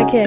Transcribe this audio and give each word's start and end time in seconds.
okay. 0.00 0.26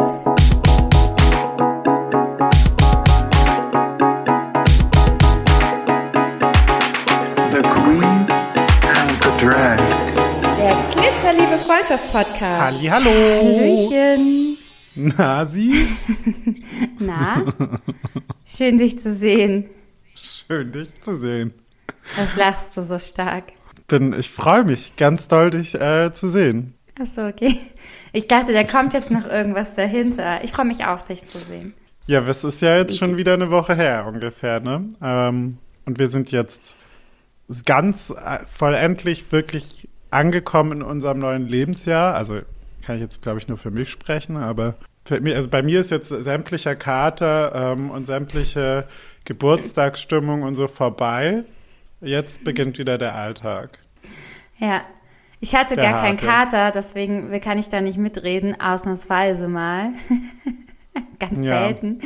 The 7.50 7.62
Queen 7.62 8.26
and 8.88 9.12
the 9.22 9.32
Drag. 9.40 9.80
Der 10.58 10.76
Glitzerliebe 10.94 11.58
Freundschaftspodcast. 11.66 12.62
Halli, 12.62 12.86
hallo. 12.88 13.10
Hallöchen. 13.10 14.58
Na, 14.96 15.46
Sie? 15.46 15.88
Na? 17.00 17.44
Schön, 18.46 18.78
dich 18.78 19.00
zu 19.02 19.14
sehen. 19.14 19.70
Schön, 20.16 20.72
dich 20.72 20.94
zu 21.02 21.20
sehen. 21.20 21.54
Was 22.16 22.36
lachst 22.38 22.78
du 22.78 22.84
so 22.84 23.00
stark? 23.00 23.52
Bin, 23.94 24.12
ich 24.18 24.32
freue 24.32 24.64
mich 24.64 24.96
ganz 24.96 25.28
doll, 25.28 25.52
dich 25.52 25.76
äh, 25.76 26.12
zu 26.12 26.28
sehen. 26.28 26.74
Achso, 27.00 27.28
okay. 27.28 27.60
Ich 28.12 28.28
dachte, 28.28 28.52
da 28.52 28.64
kommt 28.64 28.96
jetzt 28.96 29.12
noch 29.12 29.28
irgendwas 29.28 29.76
dahinter. 29.76 30.44
Ich 30.44 30.50
freue 30.50 30.66
mich 30.66 30.84
auch, 30.84 31.04
dich 31.04 31.26
zu 31.26 31.38
sehen. 31.38 31.76
Ja, 32.08 32.28
es 32.28 32.44
ist 32.44 32.64
ja 32.64 32.76
jetzt 32.76 32.98
schon 32.98 33.18
wieder 33.18 33.34
eine 33.34 33.52
Woche 33.52 33.76
her 33.76 34.08
ungefähr, 34.08 34.62
ne? 34.62 34.90
Ähm, 35.00 35.60
und 35.86 36.00
wir 36.00 36.08
sind 36.08 36.32
jetzt 36.32 36.76
ganz 37.68 38.10
äh, 38.10 38.40
vollendlich 38.48 39.32
wirklich 39.32 39.88
angekommen 40.10 40.72
in 40.72 40.82
unserem 40.82 41.20
neuen 41.20 41.48
Lebensjahr. 41.48 42.16
Also 42.16 42.40
kann 42.84 42.96
ich 42.96 43.02
jetzt, 43.04 43.22
glaube 43.22 43.38
ich, 43.38 43.48
nur 43.48 43.60
für 43.60 43.70
mich 43.70 43.92
sprechen, 43.92 44.38
aber 44.38 44.74
mich, 45.08 45.36
also 45.36 45.50
bei 45.50 45.62
mir 45.62 45.82
ist 45.82 45.92
jetzt 45.92 46.10
sämtlicher 46.10 46.76
Kater 46.76 47.74
ähm, 47.74 47.92
und 47.92 48.08
sämtliche 48.08 48.88
Geburtstagsstimmung 49.26 50.42
und 50.42 50.56
so 50.56 50.66
vorbei. 50.66 51.44
Jetzt 52.02 52.44
beginnt 52.44 52.80
wieder 52.80 52.98
der 52.98 53.14
Alltag. 53.14 53.83
Ja. 54.64 54.82
Ich 55.40 55.56
hatte 55.56 55.76
Der 55.76 55.92
gar 55.92 56.02
keinen. 56.02 56.18
Kater, 56.18 56.72
deswegen 56.72 57.40
kann 57.42 57.58
ich 57.60 57.68
da 57.68 57.82
nicht 57.82 57.98
mitreden, 57.98 58.60
ausnahmsweise 58.62 59.50
mal. 59.50 59.90
Ganz 61.20 61.46
Ja. 61.46 61.68
selten. 61.68 62.00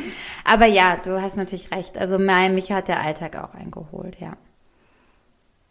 Aber 0.44 0.66
ja, 0.66 0.96
du 0.96 1.22
hast 1.22 1.36
natürlich 1.36 1.70
recht. 1.70 1.96
Also 1.98 2.18
mein, 2.18 2.54
mich 2.54 2.72
hat 2.72 2.88
der 2.88 3.00
Alltag 3.00 3.36
auch 3.36 3.54
eingeholt, 3.54 4.16
ja. 4.18 4.32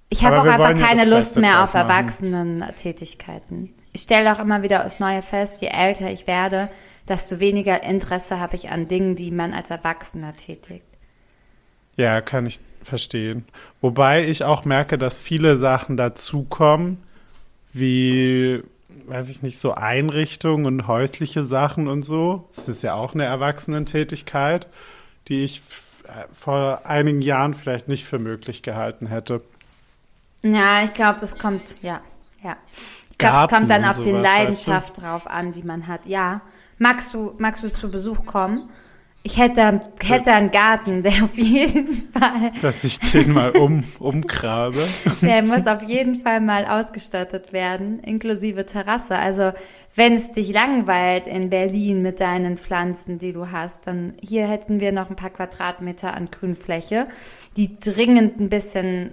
Ich 0.10 0.24
habe 0.24 0.40
auch 0.40 0.46
einfach 0.46 0.80
keine 0.80 1.04
Lust 1.04 1.34
Beste 1.36 1.40
mehr 1.42 1.64
auf. 1.64 1.74
Erwachsenen-Tätigkeiten. 1.74 3.74
Ich 3.92 4.04
stelle 4.04 4.34
auch 4.34 4.40
immer 4.40 4.64
wieder 4.64 4.86
aufs 4.86 5.00
Neue 5.00 5.22
fest, 5.22 5.60
je 5.60 5.68
älter 5.68 6.10
ich 6.10 6.28
werde, 6.28 6.70
desto 7.10 7.42
weniger 7.42 7.84
Interesse 7.84 8.40
habe 8.40 8.56
ich 8.56 8.70
an 8.70 8.88
Dingen, 8.88 9.16
die 9.16 9.32
man 9.32 9.54
als 9.54 9.70
Erwachsener 9.72 10.36
tätigt. 10.36 10.86
Ja, 11.98 12.22
kann 12.22 12.46
ich 12.46 12.60
verstehen. 12.88 13.46
Wobei 13.82 14.26
ich 14.26 14.44
auch 14.44 14.66
merke, 14.66 14.98
dass 14.98 15.22
viele 15.22 15.58
Sachen 15.58 15.98
dazukommen, 15.98 17.04
wie, 17.74 18.64
weiß 19.08 19.30
ich 19.30 19.42
nicht, 19.42 19.60
so 19.60 19.74
Einrichtungen 19.74 20.66
und 20.66 20.88
häusliche 20.88 21.46
Sachen 21.46 21.88
und 21.88 22.04
so. 22.04 22.48
Das 22.56 22.68
ist 22.68 22.84
ja 22.84 22.96
auch 22.96 23.14
eine 23.14 23.26
Erwachsenentätigkeit, 23.26 24.68
die 25.28 25.44
ich 25.44 25.62
äh, 26.08 26.26
vor 26.34 26.82
einigen 26.86 27.22
Jahren 27.22 27.54
vielleicht 27.54 27.88
nicht 27.88 28.06
für 28.06 28.20
möglich 28.20 28.64
gehalten 28.64 29.08
hätte. 29.08 29.42
Ja, 30.42 30.84
ich 30.84 30.94
glaube, 30.94 31.20
es 31.22 31.38
kommt, 31.38 31.82
ja, 31.82 32.02
ja. 32.44 32.56
Ich 33.12 33.18
glaube, 33.18 33.46
es 33.46 33.50
kommt 33.50 33.70
dann 33.70 33.86
auf 33.86 34.00
die 34.00 34.12
Leidenschaft 34.12 35.02
drauf 35.02 35.28
an, 35.28 35.52
die 35.52 35.64
man 35.64 35.88
hat. 35.88 36.06
Ja. 36.06 36.42
Magst 36.78 37.14
du, 37.14 37.34
magst 37.40 37.64
du 37.64 37.72
zu 37.72 37.90
Besuch 37.90 38.26
kommen? 38.26 38.70
Ich 39.30 39.38
hätte, 39.38 39.82
hätte 40.02 40.32
einen 40.32 40.52
Garten, 40.52 41.04
der 41.04 41.22
auf 41.26 41.38
jeden 41.38 42.10
Fall, 42.14 42.54
Dass 42.62 42.82
ich 42.86 42.98
den 43.00 43.34
mal 43.34 43.52
um, 43.58 43.84
umgrabe. 44.00 44.80
der 45.22 45.44
muss 45.44 45.68
auf 45.68 45.84
jeden 45.84 46.16
Fall 46.16 46.40
mal 46.40 46.66
ausgestattet 46.66 47.52
werden, 47.52 48.00
inklusive 48.00 48.66
Terrasse. 48.66 49.18
Also, 49.18 49.52
wenn 49.96 50.14
es 50.14 50.32
dich 50.32 50.54
langweilt 50.54 51.28
in 51.28 51.50
Berlin 51.50 52.02
mit 52.02 52.22
deinen 52.22 52.56
Pflanzen, 52.56 53.20
die 53.20 53.34
du 53.34 53.52
hast, 53.52 53.86
dann 53.86 54.14
hier 54.22 54.48
hätten 54.48 54.80
wir 54.80 54.94
noch 54.94 55.10
ein 55.10 55.18
paar 55.18 55.32
Quadratmeter 55.32 56.14
an 56.14 56.32
Grünfläche, 56.32 57.08
die 57.58 57.78
dringend 57.80 58.40
ein 58.40 58.48
bisschen 58.48 59.12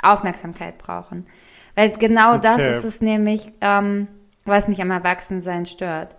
Aufmerksamkeit 0.00 0.78
brauchen. 0.78 1.26
Weil 1.74 1.90
genau 1.90 2.36
das 2.38 2.60
Okay. 2.60 2.70
ist 2.70 2.84
es 2.84 3.00
nämlich, 3.00 3.48
ähm, 3.60 4.06
was 4.44 4.68
mich 4.68 4.80
am 4.80 4.92
Erwachsensein 4.92 5.66
stört. 5.66 6.14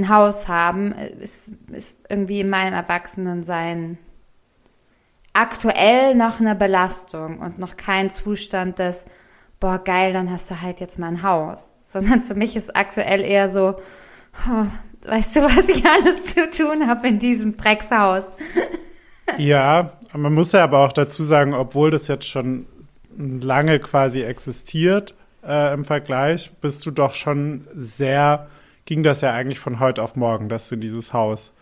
Ein 0.00 0.08
Haus 0.08 0.48
haben 0.48 0.92
ist, 0.92 1.56
ist 1.72 2.00
irgendwie 2.08 2.40
in 2.40 2.48
meinem 2.48 2.74
Erwachsenensein 2.74 3.98
aktuell 5.32 6.14
noch 6.14 6.40
eine 6.40 6.54
Belastung 6.54 7.38
und 7.38 7.58
noch 7.58 7.76
kein 7.76 8.10
Zustand 8.10 8.78
des, 8.78 9.06
boah, 9.60 9.78
geil, 9.78 10.12
dann 10.12 10.30
hast 10.30 10.50
du 10.50 10.60
halt 10.60 10.80
jetzt 10.80 10.98
mal 10.98 11.08
ein 11.08 11.22
Haus. 11.22 11.72
Sondern 11.82 12.22
für 12.22 12.34
mich 12.34 12.56
ist 12.56 12.74
aktuell 12.74 13.20
eher 13.20 13.48
so, 13.48 13.76
oh, 14.48 14.66
weißt 15.06 15.36
du, 15.36 15.40
was 15.42 15.68
ich 15.68 15.84
alles 15.84 16.34
zu 16.34 16.48
tun 16.50 16.86
habe 16.86 17.08
in 17.08 17.18
diesem 17.18 17.56
Dreckshaus? 17.56 18.24
Ja, 19.38 19.92
man 20.12 20.34
muss 20.34 20.52
ja 20.52 20.64
aber 20.64 20.78
auch 20.78 20.92
dazu 20.92 21.22
sagen, 21.24 21.54
obwohl 21.54 21.90
das 21.90 22.08
jetzt 22.08 22.28
schon 22.28 22.66
lange 23.16 23.78
quasi 23.78 24.22
existiert 24.22 25.14
äh, 25.46 25.74
im 25.74 25.84
Vergleich, 25.84 26.50
bist 26.60 26.84
du 26.86 26.90
doch 26.90 27.14
schon 27.14 27.66
sehr, 27.74 28.48
ging 28.90 29.04
das 29.04 29.20
ja 29.20 29.32
eigentlich 29.32 29.60
von 29.60 29.78
heute 29.78 30.02
auf 30.02 30.16
morgen, 30.16 30.48
dass 30.48 30.68
du 30.68 30.74
in 30.74 30.80
dieses 30.80 31.12
Haus 31.12 31.52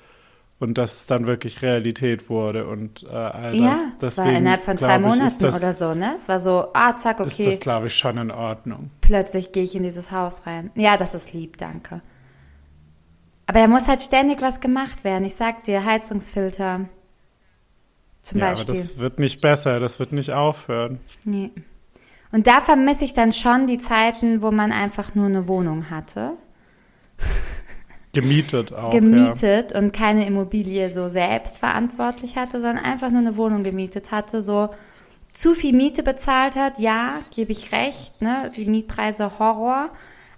und 0.58 0.78
dass 0.78 0.96
es 0.96 1.06
dann 1.06 1.26
wirklich 1.26 1.60
Realität 1.60 2.30
wurde 2.30 2.66
und 2.66 3.02
äh, 3.02 3.08
all 3.08 3.52
das. 3.52 3.60
Ja, 3.60 3.82
das 3.98 4.16
war 4.16 4.32
innerhalb 4.32 4.62
von 4.62 4.78
zwei 4.78 4.98
Monaten 4.98 5.26
ist 5.26 5.42
das, 5.42 5.54
oder 5.54 5.74
so, 5.74 5.94
ne? 5.94 6.14
Es 6.16 6.26
war 6.26 6.40
so, 6.40 6.68
ah, 6.72 6.94
zack, 6.94 7.20
Ist 7.20 7.34
okay. 7.34 7.50
das, 7.50 7.60
glaube 7.60 7.88
ich, 7.88 7.94
schon 7.94 8.16
in 8.16 8.30
Ordnung. 8.30 8.88
plötzlich 9.02 9.52
gehe 9.52 9.62
ich 9.62 9.76
in 9.76 9.82
dieses 9.82 10.10
Haus 10.10 10.46
rein. 10.46 10.70
Ja, 10.74 10.96
das 10.96 11.14
ist 11.14 11.34
lieb, 11.34 11.58
danke. 11.58 12.00
Aber 13.44 13.60
da 13.60 13.66
muss 13.66 13.88
halt 13.88 14.00
ständig 14.00 14.40
was 14.40 14.60
gemacht 14.60 15.04
werden. 15.04 15.24
Ich 15.24 15.34
sag 15.34 15.64
dir, 15.64 15.84
Heizungsfilter 15.84 16.86
zum 18.22 18.40
ja, 18.40 18.46
aber 18.46 18.54
Beispiel. 18.54 18.74
das 18.74 18.96
wird 18.96 19.18
nicht 19.18 19.42
besser, 19.42 19.80
das 19.80 19.98
wird 19.98 20.12
nicht 20.12 20.32
aufhören. 20.32 20.98
Nee. 21.24 21.50
Und 22.32 22.46
da 22.46 22.62
vermisse 22.62 23.04
ich 23.04 23.12
dann 23.12 23.32
schon 23.32 23.66
die 23.66 23.76
Zeiten, 23.76 24.40
wo 24.40 24.50
man 24.50 24.72
einfach 24.72 25.14
nur 25.14 25.26
eine 25.26 25.46
Wohnung 25.46 25.90
hatte, 25.90 26.38
Gemietet 28.12 28.72
auch. 28.72 28.94
Ja. 28.94 29.00
gemietet 29.00 29.72
und 29.72 29.92
keine 29.92 30.26
Immobilie 30.26 30.92
so 30.92 31.08
selbst 31.08 31.58
verantwortlich 31.58 32.36
hatte, 32.36 32.60
sondern 32.60 32.84
einfach 32.84 33.10
nur 33.10 33.20
eine 33.20 33.36
Wohnung 33.36 33.64
gemietet 33.64 34.12
hatte, 34.12 34.42
so 34.42 34.70
zu 35.32 35.54
viel 35.54 35.74
Miete 35.74 36.02
bezahlt 36.02 36.56
hat, 36.56 36.78
ja, 36.78 37.20
gebe 37.34 37.52
ich 37.52 37.70
recht, 37.70 38.20
ne, 38.22 38.50
die 38.56 38.64
Mietpreise 38.64 39.38
Horror, 39.38 39.90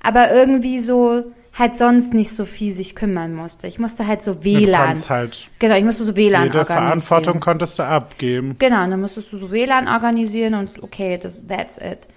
aber 0.03 0.33
irgendwie 0.33 0.81
so 0.81 1.25
halt 1.57 1.77
sonst 1.77 2.13
nicht 2.13 2.33
so 2.33 2.45
viel 2.45 2.73
sich 2.73 2.95
kümmern 2.95 3.35
musste. 3.35 3.67
Ich 3.67 3.79
musste 3.79 4.07
halt 4.07 4.23
so 4.23 4.35
Du 4.35 4.45
WLAN. 4.45 4.87
konntest 4.87 5.11
halt 5.11 5.51
Genau, 5.59 5.75
ich 5.77 5.85
musste 5.85 6.05
so 6.05 6.17
WLAN 6.17 6.45
jede 6.45 6.59
organisieren. 6.59 6.87
Verantwortung 6.87 7.41
konntest 7.41 7.79
du 7.79 7.85
abgeben. 7.85 8.57
Genau, 8.59 8.85
und 8.85 8.91
dann 8.91 9.01
musstest 9.01 9.33
du 9.33 9.37
so 9.37 9.51
WLAN 9.51 9.89
organisieren 9.89 10.55
und 10.55 10.83
okay, 10.83 11.19
das, 11.19 11.41
that's 11.47 11.79
it. 11.79 12.09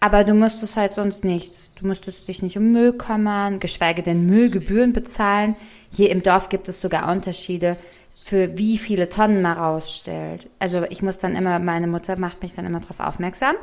Aber 0.00 0.22
du 0.24 0.34
musstest 0.34 0.76
halt 0.76 0.92
sonst 0.92 1.24
nichts. 1.24 1.70
Du 1.74 1.86
musstest 1.86 2.28
dich 2.28 2.42
nicht 2.42 2.56
um 2.56 2.70
Müll 2.70 2.92
kümmern, 2.92 3.58
geschweige 3.58 4.02
denn 4.02 4.26
Müllgebühren 4.26 4.92
bezahlen. 4.92 5.56
Hier 5.92 6.10
im 6.10 6.22
Dorf 6.22 6.48
gibt 6.48 6.68
es 6.68 6.80
sogar 6.80 7.10
Unterschiede, 7.10 7.76
für 8.14 8.56
wie 8.58 8.78
viele 8.78 9.08
Tonnen 9.08 9.42
man 9.42 9.56
rausstellt. 9.58 10.48
Also 10.58 10.84
ich 10.84 11.02
muss 11.02 11.18
dann 11.18 11.36
immer, 11.36 11.58
meine 11.58 11.86
Mutter 11.86 12.16
macht 12.16 12.42
mich 12.42 12.52
dann 12.52 12.66
immer 12.66 12.80
darauf 12.80 13.00
aufmerksam, 13.00 13.54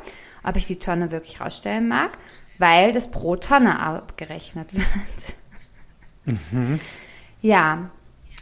ob 0.42 0.56
ich 0.56 0.66
die 0.66 0.78
Tonne 0.78 1.10
wirklich 1.10 1.40
rausstellen 1.40 1.88
mag, 1.88 2.18
weil 2.58 2.92
das 2.92 3.10
pro 3.10 3.36
Tonne 3.36 3.78
abgerechnet 3.78 4.74
wird. 4.74 6.38
Ja, 7.42 7.90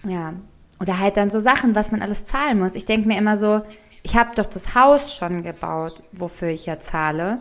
ja. 0.08 0.34
Oder 0.80 0.98
halt 0.98 1.16
dann 1.16 1.30
so 1.30 1.40
Sachen, 1.40 1.74
was 1.74 1.92
man 1.92 2.02
alles 2.02 2.24
zahlen 2.24 2.58
muss. 2.58 2.74
Ich 2.74 2.86
denke 2.86 3.06
mir 3.06 3.18
immer 3.18 3.36
so, 3.36 3.62
ich 4.02 4.16
habe 4.16 4.34
doch 4.34 4.46
das 4.46 4.74
Haus 4.74 5.16
schon 5.16 5.42
gebaut, 5.42 6.02
wofür 6.12 6.48
ich 6.48 6.66
ja 6.66 6.78
zahle, 6.78 7.38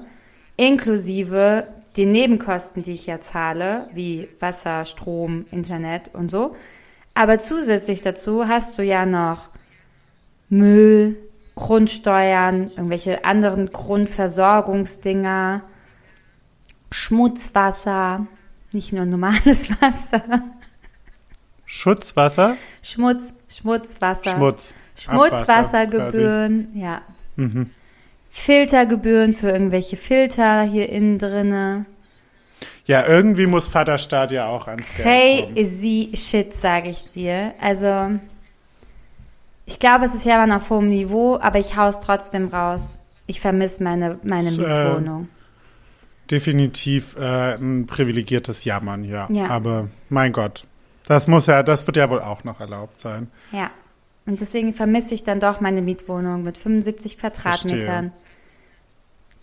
inklusive 0.57 1.67
den 1.97 2.11
Nebenkosten, 2.11 2.83
die 2.83 2.93
ich 2.93 3.05
ja 3.05 3.19
zahle, 3.19 3.87
wie 3.93 4.29
Wasser, 4.39 4.85
Strom, 4.85 5.45
Internet 5.51 6.09
und 6.13 6.29
so. 6.29 6.55
Aber 7.13 7.37
zusätzlich 7.39 8.01
dazu 8.01 8.47
hast 8.47 8.77
du 8.77 8.83
ja 8.83 9.05
noch 9.05 9.49
Müll, 10.49 11.17
Grundsteuern, 11.55 12.71
irgendwelche 12.71 13.25
anderen 13.25 13.71
Grundversorgungsdinger, 13.71 15.61
Schmutzwasser, 16.89 18.25
nicht 18.71 18.93
nur 18.93 19.05
normales 19.05 19.69
Wasser. 19.81 20.43
Schutzwasser, 21.65 22.57
Schmutz, 22.81 23.33
Schmutzwasser. 23.49 24.31
Schmutz. 24.31 24.73
Schmutzwassergebühren, 24.95 26.69
ja. 26.75 27.01
Filtergebühren 28.35 29.35
für 29.35 29.51
irgendwelche 29.51 29.95
Filter 29.95 30.63
hier 30.63 30.89
innen 30.89 31.19
drinne. 31.19 31.85
Ja, 32.85 33.05
irgendwie 33.07 33.45
muss 33.45 33.67
Vaterstaat 33.67 34.31
ja 34.31 34.47
auch 34.47 34.67
ans. 34.67 34.87
Crazy 34.97 36.11
shit, 36.15 36.51
sage 36.51 36.89
ich 36.89 37.11
dir. 37.11 37.53
Also, 37.61 38.19
ich 39.67 39.79
glaube, 39.79 40.05
es 40.05 40.15
ist 40.15 40.25
ja 40.25 40.43
immer 40.43 40.57
auf 40.57 40.69
hohem 40.71 40.89
Niveau, 40.89 41.37
aber 41.39 41.59
ich 41.59 41.77
hau's 41.77 41.99
trotzdem 41.99 42.47
raus. 42.47 42.97
Ich 43.27 43.39
vermisse 43.39 43.83
meine, 43.83 44.19
meine 44.23 44.51
So, 44.51 44.63
äh, 44.63 44.67
Mietwohnung. 44.67 45.29
definitiv 46.31 47.15
äh, 47.15 47.53
ein 47.53 47.85
privilegiertes 47.85 48.65
Jammern, 48.65 49.03
ja. 49.03 49.27
Ja. 49.31 49.47
Aber 49.47 49.89
mein 50.09 50.33
Gott, 50.33 50.65
das 51.07 51.27
muss 51.27 51.45
ja, 51.45 51.61
das 51.61 51.85
wird 51.85 51.97
ja 51.97 52.09
wohl 52.09 52.19
auch 52.19 52.43
noch 52.43 52.59
erlaubt 52.59 52.99
sein. 52.99 53.27
Ja. 53.51 53.69
Und 54.25 54.41
deswegen 54.41 54.73
vermisse 54.73 55.13
ich 55.13 55.23
dann 55.23 55.39
doch 55.39 55.61
meine 55.61 55.81
Mietwohnung 55.83 56.43
mit 56.43 56.57
75 56.57 57.19
Quadratmetern. 57.19 58.11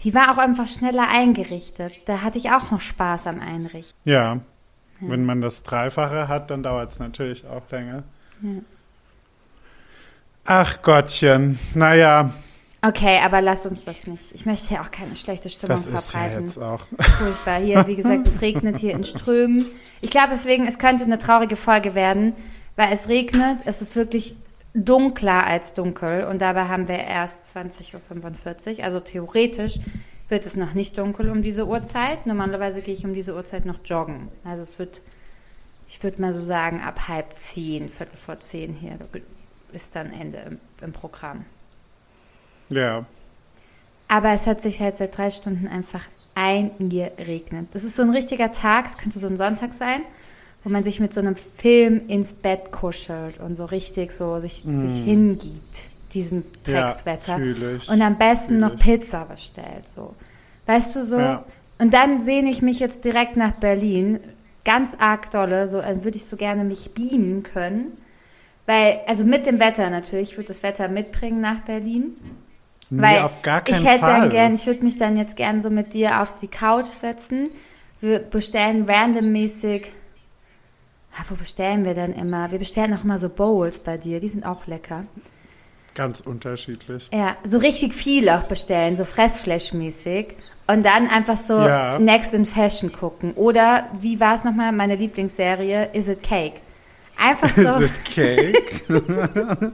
Die 0.00 0.14
war 0.14 0.32
auch 0.32 0.38
einfach 0.38 0.66
schneller 0.66 1.08
eingerichtet. 1.08 1.92
Da 2.06 2.22
hatte 2.22 2.38
ich 2.38 2.50
auch 2.50 2.70
noch 2.70 2.80
Spaß 2.80 3.26
am 3.26 3.40
Einrichten. 3.40 3.98
Ja. 4.04 4.40
Wenn 5.00 5.24
man 5.24 5.40
das 5.40 5.62
Dreifache 5.62 6.28
hat, 6.28 6.50
dann 6.50 6.62
dauert 6.62 6.92
es 6.92 6.98
natürlich 6.98 7.46
auch 7.46 7.62
länger. 7.70 8.02
Ach 10.44 10.82
Gottchen, 10.82 11.58
naja, 11.74 12.32
Okay, 12.82 13.20
aber 13.22 13.42
lass 13.42 13.66
uns 13.66 13.84
das 13.84 14.06
nicht. 14.06 14.32
Ich 14.32 14.46
möchte 14.46 14.72
ja 14.74 14.80
auch 14.82 14.90
keine 14.90 15.14
schlechte 15.14 15.50
Stimmung 15.50 15.76
das 15.76 15.84
ist 15.86 15.92
ja 15.92 16.00
verbreiten. 16.00 16.46
jetzt 16.46 16.58
auch. 16.58 16.80
Furchtbar. 16.98 17.60
Hier, 17.60 17.86
wie 17.86 17.94
gesagt, 17.96 18.26
es 18.26 18.40
regnet 18.40 18.78
hier 18.78 18.94
in 18.94 19.04
Strömen. 19.04 19.66
Ich 20.00 20.08
glaube 20.08 20.28
deswegen, 20.30 20.66
es 20.66 20.78
könnte 20.78 21.04
eine 21.04 21.18
traurige 21.18 21.56
Folge 21.56 21.94
werden, 21.94 22.32
weil 22.76 22.90
es 22.92 23.08
regnet. 23.08 23.60
Es 23.66 23.82
ist 23.82 23.96
wirklich 23.96 24.34
dunkler 24.74 25.46
als 25.46 25.74
dunkel 25.74 26.24
und 26.24 26.40
dabei 26.40 26.64
haben 26.64 26.88
wir 26.88 26.98
erst 26.98 27.56
20.45 27.56 28.78
Uhr. 28.78 28.84
Also 28.84 29.00
theoretisch 29.00 29.80
wird 30.28 30.46
es 30.46 30.56
noch 30.56 30.74
nicht 30.74 30.96
dunkel 30.96 31.28
um 31.30 31.42
diese 31.42 31.66
Uhrzeit. 31.66 32.26
Normalerweise 32.26 32.80
gehe 32.80 32.94
ich 32.94 33.04
um 33.04 33.14
diese 33.14 33.34
Uhrzeit 33.34 33.64
noch 33.64 33.80
joggen. 33.84 34.28
Also 34.44 34.62
es 34.62 34.78
wird, 34.78 35.02
ich 35.88 36.02
würde 36.02 36.22
mal 36.22 36.32
so 36.32 36.42
sagen, 36.42 36.80
ab 36.80 37.08
halb 37.08 37.36
zehn, 37.36 37.88
Viertel 37.88 38.16
vor 38.16 38.38
zehn 38.38 38.74
hier 38.74 38.98
ist 39.72 39.96
dann 39.96 40.12
Ende 40.12 40.38
im, 40.38 40.58
im 40.80 40.92
Programm. 40.92 41.44
Ja. 42.68 43.04
Aber 44.08 44.32
es 44.32 44.46
hat 44.46 44.60
sich 44.60 44.80
halt 44.80 44.96
seit 44.96 45.16
drei 45.16 45.30
Stunden 45.30 45.68
einfach 45.68 46.08
eingeregnet. 46.34 47.68
Das 47.72 47.84
ist 47.84 47.96
so 47.96 48.02
ein 48.02 48.10
richtiger 48.10 48.50
Tag, 48.50 48.86
es 48.86 48.98
könnte 48.98 49.18
so 49.18 49.26
ein 49.26 49.36
Sonntag 49.36 49.72
sein, 49.72 50.02
wo 50.62 50.70
man 50.70 50.84
sich 50.84 51.00
mit 51.00 51.12
so 51.12 51.20
einem 51.20 51.36
Film 51.36 52.06
ins 52.08 52.34
Bett 52.34 52.70
kuschelt 52.72 53.40
und 53.40 53.54
so 53.54 53.64
richtig 53.64 54.12
so 54.12 54.40
sich, 54.40 54.62
sich 54.66 55.04
hingibt, 55.04 55.90
diesem 56.12 56.42
Dreckswetter. 56.64 57.38
Mm. 57.38 57.76
ich, 57.76 57.88
und 57.88 58.02
am 58.02 58.18
besten 58.18 58.60
noch. 58.60 58.76
Pizza 58.76 59.24
bestellt. 59.24 59.88
So. 59.88 60.14
Weißt 60.66 60.96
du 60.96 61.02
so? 61.02 61.18
Ja. 61.18 61.44
Und 61.78 61.94
dann 61.94 62.20
sehne 62.20 62.50
ich 62.50 62.60
mich 62.60 62.78
jetzt 62.78 63.04
direkt 63.04 63.36
nach 63.36 63.52
Berlin. 63.52 64.20
Ganz 64.64 64.94
arg 64.98 65.30
dolle, 65.30 65.66
so 65.68 65.78
als 65.78 66.04
würde 66.04 66.18
ich 66.18 66.26
so 66.26 66.36
gerne 66.36 66.64
mich 66.64 66.92
beamen 66.92 67.42
können. 67.42 67.96
Weil, 68.66 69.00
also 69.06 69.24
mit 69.24 69.46
dem 69.46 69.58
Wetter 69.58 69.88
natürlich, 69.88 70.32
ich 70.32 70.36
würde 70.36 70.48
das 70.48 70.62
Wetter 70.62 70.88
mitbringen 70.88 71.40
nach 71.40 71.60
Berlin. 71.60 72.16
Nee, 72.90 73.02
Weil 73.02 73.18
auf 73.20 73.40
gar 73.42 73.62
keinen 73.62 73.74
ich 73.74 73.84
hätte 73.86 74.00
Fall. 74.00 74.20
dann 74.20 74.30
gern, 74.30 74.54
ich 74.54 74.66
würde 74.66 74.82
mich 74.82 74.98
dann 74.98 75.16
jetzt 75.16 75.36
gern 75.36 75.62
so 75.62 75.70
mit 75.70 75.94
dir 75.94 76.20
auf 76.20 76.38
die 76.38 76.48
Couch 76.48 76.86
setzen. 76.86 77.48
Wir 78.00 78.18
bestellen 78.18 78.88
randommäßig. 78.88 79.92
Ah, 81.16 81.24
wo 81.28 81.34
bestellen 81.34 81.84
wir 81.84 81.94
denn 81.94 82.12
immer? 82.12 82.50
Wir 82.50 82.58
bestellen 82.58 82.94
auch 82.94 83.04
immer 83.04 83.18
so 83.18 83.28
Bowls 83.28 83.80
bei 83.80 83.96
dir, 83.96 84.20
die 84.20 84.28
sind 84.28 84.44
auch 84.44 84.66
lecker. 84.66 85.04
Ganz 85.94 86.20
unterschiedlich. 86.20 87.08
Ja, 87.12 87.36
so 87.44 87.58
richtig 87.58 87.94
viel 87.94 88.28
auch 88.28 88.44
bestellen, 88.44 88.96
so 88.96 89.04
Fressflash-mäßig. 89.04 90.34
Und 90.68 90.86
dann 90.86 91.08
einfach 91.08 91.36
so 91.36 91.58
Ja. 91.58 91.98
Next 91.98 92.32
in 92.32 92.46
Fashion 92.46 92.92
gucken. 92.92 93.32
Oder, 93.34 93.88
wie 94.00 94.20
war 94.20 94.36
es 94.36 94.44
nochmal, 94.44 94.70
meine 94.70 94.94
Lieblingsserie, 94.94 95.90
Is 95.92 96.08
It 96.08 96.22
Cake? 96.22 96.60
Einfach 97.20 97.50
so. 97.50 97.78
Is 97.80 97.90
it 97.90 98.04
cake? 98.04 98.82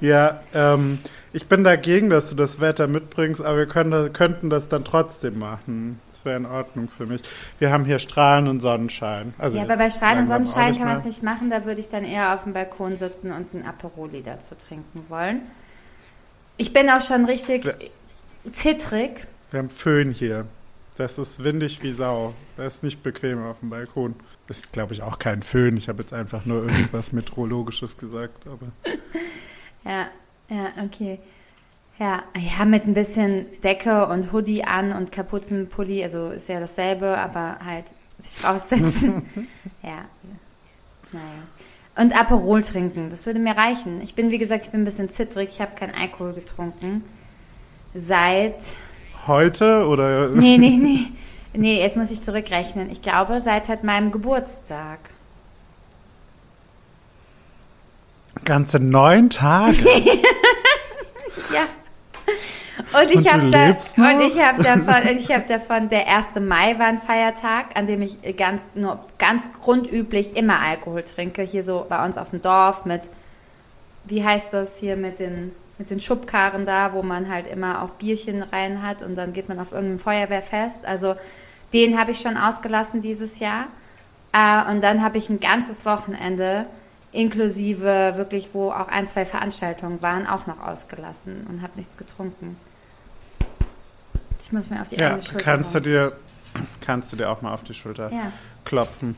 ja, 0.00 0.40
ähm, 0.52 0.98
ich 1.32 1.46
bin 1.46 1.62
dagegen, 1.62 2.10
dass 2.10 2.30
du 2.30 2.34
das 2.34 2.60
Wetter 2.60 2.88
mitbringst, 2.88 3.40
aber 3.40 3.58
wir 3.58 3.66
können, 3.66 4.12
könnten 4.12 4.50
das 4.50 4.68
dann 4.68 4.84
trotzdem 4.84 5.38
machen. 5.38 6.00
Das 6.22 6.26
wäre 6.26 6.36
in 6.36 6.46
Ordnung 6.46 6.88
für 6.88 7.04
mich. 7.04 7.20
Wir 7.58 7.72
haben 7.72 7.84
hier 7.84 7.98
Strahlen 7.98 8.46
und 8.46 8.60
Sonnenschein. 8.60 9.34
Also 9.38 9.56
Ja, 9.56 9.64
aber 9.64 9.76
bei 9.76 9.90
Strahlen 9.90 10.20
und 10.20 10.26
Sonnenschein 10.28 10.72
kann 10.76 10.86
man 10.86 10.98
es 10.98 11.04
nicht 11.04 11.24
machen. 11.24 11.50
Da 11.50 11.64
würde 11.64 11.80
ich 11.80 11.88
dann 11.88 12.04
eher 12.04 12.32
auf 12.34 12.44
dem 12.44 12.52
Balkon 12.52 12.94
sitzen 12.94 13.32
und 13.32 13.52
ein 13.54 13.66
Aperoli 13.66 14.22
dazu 14.22 14.54
trinken 14.54 15.04
wollen. 15.08 15.40
Ich 16.58 16.72
bin 16.72 16.88
auch 16.90 17.00
schon 17.00 17.24
richtig 17.24 17.64
Ja. 17.64 17.72
zittrig. 18.52 19.26
Wir 19.50 19.58
haben 19.58 19.70
Föhn 19.70 20.12
hier. 20.12 20.46
Das 20.96 21.18
ist 21.18 21.42
windig 21.42 21.82
wie 21.82 21.90
Sau. 21.92 22.34
Das 22.56 22.74
ist 22.76 22.82
nicht 22.84 23.02
bequem 23.02 23.42
auf 23.44 23.58
dem 23.58 23.70
Balkon. 23.70 24.14
Das 24.46 24.58
ist, 24.58 24.72
glaube 24.72 24.92
ich, 24.92 25.02
auch 25.02 25.18
kein 25.18 25.42
Föhn. 25.42 25.76
Ich 25.76 25.88
habe 25.88 26.02
jetzt 26.02 26.12
einfach 26.12 26.44
nur 26.44 26.62
irgendwas 26.68 27.10
Meteorologisches 27.12 27.96
gesagt. 27.96 28.46
Aber 28.46 28.66
Ja, 29.84 30.06
ja, 30.48 30.66
okay. 30.84 31.18
Ja, 31.98 32.22
ja, 32.36 32.64
mit 32.64 32.86
ein 32.86 32.94
bisschen 32.94 33.46
Decke 33.62 34.06
und 34.08 34.32
Hoodie 34.32 34.64
an 34.64 34.92
und 34.92 35.12
Kapuzenpulli, 35.12 36.02
also 36.02 36.30
ist 36.30 36.48
ja 36.48 36.58
dasselbe, 36.58 37.16
aber 37.18 37.58
halt 37.64 37.92
sich 38.18 38.44
raussetzen. 38.44 39.22
ja, 39.82 40.04
naja. 41.12 41.42
Und 41.94 42.18
Aperol 42.18 42.62
trinken, 42.62 43.10
das 43.10 43.26
würde 43.26 43.38
mir 43.38 43.56
reichen. 43.56 44.00
Ich 44.02 44.14
bin, 44.14 44.30
wie 44.30 44.38
gesagt, 44.38 44.64
ich 44.64 44.70
bin 44.72 44.82
ein 44.82 44.84
bisschen 44.84 45.10
zittrig, 45.10 45.50
ich 45.52 45.60
habe 45.60 45.74
keinen 45.74 45.94
Alkohol 45.94 46.32
getrunken. 46.32 47.04
Seit 47.94 48.76
heute 49.26 49.86
oder 49.86 50.28
Nee, 50.30 50.58
nee, 50.58 50.76
nee. 50.76 51.06
Nee, 51.54 51.80
jetzt 51.80 51.98
muss 51.98 52.10
ich 52.10 52.22
zurückrechnen. 52.22 52.90
Ich 52.90 53.02
glaube, 53.02 53.42
seit 53.42 53.68
halt 53.68 53.84
meinem 53.84 54.10
Geburtstag. 54.10 54.98
ganze 58.44 58.80
neun 58.80 59.28
Tage? 59.30 59.76
Und 63.00 63.10
ich 63.10 63.32
habe 63.32 63.50
da, 63.50 63.70
und 63.70 64.20
ich 64.20 64.38
habe 64.42 64.62
davon, 64.62 65.08
und 65.08 65.16
ich 65.18 65.30
habe 65.30 65.44
davon, 65.46 65.88
der 65.88 66.08
1. 66.08 66.40
Mai 66.40 66.78
war 66.78 66.86
ein 66.86 66.98
Feiertag, 66.98 67.76
an 67.76 67.86
dem 67.86 68.02
ich 68.02 68.18
ganz, 68.36 68.62
nur 68.74 69.04
ganz 69.18 69.52
grundüblich 69.52 70.36
immer 70.36 70.60
Alkohol 70.60 71.02
trinke. 71.02 71.42
Hier 71.42 71.62
so 71.62 71.86
bei 71.88 72.04
uns 72.04 72.16
auf 72.16 72.30
dem 72.30 72.42
Dorf 72.42 72.84
mit, 72.84 73.10
wie 74.04 74.24
heißt 74.24 74.52
das 74.52 74.78
hier 74.78 74.96
mit 74.96 75.18
den, 75.18 75.52
mit 75.78 75.90
den 75.90 76.00
Schubkarren 76.00 76.64
da, 76.64 76.92
wo 76.92 77.02
man 77.02 77.30
halt 77.30 77.46
immer 77.46 77.82
auch 77.82 77.90
Bierchen 77.90 78.42
rein 78.42 78.82
hat 78.82 79.02
und 79.02 79.16
dann 79.16 79.32
geht 79.32 79.48
man 79.48 79.58
auf 79.58 79.72
irgendein 79.72 79.98
Feuerwehrfest. 79.98 80.84
Also 80.84 81.14
den 81.72 81.98
habe 81.98 82.10
ich 82.10 82.20
schon 82.20 82.36
ausgelassen 82.36 83.00
dieses 83.00 83.38
Jahr. 83.38 83.66
Äh, 84.32 84.70
und 84.70 84.82
dann 84.82 85.02
habe 85.02 85.18
ich 85.18 85.28
ein 85.28 85.40
ganzes 85.40 85.84
Wochenende 85.84 86.66
inklusive 87.12 88.14
wirklich, 88.16 88.48
wo 88.52 88.70
auch 88.70 88.88
ein, 88.88 89.06
zwei 89.06 89.24
Veranstaltungen 89.24 90.02
waren, 90.02 90.26
auch 90.26 90.46
noch 90.46 90.60
ausgelassen 90.60 91.46
und 91.48 91.62
habe 91.62 91.72
nichts 91.76 91.96
getrunken. 91.96 92.56
Ich 94.40 94.50
muss 94.52 94.68
mir 94.70 94.80
auf 94.80 94.88
die 94.88 94.96
Ja, 94.96 95.08
eigene 95.08 95.22
Schulter 95.22 95.44
kannst 95.44 95.74
du 95.74 95.78
hauen. 95.78 95.84
dir 95.84 96.16
kannst 96.80 97.12
du 97.12 97.16
dir 97.16 97.30
auch 97.30 97.40
mal 97.42 97.54
auf 97.54 97.62
die 97.62 97.74
Schulter 97.74 98.10
Ja. 98.10 98.32
klopfen. 98.64 99.16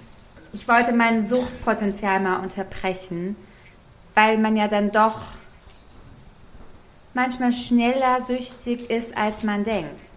Ich 0.52 0.68
wollte 0.68 0.92
mein 0.92 1.26
Suchtpotenzial 1.26 2.20
mal 2.20 2.40
unterbrechen, 2.40 3.36
weil 4.14 4.38
man 4.38 4.56
ja 4.56 4.68
dann 4.68 4.92
doch 4.92 5.20
manchmal 7.14 7.52
schneller 7.52 8.20
süchtig 8.22 8.88
ist, 8.90 9.16
als 9.16 9.42
man 9.42 9.64
denkt. 9.64 10.10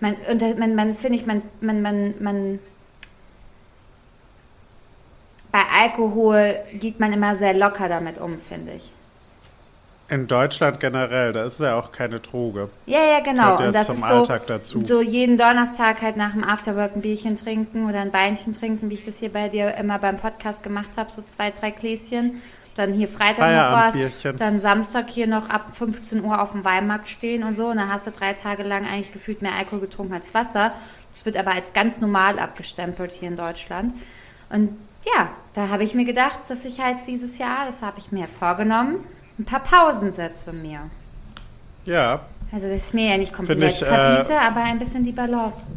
Man, 0.00 0.14
und 0.30 0.58
man, 0.58 0.74
man 0.74 0.94
finde 0.94 1.16
ich, 1.18 1.26
man, 1.26 1.42
man, 1.60 1.80
man, 1.82 2.14
man, 2.22 2.58
bei 5.52 5.60
Alkohol 5.82 6.54
geht 6.74 7.00
man 7.00 7.12
immer 7.12 7.36
sehr 7.36 7.54
locker 7.54 7.88
damit 7.88 8.18
um, 8.18 8.38
finde 8.38 8.72
ich. 8.72 8.92
In 10.08 10.26
Deutschland 10.26 10.78
generell, 10.78 11.32
da 11.32 11.44
ist 11.44 11.58
ja 11.58 11.78
auch 11.78 11.90
keine 11.90 12.20
Droge. 12.20 12.68
Ja, 12.84 12.98
ja, 12.98 13.20
genau. 13.20 13.58
Ja 13.58 13.66
und 13.66 13.72
das 13.74 13.86
zum 13.86 13.96
ist 13.96 14.66
so, 14.66 14.84
so 14.84 15.00
jeden 15.00 15.38
Donnerstag 15.38 16.02
halt 16.02 16.18
nach 16.18 16.32
dem 16.32 16.44
Afterwork 16.44 16.94
ein 16.94 17.00
Bierchen 17.00 17.34
trinken 17.34 17.88
oder 17.88 18.00
ein 18.00 18.12
Weinchen 18.12 18.52
trinken, 18.52 18.90
wie 18.90 18.94
ich 18.94 19.04
das 19.06 19.20
hier 19.20 19.32
bei 19.32 19.48
dir 19.48 19.74
immer 19.76 19.98
beim 19.98 20.16
Podcast 20.16 20.62
gemacht 20.62 20.98
habe, 20.98 21.10
so 21.10 21.22
zwei, 21.22 21.50
drei 21.50 21.70
Gläschen. 21.70 22.42
Dann 22.74 22.92
hier 22.92 23.08
Freitag 23.08 23.38
noch 23.38 23.78
was, 23.78 23.92
Feierabendbierchen. 23.92 24.36
dann 24.36 24.58
Samstag 24.58 25.08
hier 25.08 25.26
noch 25.26 25.48
ab 25.48 25.76
15 25.76 26.24
Uhr 26.24 26.40
auf 26.40 26.52
dem 26.52 26.64
Weinmarkt 26.64 27.08
stehen 27.08 27.42
und 27.42 27.54
so. 27.54 27.68
Und 27.68 27.78
dann 27.78 27.90
hast 27.90 28.06
du 28.06 28.10
drei 28.10 28.34
Tage 28.34 28.62
lang 28.64 28.86
eigentlich 28.86 29.12
gefühlt 29.12 29.40
mehr 29.40 29.52
Alkohol 29.54 29.80
getrunken 29.80 30.12
als 30.12 30.34
Wasser. 30.34 30.72
Das 31.12 31.24
wird 31.24 31.38
aber 31.38 31.52
als 31.52 31.72
ganz 31.72 32.02
normal 32.02 32.38
abgestempelt 32.38 33.12
hier 33.12 33.28
in 33.28 33.36
Deutschland. 33.36 33.94
Und 34.50 34.76
ja, 35.04 35.30
da 35.52 35.68
habe 35.68 35.84
ich 35.84 35.94
mir 35.94 36.04
gedacht, 36.04 36.40
dass 36.48 36.64
ich 36.64 36.80
halt 36.80 37.06
dieses 37.06 37.38
Jahr, 37.38 37.66
das 37.66 37.82
habe 37.82 37.98
ich 37.98 38.12
mir 38.12 38.26
vorgenommen, 38.28 39.04
ein 39.38 39.44
paar 39.44 39.60
Pausen 39.60 40.10
setze 40.10 40.52
mir. 40.52 40.90
Ja, 41.84 42.20
Also, 42.52 42.68
dass 42.68 42.88
ich 42.88 42.94
mir 42.94 43.10
ja 43.10 43.18
nicht 43.18 43.32
komplett 43.32 43.62
ich, 43.62 43.82
äh, 43.82 43.84
verbiete, 43.84 44.40
aber 44.40 44.62
ein 44.62 44.78
bisschen 44.78 45.04
die 45.04 45.12
Balance. 45.12 45.70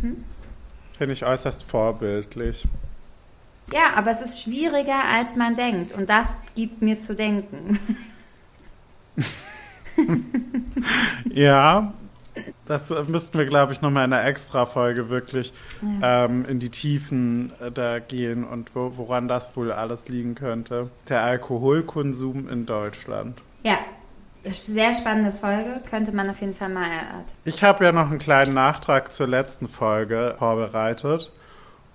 Hm? 0.00 0.24
finde 0.96 1.12
ich 1.12 1.24
äußerst 1.24 1.64
vorbildlich. 1.64 2.66
Ja, 3.72 3.94
aber 3.96 4.12
es 4.12 4.20
ist 4.22 4.42
schwieriger, 4.42 5.04
als 5.12 5.36
man 5.36 5.54
denkt. 5.54 5.92
Und 5.92 6.08
das 6.08 6.38
gibt 6.54 6.82
mir 6.82 6.98
zu 6.98 7.14
denken. 7.14 7.78
Ja, 11.32 11.92
das 12.66 12.90
äh, 12.90 13.02
müssten 13.04 13.38
wir, 13.38 13.46
glaube 13.46 13.72
ich, 13.72 13.82
nochmal 13.82 14.04
in 14.04 14.12
einer 14.12 14.24
Extra-Folge 14.24 15.08
wirklich 15.08 15.52
ähm, 16.02 16.44
in 16.46 16.58
die 16.58 16.70
Tiefen 16.70 17.52
äh, 17.60 17.70
da 17.70 17.98
gehen 17.98 18.44
und 18.44 18.74
wo, 18.74 18.96
woran 18.96 19.28
das 19.28 19.56
wohl 19.56 19.72
alles 19.72 20.08
liegen 20.08 20.34
könnte. 20.34 20.90
Der 21.08 21.22
Alkoholkonsum 21.22 22.48
in 22.48 22.66
Deutschland. 22.66 23.42
Ja, 23.62 23.78
Sehr 24.42 24.94
spannende 24.94 25.32
Folge, 25.32 25.80
könnte 25.88 26.12
man 26.12 26.30
auf 26.30 26.40
jeden 26.40 26.54
Fall 26.54 26.68
mal 26.68 26.84
erörtern. 26.84 27.36
Ich 27.44 27.62
habe 27.62 27.84
ja 27.84 27.92
noch 27.92 28.10
einen 28.10 28.20
kleinen 28.20 28.54
Nachtrag 28.54 29.12
zur 29.12 29.26
letzten 29.26 29.66
Folge 29.68 30.36
vorbereitet. 30.38 31.32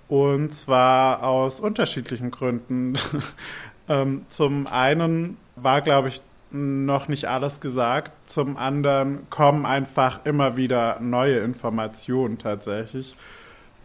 Und 0.08 0.54
zwar 0.54 1.22
aus 1.22 1.60
unterschiedlichen 1.60 2.30
Gründen. 2.30 2.98
ähm, 3.88 4.26
zum 4.28 4.66
einen 4.66 5.38
war, 5.56 5.80
glaube 5.80 6.08
ich, 6.08 6.20
noch 6.52 7.08
nicht 7.08 7.26
alles 7.26 7.60
gesagt. 7.60 8.12
Zum 8.28 8.56
anderen 8.56 9.28
kommen 9.30 9.66
einfach 9.66 10.20
immer 10.24 10.56
wieder 10.56 10.98
neue 11.00 11.38
Informationen 11.38 12.38
tatsächlich. 12.38 13.16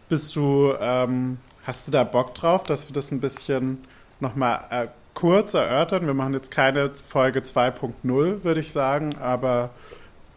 Bist 0.08 0.36
du, 0.36 0.74
ähm, 0.80 1.38
hast 1.64 1.86
du 1.86 1.90
da 1.90 2.04
Bock 2.04 2.34
drauf, 2.34 2.62
dass 2.62 2.88
wir 2.88 2.94
das 2.94 3.10
ein 3.10 3.20
bisschen 3.20 3.84
nochmal 4.20 4.60
äh, 4.70 4.86
kurz 5.14 5.54
erörtern? 5.54 6.06
Wir 6.06 6.14
machen 6.14 6.34
jetzt 6.34 6.50
keine 6.50 6.90
Folge 6.94 7.40
2.0, 7.40 8.44
würde 8.44 8.60
ich 8.60 8.72
sagen, 8.72 9.16
aber 9.20 9.70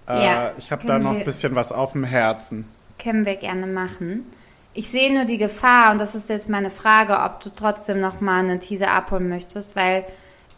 äh, 0.08 0.26
Ja, 0.26 0.52
ich 0.58 0.72
habe 0.72 0.86
da 0.88 1.00
noch 1.00 1.16
ein 1.16 1.26
bisschen 1.26 1.56
was 1.56 1.72
auf 1.72 1.94
dem 1.94 2.04
Herzen. 2.04 2.68
Können 2.98 3.26
wir 3.26 3.36
gerne 3.36 3.68
machen. 3.68 4.26
Ich 4.74 4.90
sehe 4.90 5.14
nur 5.14 5.26
die 5.26 5.38
Gefahr, 5.38 5.92
und 5.92 5.98
das 5.98 6.16
ist 6.16 6.30
jetzt 6.30 6.50
meine 6.50 6.70
Frage, 6.70 7.20
ob 7.20 7.42
du 7.42 7.50
trotzdem 7.54 8.00
noch 8.00 8.22
mal 8.22 8.40
einen 8.40 8.62
Teaser 8.62 8.92
abholen 8.92 9.28
möchtest, 9.28 9.76
weil 9.76 10.06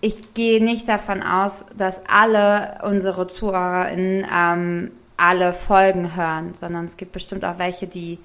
ich 0.03 0.33
gehe 0.33 0.62
nicht 0.62 0.89
davon 0.89 1.24
aus, 1.24 1.63
dass 1.77 2.01
alle 2.10 2.79
unsere 2.83 3.25
ZuhörerInnen 3.27 4.27
ähm, 4.29 4.91
alle 5.15 5.53
Folgen 5.53 6.17
hören, 6.17 6.53
sondern 6.53 6.83
es 6.83 6.98
gibt 6.98 7.13
bestimmt 7.13 7.45
auch 7.45 7.57
welche, 7.57 7.88
die 7.88 8.19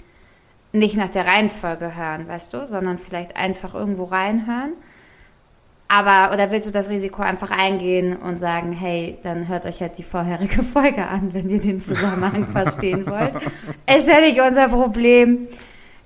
nicht 0.73 0.97
nach 0.97 1.09
der 1.09 1.25
Reihenfolge 1.25 1.95
hören, 1.95 2.27
weißt 2.27 2.53
du, 2.53 2.67
sondern 2.67 2.99
vielleicht 2.99 3.37
einfach 3.37 3.75
irgendwo 3.77 4.03
reinhören. 4.05 4.73
Aber, 5.87 6.35
oder 6.35 6.51
willst 6.51 6.67
du 6.67 6.73
das 6.73 6.89
Risiko 6.89 7.23
einfach 7.23 7.53
eingehen 7.53 8.17
und 8.17 8.39
sagen, 8.39 8.73
hey, 8.73 9.17
dann 9.23 9.47
hört 9.47 9.65
euch 9.65 9.81
halt 9.81 9.99
die 9.99 10.03
vorherige 10.03 10.63
Folge 10.65 11.07
an, 11.07 11.33
wenn 11.33 11.49
ihr 11.49 11.61
den 11.61 11.81
Zusammenhang 11.81 12.49
verstehen 12.53 13.07
wollt? 13.07 13.35
Ist 13.87 14.09
ja 14.09 14.21
nicht 14.21 14.41
unser 14.41 14.69
Problem. 14.69 15.47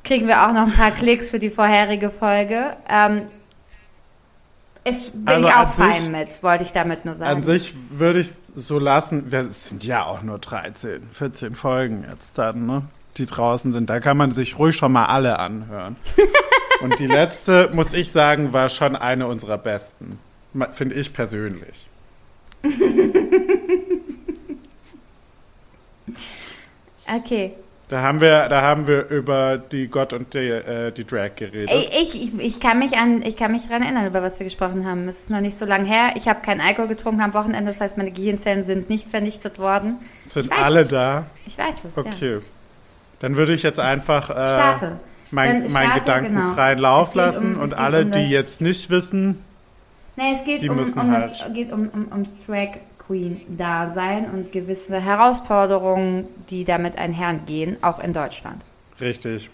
Kriegen 0.05 0.27
wir 0.27 0.47
auch 0.47 0.53
noch 0.53 0.67
ein 0.67 0.73
paar 0.73 0.91
Klicks 0.91 1.31
für 1.31 1.39
die 1.39 1.49
vorherige 1.49 2.11
Folge. 2.11 2.77
Ähm, 2.91 3.23
ist, 4.85 5.13
bin 5.13 5.29
Also 5.29 5.49
ich 5.49 5.55
auch 5.55 5.73
fein 5.73 5.93
sich- 5.95 6.11
mit, 6.11 6.43
wollte 6.43 6.65
ich 6.65 6.73
damit 6.73 7.05
nur 7.05 7.15
sagen. 7.15 7.31
An 7.39 7.43
sich 7.43 7.75
würde 7.91 8.21
ich 8.21 8.31
so 8.57 8.79
lassen, 8.79 9.31
wir 9.31 9.41
es 9.49 9.69
sind 9.69 9.85
ja 9.85 10.05
auch 10.07 10.23
nur 10.23 10.39
13, 10.39 11.09
14 11.11 11.55
Folgen 11.55 12.05
jetzt 12.11 12.37
dann, 12.39 12.67
ne? 12.67 12.83
Die 13.19 13.27
draußen 13.27 13.73
sind. 13.73 13.91
Da 13.91 14.01
kann 14.01 14.17
man 14.17 14.33
sich 14.33 14.59
ruhig 14.59 14.75
schon 14.77 14.93
mal 14.93 15.05
alle 15.05 15.39
anhören. 15.39 15.97
Und 16.81 16.99
die 16.99 17.07
letzte, 17.07 17.71
muss 17.73 17.93
ich 17.93 18.11
sagen, 18.11 18.53
war 18.53 18.69
schon 18.71 18.97
eine 18.97 19.27
unserer 19.27 19.59
besten. 19.59 20.19
Finde 20.73 20.95
ich 20.97 21.13
persönlich. 21.13 21.87
Okay. 27.07 27.53
Da 27.93 28.01
haben 28.01 28.23
wir, 28.23 28.49
da 28.49 28.63
haben 28.63 28.87
wir 28.87 29.07
über 29.11 29.59
die 29.59 29.87
Gott 29.87 30.15
und 30.15 30.33
die, 30.33 30.39
äh, 30.49 30.91
die 30.93 31.05
Drag 31.05 31.37
geredet. 31.37 31.71
Ich, 31.71 32.15
ich, 32.23 32.41
ich 32.41 32.59
kann 32.59 32.79
mich 32.79 32.97
an, 32.97 33.21
ich 33.21 33.37
kann 33.37 33.53
mich 33.53 33.67
daran 33.67 33.83
erinnern, 33.83 34.07
über 34.07 34.23
was 34.23 34.39
wir 34.41 34.45
gesprochen 34.45 34.87
haben. 34.87 35.07
Es 35.09 35.25
ist 35.25 35.31
noch 35.31 35.43
nicht 35.43 35.55
so 35.55 35.67
lange 35.67 35.85
her. 35.85 36.13
Ich 36.17 36.27
habe 36.27 36.41
keinen 36.41 36.63
Alkohol 36.63 36.89
getrunken 36.89 37.21
am 37.21 37.35
Wochenende, 37.35 37.71
das 37.71 37.83
heißt, 37.83 37.99
meine 37.99 38.11
Gehirnzellen 38.11 38.65
sind 38.65 38.89
nicht 38.89 39.11
vernichtet 39.11 39.59
worden. 39.59 39.99
sind 40.31 40.51
alle 40.53 40.81
es. 40.81 40.89
da? 40.89 41.27
Ich 41.45 41.59
weiß 41.59 41.85
es, 41.85 41.95
ja. 41.95 42.03
Okay. 42.03 42.39
Dann 43.21 43.37
würde 43.37 43.53
ich 43.53 43.63
jetzt 43.63 43.79
einfach 43.79 44.31
äh, 44.31 44.33
Starte. 44.33 44.99
mein, 45.31 45.65
Dann 45.65 45.73
meinen 45.73 45.91
starte, 45.91 46.01
Gedanken 46.01 46.35
genau. 46.35 46.53
freien 46.55 46.79
Lauf 46.79 47.11
Es 47.11 47.15
lassen. 47.15 47.57
um- 47.57 47.63
es 47.63 47.73
und 47.73 47.79
alle, 47.79 48.05
um 48.07 48.13
die 48.13 48.31
jetzt 48.31 48.63
nicht 48.63 48.89
wissen, 48.89 49.45
Nee, 50.17 50.33
es 50.35 50.45
geht 50.45 50.69
um, 50.69 50.79
um, 50.79 51.13
halt- 51.13 51.55
geht 51.55 51.73
um, 51.73 51.89
um, 51.89 52.07
ums 52.13 52.35
Drag 52.47 52.69
Queen 53.07 53.41
Dasein 53.57 54.31
und 54.31 54.53
gewisse 54.53 55.01
Herausforderungen, 55.01 56.29
die 56.51 56.65
damit 56.65 56.97
einhergehen, 56.97 57.77
auch 57.83 57.99
in 57.99 58.13
Deutschland. 58.13 58.63
Richtig. 59.01 59.51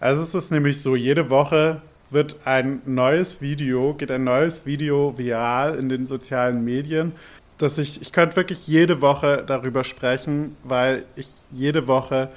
Also 0.00 0.22
es 0.22 0.34
ist 0.34 0.50
nämlich 0.50 0.82
so, 0.82 0.96
jede 0.96 1.30
Woche 1.30 1.80
wird 2.10 2.40
ein 2.44 2.82
neues 2.84 3.40
Video, 3.40 3.94
geht 3.94 4.10
ein 4.10 4.24
neues 4.24 4.66
Video 4.66 5.16
viral 5.16 5.76
in 5.76 5.88
den 5.88 6.06
sozialen 6.06 6.64
Medien, 6.64 7.12
dass 7.58 7.78
ich, 7.78 8.02
ich 8.02 8.12
könnte 8.12 8.36
wirklich 8.36 8.66
jede 8.66 9.00
Woche 9.00 9.44
darüber 9.46 9.84
sprechen, 9.84 10.56
weil 10.64 11.04
ich 11.16 11.28
jede 11.50 11.86
Woche 11.86 12.28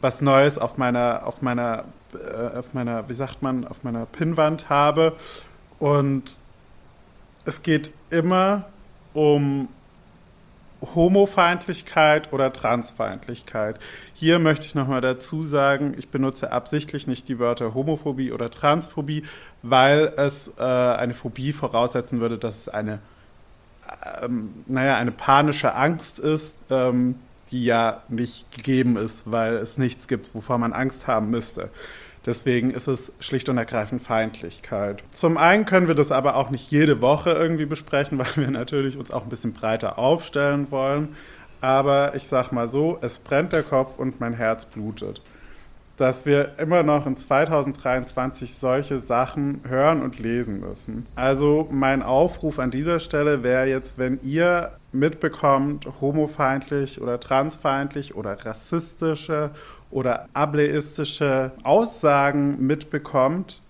was 0.00 0.20
Neues 0.20 0.58
auf 0.58 0.76
meiner, 0.76 1.26
auf 1.26 1.42
meiner, 1.42 1.84
äh, 2.14 2.58
auf 2.58 2.74
meiner, 2.74 3.08
wie 3.08 3.14
sagt 3.14 3.42
man, 3.42 3.66
auf 3.66 3.84
meiner 3.84 4.06
Pinnwand 4.06 4.68
habe. 4.68 5.16
Und 5.78 6.38
es 7.44 7.62
geht 7.62 7.90
immer 8.10 8.66
um 9.12 9.68
Homofeindlichkeit 10.94 12.32
oder 12.32 12.52
Transfeindlichkeit. 12.52 13.78
Hier 14.14 14.38
möchte 14.38 14.66
ich 14.66 14.74
nochmal 14.74 15.00
dazu 15.00 15.42
sagen, 15.44 15.94
ich 15.96 16.08
benutze 16.08 16.52
absichtlich 16.52 17.06
nicht 17.06 17.28
die 17.28 17.38
Wörter 17.38 17.74
Homophobie 17.74 18.32
oder 18.32 18.50
Transphobie, 18.50 19.24
weil 19.62 20.12
es 20.16 20.52
äh, 20.58 20.62
eine 20.62 21.14
Phobie 21.14 21.52
voraussetzen 21.52 22.20
würde, 22.20 22.38
dass 22.38 22.62
es 22.62 22.68
eine, 22.68 23.00
ähm, 24.22 24.64
naja, 24.66 24.96
eine 24.96 25.12
panische 25.12 25.74
Angst 25.74 26.18
ist, 26.18 26.56
ähm, 26.70 27.16
die 27.50 27.64
ja 27.64 28.02
nicht 28.08 28.50
gegeben 28.50 28.96
ist, 28.96 29.30
weil 29.30 29.54
es 29.54 29.78
nichts 29.78 30.08
gibt, 30.08 30.34
wovor 30.34 30.58
man 30.58 30.72
Angst 30.72 31.06
haben 31.06 31.30
müsste. 31.30 31.70
Deswegen 32.26 32.70
ist 32.70 32.88
es 32.88 33.12
schlicht 33.20 33.48
und 33.50 33.58
ergreifend 33.58 34.00
Feindlichkeit. 34.00 35.02
Zum 35.10 35.36
einen 35.36 35.66
können 35.66 35.88
wir 35.88 35.94
das 35.94 36.10
aber 36.10 36.36
auch 36.36 36.50
nicht 36.50 36.70
jede 36.70 37.02
Woche 37.02 37.30
irgendwie 37.30 37.66
besprechen, 37.66 38.18
weil 38.18 38.36
wir 38.36 38.50
natürlich 38.50 38.96
uns 38.96 39.10
auch 39.10 39.24
ein 39.24 39.28
bisschen 39.28 39.52
breiter 39.52 39.98
aufstellen 39.98 40.70
wollen. 40.70 41.16
Aber 41.60 42.14
ich 42.14 42.26
sag 42.26 42.52
mal 42.52 42.68
so, 42.68 42.98
es 43.00 43.18
brennt 43.18 43.52
der 43.52 43.62
Kopf 43.62 43.98
und 43.98 44.20
mein 44.20 44.34
Herz 44.34 44.66
blutet. 44.66 45.22
Dass 45.96 46.26
wir 46.26 46.58
immer 46.58 46.82
noch 46.82 47.06
in 47.06 47.16
2023 47.16 48.54
solche 48.54 48.98
Sachen 48.98 49.60
hören 49.68 50.02
und 50.02 50.18
lesen 50.18 50.60
müssen. 50.60 51.06
Also 51.14 51.68
mein 51.70 52.02
Aufruf 52.02 52.58
an 52.58 52.70
dieser 52.70 52.98
Stelle 52.98 53.42
wäre 53.42 53.66
jetzt, 53.66 53.96
wenn 53.96 54.18
ihr 54.24 54.72
mitbekommt, 54.92 55.88
homofeindlich 56.00 57.00
oder 57.00 57.20
transfeindlich 57.20 58.14
oder 58.14 58.44
rassistische 58.44 59.50
oder 59.90 60.28
ableistische 60.32 61.52
Aussagen 61.62 62.66
mitbekommt, 62.66 63.62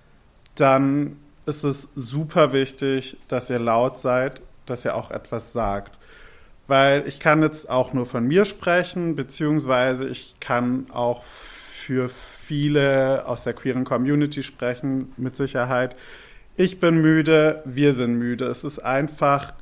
dann 0.54 1.16
ist 1.46 1.64
es 1.64 1.88
super 1.94 2.52
wichtig, 2.52 3.16
dass 3.28 3.50
ihr 3.50 3.58
laut 3.58 4.00
seid, 4.00 4.40
dass 4.66 4.84
ihr 4.84 4.94
auch 4.94 5.10
etwas 5.10 5.52
sagt. 5.52 5.98
Weil 6.66 7.06
ich 7.06 7.20
kann 7.20 7.42
jetzt 7.42 7.68
auch 7.68 7.92
nur 7.92 8.06
von 8.06 8.26
mir 8.26 8.46
sprechen, 8.46 9.16
beziehungsweise 9.16 10.08
ich 10.08 10.36
kann 10.40 10.86
auch 10.90 11.22
für 11.24 12.08
viele 12.08 13.26
aus 13.26 13.44
der 13.44 13.52
queeren 13.52 13.84
Community 13.84 14.42
sprechen, 14.42 15.12
mit 15.18 15.36
Sicherheit. 15.36 15.96
Ich 16.56 16.80
bin 16.80 17.02
müde, 17.02 17.62
wir 17.66 17.92
sind 17.92 18.14
müde. 18.14 18.46
Es 18.46 18.64
ist 18.64 18.78
einfach 18.78 19.52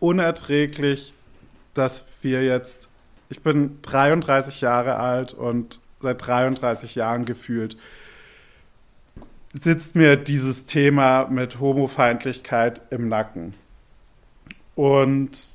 unerträglich, 0.00 1.12
dass 1.74 2.04
wir 2.22 2.42
jetzt, 2.44 2.88
ich 3.28 3.42
bin 3.42 3.78
33 3.82 4.60
Jahre 4.60 4.96
alt 4.96 5.34
und 5.34 5.80
seit 6.00 6.26
33 6.26 6.94
Jahren 6.94 7.24
gefühlt 7.24 7.76
sitzt 9.52 9.96
mir 9.96 10.16
dieses 10.16 10.66
Thema 10.66 11.26
mit 11.30 11.60
Homofeindlichkeit 11.60 12.82
im 12.90 13.08
Nacken. 13.08 13.54
Und 14.74 15.48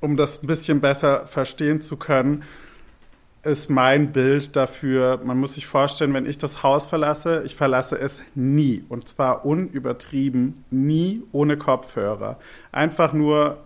um 0.00 0.16
das 0.16 0.42
ein 0.42 0.46
bisschen 0.46 0.80
besser 0.80 1.26
verstehen 1.26 1.82
zu 1.82 1.96
können, 1.96 2.42
ist 3.44 3.70
mein 3.70 4.12
Bild 4.12 4.54
dafür, 4.56 5.20
man 5.24 5.38
muss 5.38 5.54
sich 5.54 5.66
vorstellen, 5.66 6.14
wenn 6.14 6.26
ich 6.26 6.38
das 6.38 6.62
Haus 6.62 6.86
verlasse, 6.86 7.42
ich 7.44 7.56
verlasse 7.56 7.98
es 7.98 8.22
nie. 8.34 8.84
Und 8.88 9.08
zwar 9.08 9.44
unübertrieben, 9.44 10.64
nie 10.70 11.22
ohne 11.32 11.56
Kopfhörer. 11.56 12.38
Einfach 12.70 13.12
nur, 13.12 13.58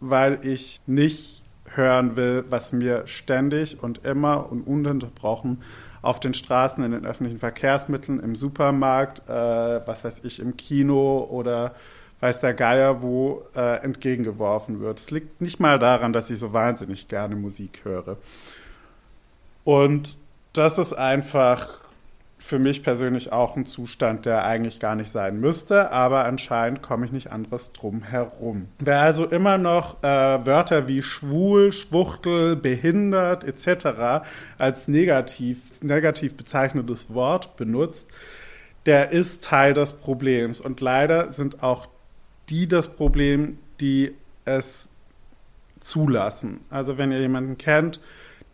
weil 0.00 0.38
ich 0.46 0.80
nicht 0.86 1.43
hören 1.76 2.16
will, 2.16 2.44
was 2.48 2.72
mir 2.72 3.06
ständig 3.06 3.82
und 3.82 4.04
immer 4.04 4.50
und 4.50 4.62
ununterbrochen 4.62 5.62
auf 6.02 6.20
den 6.20 6.34
Straßen, 6.34 6.84
in 6.84 6.92
den 6.92 7.06
öffentlichen 7.06 7.38
Verkehrsmitteln, 7.38 8.20
im 8.20 8.36
Supermarkt, 8.36 9.28
äh, 9.28 9.32
was 9.32 10.04
weiß 10.04 10.24
ich, 10.24 10.38
im 10.40 10.56
Kino 10.56 11.26
oder 11.30 11.74
weiß 12.20 12.40
der 12.40 12.54
Geier 12.54 13.02
wo 13.02 13.42
äh, 13.54 13.82
entgegengeworfen 13.82 14.80
wird. 14.80 15.00
Es 15.00 15.10
liegt 15.10 15.40
nicht 15.40 15.60
mal 15.60 15.78
daran, 15.78 16.12
dass 16.12 16.30
ich 16.30 16.38
so 16.38 16.52
wahnsinnig 16.52 17.08
gerne 17.08 17.36
Musik 17.36 17.80
höre. 17.84 18.16
Und 19.64 20.16
das 20.52 20.78
ist 20.78 20.92
einfach 20.92 21.83
für 22.44 22.58
mich 22.58 22.82
persönlich 22.82 23.32
auch 23.32 23.56
ein 23.56 23.64
Zustand, 23.64 24.26
der 24.26 24.44
eigentlich 24.44 24.78
gar 24.78 24.96
nicht 24.96 25.10
sein 25.10 25.40
müsste, 25.40 25.92
aber 25.92 26.26
anscheinend 26.26 26.82
komme 26.82 27.06
ich 27.06 27.10
nicht 27.10 27.32
anderes 27.32 27.72
drum 27.72 28.02
herum. 28.02 28.68
Wer 28.80 29.00
also 29.00 29.24
immer 29.24 29.56
noch 29.56 30.02
äh, 30.02 30.06
Wörter 30.44 30.86
wie 30.86 31.00
schwul, 31.00 31.72
schwuchtel, 31.72 32.54
behindert 32.54 33.44
etc. 33.44 34.26
als 34.58 34.88
negativ, 34.88 35.80
negativ 35.80 36.36
bezeichnetes 36.36 37.14
Wort 37.14 37.56
benutzt, 37.56 38.08
der 38.84 39.10
ist 39.10 39.42
Teil 39.42 39.72
des 39.72 39.94
Problems. 39.94 40.60
Und 40.60 40.82
leider 40.82 41.32
sind 41.32 41.62
auch 41.62 41.88
die 42.50 42.68
das 42.68 42.88
Problem, 42.88 43.58
die 43.80 44.12
es 44.44 44.90
zulassen. 45.80 46.60
Also 46.68 46.98
wenn 46.98 47.10
ihr 47.10 47.20
jemanden 47.20 47.56
kennt, 47.56 48.00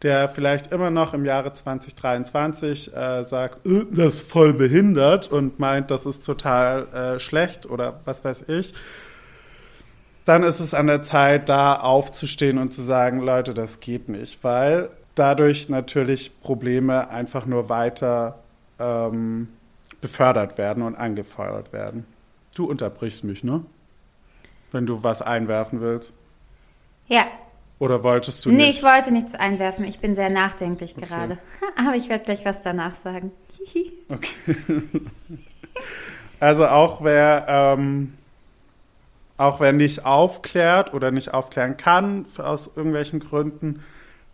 der 0.03 0.29
vielleicht 0.29 0.73
immer 0.73 0.91
noch 0.91 1.15
im 1.15 1.25
Jahre 1.25 1.53
2023 1.53 2.95
äh, 2.95 3.25
sagt, 3.25 3.67
äh, 3.67 3.85
das 3.91 4.15
ist 4.15 4.31
voll 4.31 4.53
behindert 4.53 5.31
und 5.31 5.59
meint, 5.59 5.91
das 5.91 6.07
ist 6.07 6.25
total 6.25 6.87
äh, 6.89 7.19
schlecht 7.19 7.67
oder 7.67 8.01
was 8.05 8.25
weiß 8.25 8.49
ich, 8.49 8.73
dann 10.25 10.43
ist 10.43 10.61
es 10.61 10.75
an 10.75 10.87
der 10.87 11.03
Zeit, 11.03 11.49
da 11.49 11.75
aufzustehen 11.75 12.59
und 12.59 12.73
zu 12.73 12.83
sagen, 12.83 13.21
Leute, 13.21 13.55
das 13.55 13.81
geht 13.81 14.09
nicht, 14.09 14.43
weil 14.45 14.91
dadurch 15.15 15.69
natürlich 15.69 16.41
Probleme 16.41 17.11
einfach 17.11 17.47
nur 17.47 17.69
weiter 17.69 18.39
ähm, 18.79 19.49
befördert 20.01 20.57
werden 20.57 20.83
und 20.83 20.95
angefeuert 20.95 21.73
werden. 21.73 22.07
Du 22.55 22.67
unterbrichst 22.67 23.25
mich, 23.25 23.45
ne? 23.45 23.65
Wenn 24.73 24.87
du 24.87 25.03
was 25.03 25.21
einwerfen 25.21 25.81
willst. 25.81 26.13
Ja. 27.07 27.27
Oder 27.81 28.05
wolltest 28.05 28.45
du 28.45 28.51
Nee, 28.51 28.67
nicht? 28.67 28.79
ich 28.79 28.83
wollte 28.85 29.11
nichts 29.11 29.35
einwerfen. 29.35 29.85
Ich 29.87 29.99
bin 30.01 30.13
sehr 30.15 30.29
nachdenklich 30.29 30.95
gerade. 30.97 31.39
Aber 31.77 31.97
ich 31.97 32.09
werde 32.11 32.25
gleich 32.25 32.45
was 32.45 32.63
danach 32.63 32.95
sagen. 32.95 33.33
Okay. 34.09 34.33
also 36.41 36.67
auch 36.67 37.05
wer, 37.05 37.45
ähm, 37.49 38.15
auch 39.37 39.61
wer 39.61 39.73
nicht 39.73 40.05
aufklärt 40.07 40.95
oder 40.95 41.11
nicht 41.11 41.35
aufklären 41.35 41.77
kann 41.77 42.25
aus 42.39 42.71
irgendwelchen 42.75 43.21
Gründen, 43.21 43.85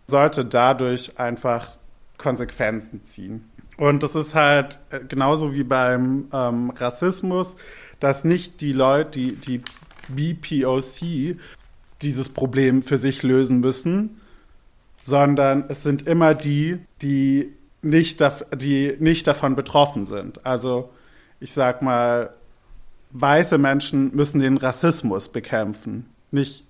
sollte 0.07 0.45
dadurch 0.45 1.19
einfach 1.19 1.75
Konsequenzen 2.17 3.03
ziehen. 3.03 3.51
Und 3.75 4.01
das 4.01 4.15
ist 4.15 4.33
halt 4.33 4.79
äh, 4.89 5.01
genauso 5.01 5.53
wie 5.53 5.63
beim 5.63 6.29
ähm, 6.33 6.71
Rassismus, 6.71 7.55
dass 7.99 8.23
nicht 8.23 8.61
die 8.61 8.73
Leute, 8.73 9.11
die, 9.11 9.35
die 9.35 9.61
BPOC 10.07 11.37
dieses 12.01 12.29
Problem 12.29 12.81
für 12.81 12.97
sich 12.97 13.23
lösen 13.23 13.59
müssen, 13.59 14.21
sondern 15.01 15.65
es 15.69 15.83
sind 15.83 16.07
immer 16.07 16.33
die, 16.33 16.79
die 17.01 17.53
nicht, 17.81 18.23
die 18.55 18.95
nicht 18.99 19.27
davon 19.27 19.55
betroffen 19.55 20.05
sind. 20.05 20.45
Also 20.45 20.89
ich 21.39 21.53
sag 21.53 21.81
mal, 21.81 22.33
weiße 23.11 23.57
Menschen 23.57 24.15
müssen 24.15 24.39
den 24.39 24.57
Rassismus 24.57 25.29
bekämpfen, 25.29 26.07
nicht 26.31 26.65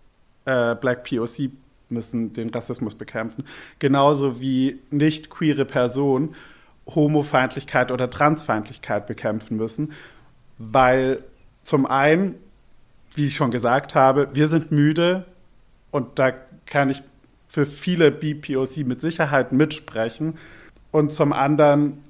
äh, 0.46 0.75
Black 0.75 1.03
POC 1.03 1.51
müssen 1.89 2.34
den 2.34 2.50
Rassismus 2.50 2.96
bekämpfen. 2.96 3.46
Genauso 3.79 4.39
wie 4.39 4.79
nicht 4.91 5.29
queere 5.29 5.65
Personen 5.65 6.36
Homofeindlichkeit 6.88 7.91
oder 7.91 8.10
Transfeindlichkeit 8.10 9.07
bekämpfen 9.07 9.57
müssen, 9.57 9.91
weil 10.57 11.24
zum 11.63 11.86
einen, 11.86 12.36
wie 13.17 13.27
ich 13.27 13.36
schon 13.36 13.51
gesagt 13.51 13.95
habe, 13.95 14.29
wir 14.33 14.47
sind 14.47 14.71
müde 14.71 15.25
und 15.91 16.19
da 16.19 16.31
kann 16.65 16.89
ich 16.89 17.01
für 17.47 17.65
viele 17.65 18.12
BPOC 18.12 18.86
mit 18.86 19.01
Sicherheit 19.01 19.51
mitsprechen. 19.51 20.38
Und 20.91 21.12
zum 21.12 21.33
anderen 21.33 22.03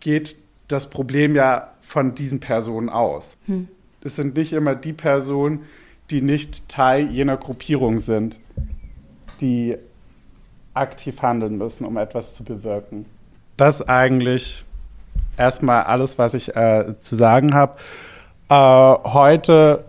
geht 0.00 0.36
das 0.68 0.88
Problem 0.88 1.34
ja 1.34 1.72
von 1.80 2.14
diesen 2.14 2.40
Personen 2.40 2.88
aus. 2.88 3.36
Hm. 3.46 3.68
Es 4.02 4.16
sind 4.16 4.36
nicht 4.36 4.52
immer 4.52 4.74
die 4.74 4.92
Personen, 4.92 5.64
die 6.10 6.22
nicht 6.22 6.68
Teil 6.68 7.10
jener 7.10 7.36
Gruppierung 7.36 7.98
sind, 7.98 8.38
die 9.40 9.76
aktiv 10.74 11.20
handeln 11.22 11.58
müssen, 11.58 11.84
um 11.84 11.96
etwas 11.96 12.34
zu 12.34 12.44
bewirken. 12.44 13.06
Das 13.56 13.80
ist 13.80 13.88
eigentlich 13.88 14.64
erstmal 15.36 15.82
alles, 15.82 16.18
was 16.18 16.34
ich 16.34 16.54
äh, 16.54 16.96
zu 16.98 17.16
sagen 17.16 17.54
habe. 17.54 17.78
Äh, 18.48 18.54
heute 18.54 19.84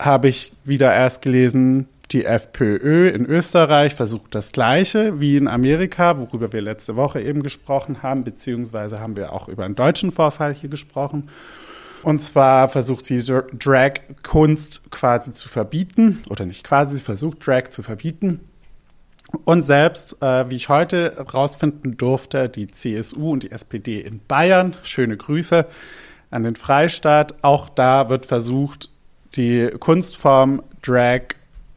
habe 0.00 0.28
ich 0.28 0.52
wieder 0.64 0.92
erst 0.92 1.22
gelesen, 1.22 1.88
die 2.10 2.24
FPÖ 2.24 3.10
in 3.10 3.26
Österreich 3.26 3.94
versucht 3.94 4.34
das 4.34 4.52
Gleiche 4.52 5.20
wie 5.20 5.36
in 5.36 5.46
Amerika, 5.46 6.18
worüber 6.18 6.52
wir 6.52 6.62
letzte 6.62 6.96
Woche 6.96 7.20
eben 7.20 7.42
gesprochen 7.42 8.02
haben, 8.02 8.24
beziehungsweise 8.24 9.00
haben 9.00 9.16
wir 9.16 9.32
auch 9.32 9.48
über 9.48 9.64
einen 9.64 9.74
deutschen 9.74 10.10
Vorfall 10.10 10.54
hier 10.54 10.70
gesprochen. 10.70 11.28
Und 12.02 12.22
zwar 12.22 12.68
versucht 12.68 13.06
sie 13.06 13.22
Drag-Kunst 13.22 14.90
quasi 14.90 15.34
zu 15.34 15.48
verbieten, 15.48 16.22
oder 16.30 16.46
nicht 16.46 16.64
quasi, 16.64 16.96
sie 16.96 17.02
versucht 17.02 17.46
Drag 17.46 17.68
zu 17.70 17.82
verbieten. 17.82 18.40
Und 19.44 19.62
selbst, 19.62 20.22
äh, 20.22 20.48
wie 20.48 20.56
ich 20.56 20.70
heute 20.70 21.14
herausfinden 21.16 21.98
durfte, 21.98 22.48
die 22.48 22.68
CSU 22.68 23.32
und 23.32 23.42
die 23.42 23.50
SPD 23.50 24.00
in 24.00 24.20
Bayern, 24.26 24.74
schöne 24.82 25.18
Grüße 25.18 25.66
an 26.30 26.44
den 26.44 26.56
Freistaat, 26.56 27.34
auch 27.42 27.68
da 27.68 28.08
wird 28.08 28.24
versucht, 28.24 28.90
die 29.38 29.70
Kunstform 29.78 30.62
Drag 30.82 31.28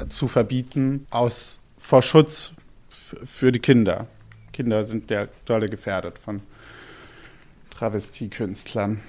zu 0.09 0.27
verbieten 0.27 1.05
aus 1.11 1.59
vor 1.77 2.01
Schutz 2.01 2.53
für 2.89 3.51
die 3.51 3.59
Kinder. 3.59 4.07
Kinder 4.51 4.83
sind 4.83 5.09
ja 5.11 5.27
dolle 5.45 5.67
gefährdet 5.67 6.19
von 6.19 6.41
Travestiekünstlern. 7.69 9.01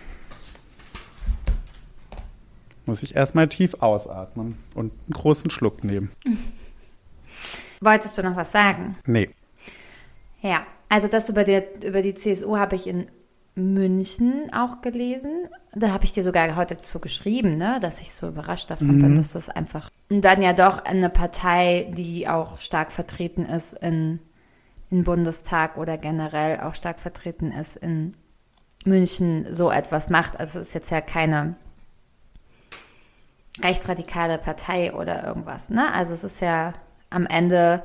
Muss 2.85 3.03
ich 3.03 3.17
erstmal 3.17 3.49
tief 3.49 3.75
ausatmen 3.81 4.59
und 4.75 4.93
einen 4.93 5.13
großen 5.13 5.51
Schluck 5.51 5.83
nehmen. 5.83 6.13
Wolltest 7.81 8.19
du 8.19 8.23
noch 8.23 8.37
was 8.37 8.53
sagen? 8.53 8.97
Nee. 9.07 9.31
Ja, 10.43 10.67
also 10.89 11.09
das 11.09 11.29
über 11.29 11.45
die, 11.45 11.63
über 11.85 12.03
die 12.03 12.15
CSU 12.15 12.59
habe 12.59 12.77
ich 12.77 12.87
in 12.87 13.09
München 13.55 14.51
auch 14.53 14.81
gelesen. 14.81 15.49
Da 15.73 15.91
habe 15.91 16.05
ich 16.05 16.13
dir 16.13 16.23
sogar 16.23 16.57
heute 16.57 16.79
zu 16.79 16.99
geschrieben, 16.99 17.57
ne, 17.57 17.79
dass 17.81 18.01
ich 18.01 18.13
so 18.13 18.29
überrascht 18.29 18.71
davon 18.71 19.01
bin, 19.01 19.15
dass 19.15 19.33
das 19.33 19.51
einfach 19.51 19.91
dann 20.09 20.43
ja 20.43 20.53
doch 20.53 20.85
eine 20.85 21.11
Partei, 21.11 21.93
die 21.97 22.29
auch 22.29 22.61
stark 22.61 22.93
vertreten 22.93 23.45
ist 23.45 23.75
in, 23.75 24.21
in 24.91 25.05
Bundestag 25.05 25.77
oder 25.77 25.99
generell 25.99 26.61
auch 26.61 26.75
stark 26.75 26.99
vertreten 26.99 27.51
ist 27.51 27.77
in 27.77 28.15
München, 28.85 29.47
so 29.55 29.71
etwas 29.71 30.11
macht. 30.11 30.41
Also 30.41 30.59
es 30.59 30.69
ist 30.69 30.75
jetzt 30.75 30.91
ja 30.91 31.01
keine 31.01 31.55
rechtsradikale 33.63 34.39
Partei 34.39 34.95
oder 34.95 35.25
irgendwas, 35.25 35.71
ne? 35.71 35.93
Also 35.93 36.15
es 36.15 36.25
ist 36.25 36.41
ja 36.41 36.73
am 37.11 37.27
Ende 37.27 37.83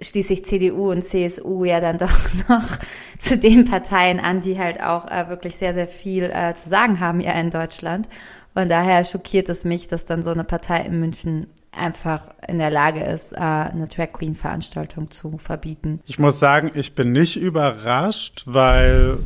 schließlich 0.00 0.44
CDU 0.44 0.90
und 0.90 1.02
CSU 1.02 1.64
ja 1.64 1.80
dann 1.80 1.98
doch 1.98 2.48
noch 2.48 2.78
zu 3.18 3.38
den 3.38 3.64
Parteien 3.64 4.20
an, 4.20 4.40
die 4.40 4.58
halt 4.58 4.80
auch 4.82 5.10
äh, 5.10 5.28
wirklich 5.28 5.56
sehr, 5.56 5.74
sehr 5.74 5.86
viel 5.86 6.24
äh, 6.24 6.54
zu 6.54 6.68
sagen 6.68 7.00
haben 7.00 7.20
ja 7.20 7.32
in 7.32 7.50
Deutschland. 7.50 8.08
Von 8.52 8.68
daher 8.68 9.04
schockiert 9.04 9.48
es 9.48 9.64
mich, 9.64 9.86
dass 9.86 10.06
dann 10.06 10.22
so 10.22 10.30
eine 10.30 10.44
Partei 10.44 10.80
in 10.80 10.98
München 10.98 11.46
einfach 11.72 12.28
in 12.48 12.58
der 12.58 12.70
Lage 12.70 13.04
ist, 13.04 13.32
äh, 13.32 13.36
eine 13.36 13.86
Drag 13.86 14.12
Queen 14.12 14.34
Veranstaltung 14.34 15.10
zu 15.10 15.38
verbieten. 15.38 16.00
Ich 16.06 16.18
muss 16.18 16.38
sagen, 16.38 16.70
ich 16.74 16.94
bin 16.94 17.12
nicht 17.12 17.36
überrascht, 17.36 18.44
weil 18.46 19.18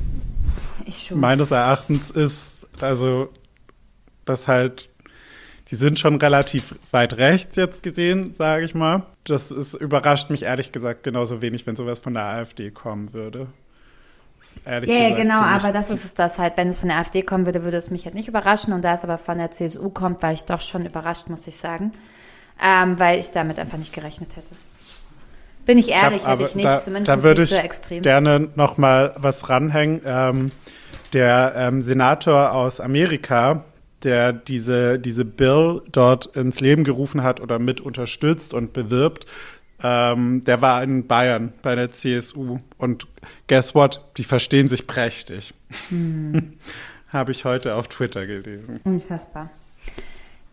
meines 1.14 1.50
Erachtens 1.50 2.11
ist, 2.11 2.66
also, 2.80 3.28
das 4.24 4.48
halt, 4.48 4.89
die 5.70 5.76
sind 5.76 5.98
schon 5.98 6.16
relativ 6.16 6.74
weit 6.90 7.16
rechts 7.16 7.56
jetzt 7.56 7.83
gesehen, 7.83 8.35
sage 8.35 8.64
ich 8.64 8.74
mal. 8.74 9.04
Das 9.24 9.50
ist, 9.50 9.74
überrascht 9.74 10.30
mich 10.30 10.42
ehrlich 10.42 10.72
gesagt 10.72 11.04
genauso 11.04 11.42
wenig, 11.42 11.66
wenn 11.66 11.76
sowas 11.76 12.00
von 12.00 12.14
der 12.14 12.24
AfD 12.24 12.70
kommen 12.70 13.12
würde. 13.12 13.46
Ja, 14.64 14.80
gesagt 14.80 15.16
genau, 15.16 15.40
aber 15.40 15.70
das 15.70 15.90
ist 15.90 16.04
es 16.04 16.14
das 16.14 16.38
halt. 16.38 16.56
Wenn 16.56 16.68
es 16.68 16.78
von 16.78 16.88
der 16.88 16.98
AfD 16.98 17.22
kommen 17.22 17.46
würde, 17.46 17.62
würde 17.62 17.76
es 17.76 17.90
mich 17.90 18.04
halt 18.06 18.14
nicht 18.14 18.26
überraschen. 18.26 18.72
Und 18.72 18.83
da 18.83 18.94
es 18.94 19.04
aber 19.04 19.18
von 19.18 19.38
der 19.38 19.50
CSU 19.50 19.90
kommt, 19.90 20.22
war 20.22 20.33
ich 20.33 20.44
doch 20.44 20.61
schon 20.61 20.85
überrascht, 20.85 21.28
muss 21.28 21.46
ich 21.46 21.56
sagen. 21.56 21.92
Ähm, 22.61 22.98
weil 22.98 23.20
ich 23.20 23.30
damit 23.30 23.59
einfach 23.59 23.78
nicht 23.78 23.92
gerechnet 23.92 24.37
hätte. 24.37 24.54
Bin 25.66 25.78
ich 25.78 25.90
ehrlich, 25.90 26.24
hab 26.24 26.38
hätte 26.38 26.48
ich 26.48 26.54
nicht, 26.54 26.66
da, 26.66 26.80
zumindest 26.80 27.09
da 27.09 27.22
würde 27.22 27.42
nicht 27.42 27.52
ich 27.52 27.59
so 27.59 27.62
extrem. 27.62 28.02
gerne 28.02 28.48
noch 28.54 28.76
mal 28.76 29.14
was 29.18 29.48
ranhängen. 29.48 30.00
Ähm, 30.04 30.52
der 31.12 31.54
ähm, 31.56 31.83
Senator 31.83 32.52
aus 32.52 32.80
Amerika, 32.80 33.64
der 34.02 34.32
diese, 34.32 34.98
diese 34.98 35.24
Bill 35.24 35.82
dort 35.90 36.26
ins 36.36 36.60
Leben 36.60 36.84
gerufen 36.84 37.22
hat 37.22 37.40
oder 37.40 37.58
mit 37.58 37.80
unterstützt 37.80 38.54
und 38.54 38.72
bewirbt, 38.72 39.26
ähm, 39.82 40.42
der 40.44 40.60
war 40.60 40.82
in 40.82 41.06
Bayern 41.06 41.52
bei 41.62 41.74
der 41.74 41.92
CSU. 41.92 42.58
Und 42.78 43.06
guess 43.48 43.74
what? 43.74 44.04
Die 44.16 44.24
verstehen 44.24 44.68
sich 44.68 44.86
prächtig. 44.86 45.54
Hm. 45.88 46.54
Habe 47.08 47.32
ich 47.32 47.44
heute 47.44 47.74
auf 47.74 47.88
Twitter 47.88 48.26
gelesen. 48.26 48.80
Unfassbar. 48.84 49.50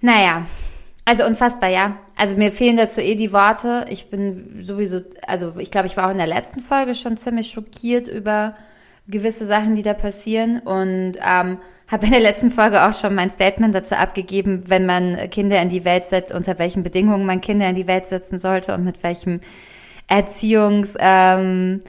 Naja, 0.01 0.45
also 1.05 1.25
unfassbar, 1.25 1.69
ja. 1.69 1.97
Also 2.15 2.35
mir 2.35 2.51
fehlen 2.51 2.77
dazu 2.77 2.99
eh 2.99 3.15
die 3.15 3.31
Worte. 3.31 3.85
Ich 3.89 4.09
bin 4.09 4.61
sowieso, 4.61 5.01
also 5.25 5.57
ich 5.57 5.71
glaube, 5.71 5.87
ich 5.87 5.95
war 5.95 6.07
auch 6.07 6.11
in 6.11 6.17
der 6.17 6.27
letzten 6.27 6.59
Folge 6.59 6.93
schon 6.95 7.15
ziemlich 7.15 7.51
schockiert 7.51 8.07
über 8.07 8.55
gewisse 9.07 9.45
Sachen, 9.45 9.75
die 9.75 9.83
da 9.83 9.93
passieren 9.93 10.59
und 10.59 11.13
ähm, 11.15 11.59
habe 11.87 12.05
in 12.05 12.11
der 12.11 12.19
letzten 12.19 12.49
Folge 12.49 12.83
auch 12.83 12.93
schon 12.93 13.15
mein 13.15 13.29
Statement 13.29 13.73
dazu 13.73 13.95
abgegeben, 13.95 14.63
wenn 14.67 14.85
man 14.85 15.29
Kinder 15.29 15.61
in 15.61 15.69
die 15.69 15.85
Welt 15.85 16.05
setzt, 16.05 16.33
unter 16.33 16.59
welchen 16.59 16.83
Bedingungen 16.83 17.25
man 17.25 17.41
Kinder 17.41 17.69
in 17.69 17.75
die 17.75 17.87
Welt 17.87 18.05
setzen 18.05 18.39
sollte 18.39 18.73
und 18.73 18.83
mit 18.83 19.03
welchem 19.03 19.39
Erziehungstipps 20.07 20.99
ähm, 20.99 21.81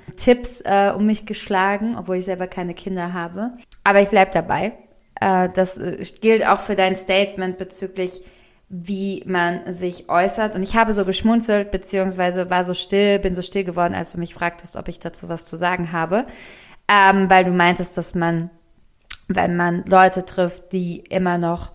äh, 0.64 0.90
um 0.92 1.06
mich 1.06 1.26
geschlagen, 1.26 1.96
obwohl 1.96 2.16
ich 2.16 2.24
selber 2.24 2.46
keine 2.46 2.74
Kinder 2.74 3.12
habe. 3.12 3.52
Aber 3.84 4.00
ich 4.00 4.08
bleib 4.08 4.32
dabei. 4.32 4.72
Äh, 5.20 5.48
das 5.54 5.78
äh, 5.78 6.04
gilt 6.20 6.46
auch 6.46 6.60
für 6.60 6.74
dein 6.74 6.96
Statement 6.96 7.58
bezüglich 7.58 8.22
wie 8.70 9.22
man 9.26 9.72
sich 9.72 10.10
äußert. 10.10 10.54
Und 10.54 10.62
ich 10.62 10.76
habe 10.76 10.92
so 10.92 11.04
geschmunzelt, 11.06 11.70
beziehungsweise 11.70 12.50
war 12.50 12.64
so 12.64 12.74
still, 12.74 13.18
bin 13.18 13.34
so 13.34 13.40
still 13.40 13.64
geworden, 13.64 13.94
als 13.94 14.12
du 14.12 14.18
mich 14.18 14.34
fragtest, 14.34 14.76
ob 14.76 14.88
ich 14.88 14.98
dazu 14.98 15.28
was 15.28 15.46
zu 15.46 15.56
sagen 15.56 15.92
habe. 15.92 16.26
Ähm, 16.88 17.28
weil 17.28 17.44
du 17.44 17.50
meintest, 17.50 17.96
dass 17.96 18.14
man, 18.14 18.50
wenn 19.28 19.56
man 19.56 19.84
Leute 19.84 20.24
trifft, 20.24 20.72
die 20.72 21.00
immer 21.10 21.38
noch 21.38 21.72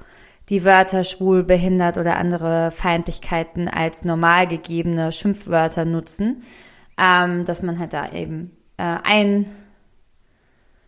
die 0.49 0.65
Wörter 0.65 1.03
schwul, 1.03 1.43
behindert 1.43 1.97
oder 1.97 2.17
andere 2.17 2.71
Feindlichkeiten 2.71 3.67
als 3.67 4.03
normal 4.05 4.47
gegebene 4.47 5.11
Schimpfwörter 5.11 5.85
nutzen, 5.85 6.43
ähm, 6.97 7.45
dass 7.45 7.61
man 7.61 7.79
halt 7.79 7.93
da 7.93 8.11
eben 8.11 8.51
äh, 8.77 8.97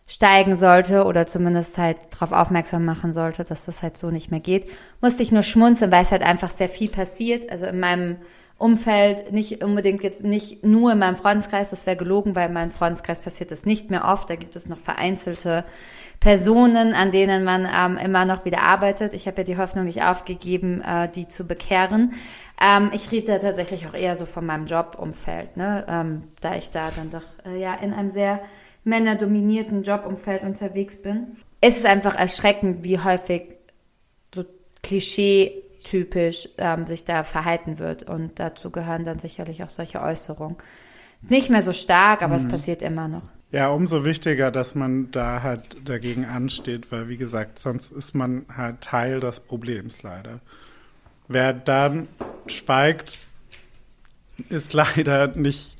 einsteigen 0.06 0.56
sollte 0.56 1.04
oder 1.04 1.26
zumindest 1.26 1.78
halt 1.78 1.96
darauf 2.12 2.32
aufmerksam 2.32 2.84
machen 2.84 3.12
sollte, 3.12 3.44
dass 3.44 3.64
das 3.64 3.82
halt 3.82 3.96
so 3.96 4.10
nicht 4.10 4.30
mehr 4.30 4.40
geht. 4.40 4.70
Musste 5.00 5.22
ich 5.22 5.32
nur 5.32 5.42
schmunzeln, 5.42 5.90
weil 5.90 6.02
es 6.02 6.12
halt 6.12 6.22
einfach 6.22 6.50
sehr 6.50 6.68
viel 6.68 6.90
passiert. 6.90 7.50
Also 7.50 7.66
in 7.66 7.80
meinem 7.80 8.16
Umfeld, 8.58 9.32
nicht 9.32 9.62
unbedingt 9.62 10.02
jetzt 10.02 10.24
nicht 10.24 10.64
nur 10.64 10.92
in 10.92 10.98
meinem 10.98 11.16
Freundeskreis, 11.16 11.70
das 11.70 11.84
wäre 11.84 11.96
gelogen, 11.96 12.34
weil 12.34 12.48
in 12.48 12.54
meinem 12.54 12.70
Freundeskreis 12.70 13.20
passiert 13.20 13.50
das 13.50 13.66
nicht 13.66 13.90
mehr 13.90 14.06
oft. 14.06 14.30
Da 14.30 14.36
gibt 14.36 14.56
es 14.56 14.66
noch 14.66 14.78
vereinzelte 14.78 15.64
Personen, 16.20 16.94
an 16.94 17.12
denen 17.12 17.44
man 17.44 17.68
ähm, 17.70 17.98
immer 17.98 18.24
noch 18.24 18.46
wieder 18.46 18.62
arbeitet. 18.62 19.12
Ich 19.12 19.26
habe 19.26 19.38
ja 19.38 19.44
die 19.44 19.58
Hoffnung 19.58 19.84
nicht 19.84 20.02
aufgegeben, 20.02 20.80
äh, 20.80 21.10
die 21.10 21.28
zu 21.28 21.46
bekehren. 21.46 22.14
Ähm, 22.58 22.90
ich 22.94 23.12
rede 23.12 23.38
tatsächlich 23.38 23.86
auch 23.86 23.94
eher 23.94 24.16
so 24.16 24.24
von 24.24 24.46
meinem 24.46 24.64
Jobumfeld, 24.64 25.58
ne? 25.58 25.84
ähm, 25.86 26.22
da 26.40 26.56
ich 26.56 26.70
da 26.70 26.90
dann 26.96 27.10
doch 27.10 27.26
äh, 27.44 27.60
ja 27.60 27.74
in 27.74 27.92
einem 27.92 28.08
sehr 28.08 28.40
männerdominierten 28.84 29.82
Jobumfeld 29.82 30.42
unterwegs 30.42 31.02
bin. 31.02 31.36
Es 31.60 31.76
ist 31.76 31.84
einfach 31.84 32.14
erschreckend, 32.14 32.84
wie 32.84 32.98
häufig 32.98 33.56
so 34.34 34.44
Klischee 34.82 35.62
typisch 35.86 36.48
ähm, 36.58 36.86
sich 36.86 37.04
da 37.04 37.22
verhalten 37.24 37.78
wird. 37.78 38.02
Und 38.02 38.38
dazu 38.38 38.70
gehören 38.70 39.04
dann 39.04 39.18
sicherlich 39.18 39.62
auch 39.62 39.68
solche 39.68 40.02
Äußerungen. 40.02 40.56
Nicht 41.22 41.48
mehr 41.48 41.62
so 41.62 41.72
stark, 41.72 42.22
aber 42.22 42.34
mhm. 42.34 42.40
es 42.40 42.48
passiert 42.48 42.82
immer 42.82 43.08
noch. 43.08 43.22
Ja, 43.52 43.70
umso 43.70 44.04
wichtiger, 44.04 44.50
dass 44.50 44.74
man 44.74 45.10
da 45.12 45.42
halt 45.42 45.88
dagegen 45.88 46.24
ansteht, 46.24 46.90
weil 46.90 47.08
wie 47.08 47.16
gesagt, 47.16 47.58
sonst 47.58 47.92
ist 47.92 48.14
man 48.14 48.44
halt 48.54 48.80
Teil 48.80 49.20
des 49.20 49.40
Problems 49.40 50.02
leider. 50.02 50.40
Wer 51.28 51.52
dann 51.52 52.08
schweigt, 52.46 53.18
ist 54.48 54.72
leider 54.74 55.28
nicht, 55.28 55.76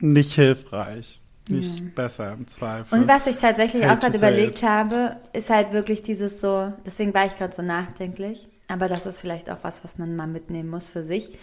nicht 0.00 0.34
hilfreich. 0.34 1.20
Nicht 1.46 1.80
ja. 1.80 1.84
besser 1.94 2.32
im 2.32 2.48
Zweifel. 2.48 2.98
Und 2.98 3.06
was 3.06 3.26
ich 3.26 3.36
tatsächlich 3.36 3.84
Hate 3.84 3.92
auch 3.94 4.00
gerade 4.00 4.16
überlegt 4.16 4.62
habe, 4.62 5.16
ist 5.34 5.50
halt 5.50 5.74
wirklich 5.74 6.00
dieses 6.00 6.40
so, 6.40 6.72
deswegen 6.86 7.12
war 7.12 7.26
ich 7.26 7.36
gerade 7.36 7.54
so 7.54 7.60
nachdenklich, 7.60 8.48
aber 8.68 8.88
das 8.88 9.06
ist 9.06 9.20
vielleicht 9.20 9.50
auch 9.50 9.58
was, 9.62 9.84
was 9.84 9.98
man 9.98 10.16
mal 10.16 10.26
mitnehmen 10.26 10.70
muss 10.70 10.88
für 10.88 11.02
sich. 11.02 11.38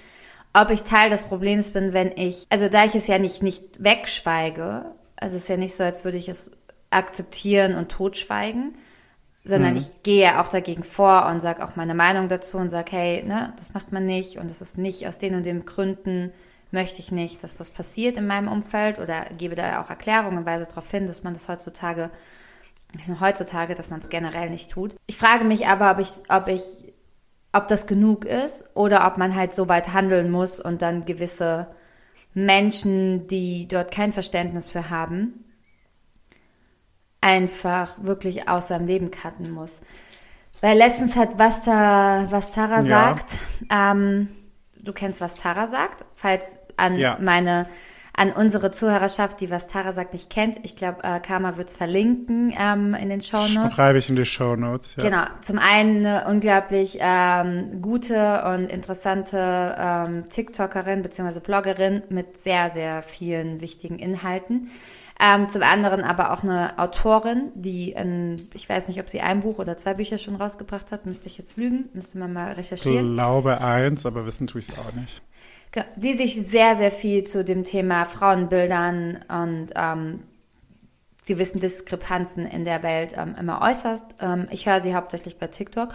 Ob 0.53 0.69
ich 0.69 0.83
Teil 0.83 1.09
des 1.09 1.23
Problems 1.23 1.71
bin, 1.71 1.93
wenn 1.93 2.11
ich, 2.15 2.45
also 2.49 2.67
da 2.67 2.85
ich 2.85 2.95
es 2.95 3.07
ja 3.07 3.17
nicht, 3.17 3.41
nicht 3.41 3.83
wegschweige, 3.83 4.85
also 5.15 5.37
es 5.37 5.43
ist 5.43 5.49
ja 5.49 5.57
nicht 5.57 5.75
so, 5.75 5.83
als 5.83 6.03
würde 6.03 6.17
ich 6.17 6.27
es 6.27 6.51
akzeptieren 6.89 7.75
und 7.75 7.89
totschweigen, 7.89 8.75
sondern 9.43 9.71
mhm. 9.71 9.77
ich 9.77 10.03
gehe 10.03 10.39
auch 10.39 10.49
dagegen 10.49 10.83
vor 10.83 11.25
und 11.27 11.39
sage 11.39 11.63
auch 11.63 11.75
meine 11.75 11.95
Meinung 11.95 12.27
dazu 12.27 12.57
und 12.57 12.69
sage, 12.69 12.91
hey, 12.91 13.23
ne, 13.23 13.53
das 13.57 13.73
macht 13.73 13.91
man 13.91 14.05
nicht 14.05 14.37
und 14.37 14.49
das 14.49 14.61
ist 14.61 14.77
nicht 14.77 15.07
aus 15.07 15.17
den 15.17 15.35
und 15.35 15.45
den 15.45 15.65
Gründen 15.65 16.31
möchte 16.71 16.99
ich 16.99 17.11
nicht, 17.11 17.43
dass 17.43 17.57
das 17.57 17.71
passiert 17.71 18.17
in 18.17 18.27
meinem 18.27 18.47
Umfeld 18.47 18.99
oder 18.99 19.25
gebe 19.37 19.55
da 19.55 19.81
auch 19.81 19.89
Erklärungen 19.89 20.39
und 20.39 20.45
weise 20.45 20.65
darauf 20.65 20.89
hin, 20.89 21.05
dass 21.05 21.23
man 21.23 21.33
das 21.33 21.47
heutzutage, 21.49 22.09
heutzutage, 23.19 23.75
dass 23.75 23.89
man 23.89 23.99
es 23.99 24.09
generell 24.09 24.49
nicht 24.49 24.71
tut. 24.71 24.95
Ich 25.07 25.17
frage 25.17 25.43
mich 25.43 25.67
aber, 25.67 25.91
ob 25.91 25.99
ich, 25.99 26.11
ob 26.29 26.47
ich, 26.47 26.90
ob 27.53 27.67
das 27.67 27.87
genug 27.87 28.25
ist 28.25 28.69
oder 28.75 29.05
ob 29.07 29.17
man 29.17 29.35
halt 29.35 29.53
so 29.53 29.67
weit 29.67 29.93
handeln 29.93 30.31
muss 30.31 30.59
und 30.59 30.81
dann 30.81 31.05
gewisse 31.05 31.67
Menschen, 32.33 33.27
die 33.27 33.67
dort 33.67 33.91
kein 33.91 34.13
Verständnis 34.13 34.69
für 34.69 34.89
haben, 34.89 35.43
einfach 37.19 37.97
wirklich 38.01 38.47
aus 38.47 38.69
seinem 38.69 38.87
Leben 38.87 39.11
cutten 39.11 39.51
muss. 39.51 39.81
Weil 40.61 40.77
letztens 40.77 41.15
hat 41.15 41.37
was, 41.37 41.63
da, 41.63 42.27
was 42.29 42.51
Tara 42.51 42.81
ja. 42.81 42.87
sagt, 42.87 43.39
ähm, 43.69 44.29
du 44.75 44.93
kennst, 44.93 45.19
was 45.19 45.35
Tara 45.35 45.67
sagt, 45.67 46.05
falls 46.15 46.59
an 46.77 46.97
ja. 46.97 47.17
meine 47.19 47.67
an 48.13 48.31
unsere 48.31 48.71
Zuhörerschaft, 48.71 49.39
die 49.39 49.49
was 49.49 49.67
Tara 49.67 49.93
sagt, 49.93 50.13
nicht 50.13 50.29
kennt. 50.29 50.59
Ich 50.63 50.75
glaube, 50.75 51.03
äh, 51.03 51.19
Karma 51.19 51.57
wird 51.57 51.69
es 51.69 51.77
verlinken 51.77 52.53
ähm, 52.57 52.93
in 52.93 53.09
den 53.09 53.21
Show 53.21 53.47
Notes. 53.47 53.75
Schreibe 53.75 53.99
ich 53.99 54.09
in 54.09 54.15
die 54.15 54.25
Show 54.25 54.55
Notes. 54.55 54.95
Ja. 54.97 55.03
Genau. 55.03 55.23
Zum 55.41 55.57
einen 55.57 56.05
eine 56.05 56.27
unglaublich 56.27 56.97
ähm, 56.99 57.81
gute 57.81 58.43
und 58.45 58.71
interessante 58.71 59.75
ähm, 59.77 60.29
TikTokerin 60.29 61.01
bzw. 61.01 61.39
Bloggerin 61.39 62.03
mit 62.09 62.37
sehr, 62.37 62.69
sehr 62.69 63.01
vielen 63.01 63.61
wichtigen 63.61 63.97
Inhalten. 63.97 64.69
Ähm, 65.23 65.49
zum 65.49 65.61
anderen 65.61 66.01
aber 66.01 66.33
auch 66.33 66.41
eine 66.41 66.79
Autorin, 66.79 67.51
die, 67.53 67.91
in, 67.91 68.47
ich 68.55 68.67
weiß 68.67 68.87
nicht, 68.87 68.99
ob 68.99 69.07
sie 69.07 69.21
ein 69.21 69.41
Buch 69.41 69.59
oder 69.59 69.77
zwei 69.77 69.93
Bücher 69.93 70.17
schon 70.17 70.35
rausgebracht 70.35 70.91
hat, 70.91 71.05
müsste 71.05 71.27
ich 71.27 71.37
jetzt 71.37 71.57
lügen, 71.57 71.89
müsste 71.93 72.17
man 72.17 72.33
mal 72.33 72.53
recherchieren. 72.53 73.11
Ich 73.11 73.13
glaube 73.13 73.61
eins, 73.61 74.05
aber 74.07 74.25
wissen 74.25 74.47
tue 74.47 74.59
ich 74.59 74.69
es 74.69 74.77
auch 74.77 74.93
nicht 74.93 75.21
die 75.95 76.13
sich 76.13 76.35
sehr, 76.35 76.75
sehr 76.75 76.91
viel 76.91 77.23
zu 77.23 77.43
dem 77.43 77.63
Thema 77.63 78.05
Frauenbildern 78.05 79.19
und 79.29 79.67
ähm, 79.75 80.23
gewissen 81.25 81.59
Diskrepanzen 81.59 82.45
in 82.45 82.65
der 82.65 82.83
Welt 82.83 83.13
ähm, 83.17 83.35
immer 83.39 83.61
äußerst. 83.61 84.15
Ähm, 84.19 84.47
ich 84.51 84.67
höre 84.67 84.81
sie 84.81 84.93
hauptsächlich 84.93 85.37
bei 85.37 85.47
TikTok. 85.47 85.89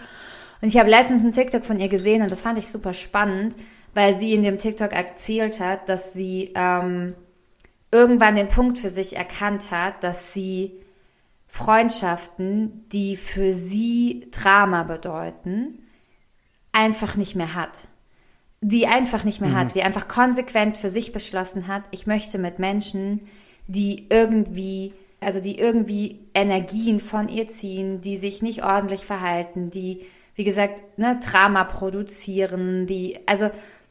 Und 0.61 0.69
ich 0.69 0.77
habe 0.77 0.89
letztens 0.89 1.21
einen 1.21 1.31
TikTok 1.31 1.63
von 1.63 1.79
ihr 1.79 1.89
gesehen 1.89 2.23
und 2.23 2.31
das 2.31 2.41
fand 2.41 2.57
ich 2.57 2.67
super 2.67 2.93
spannend, 2.93 3.55
weil 3.93 4.15
sie 4.15 4.33
in 4.33 4.41
dem 4.41 4.57
TikTok 4.57 4.91
erzählt 4.91 5.59
hat, 5.59 5.87
dass 5.89 6.13
sie 6.13 6.53
ähm, 6.55 7.13
irgendwann 7.91 8.35
den 8.35 8.47
Punkt 8.47 8.79
für 8.79 8.89
sich 8.89 9.15
erkannt 9.15 9.69
hat, 9.69 10.03
dass 10.03 10.33
sie 10.33 10.81
Freundschaften, 11.45 12.87
die 12.91 13.15
für 13.15 13.53
sie 13.53 14.27
Drama 14.31 14.83
bedeuten, 14.83 15.79
einfach 16.71 17.15
nicht 17.15 17.35
mehr 17.35 17.53
hat 17.53 17.87
die 18.61 18.87
einfach 18.87 19.23
nicht 19.23 19.41
mehr 19.41 19.51
mhm. 19.51 19.55
hat, 19.55 19.75
die 19.75 19.83
einfach 19.83 20.07
konsequent 20.07 20.77
für 20.77 20.89
sich 20.89 21.13
beschlossen 21.13 21.67
hat, 21.67 21.83
ich 21.91 22.07
möchte 22.07 22.37
mit 22.37 22.59
Menschen, 22.59 23.21
die 23.67 24.07
irgendwie, 24.09 24.93
also 25.19 25.39
die 25.39 25.59
irgendwie 25.59 26.19
Energien 26.33 26.99
von 26.99 27.29
ihr 27.29 27.47
ziehen, 27.47 28.01
die 28.01 28.17
sich 28.17 28.41
nicht 28.41 28.63
ordentlich 28.63 29.05
verhalten, 29.05 29.69
die, 29.69 30.05
wie 30.35 30.43
gesagt, 30.43 30.81
ne, 30.97 31.19
Drama 31.23 31.65
produzieren, 31.65 32.87
die, 32.87 33.19
also 33.25 33.49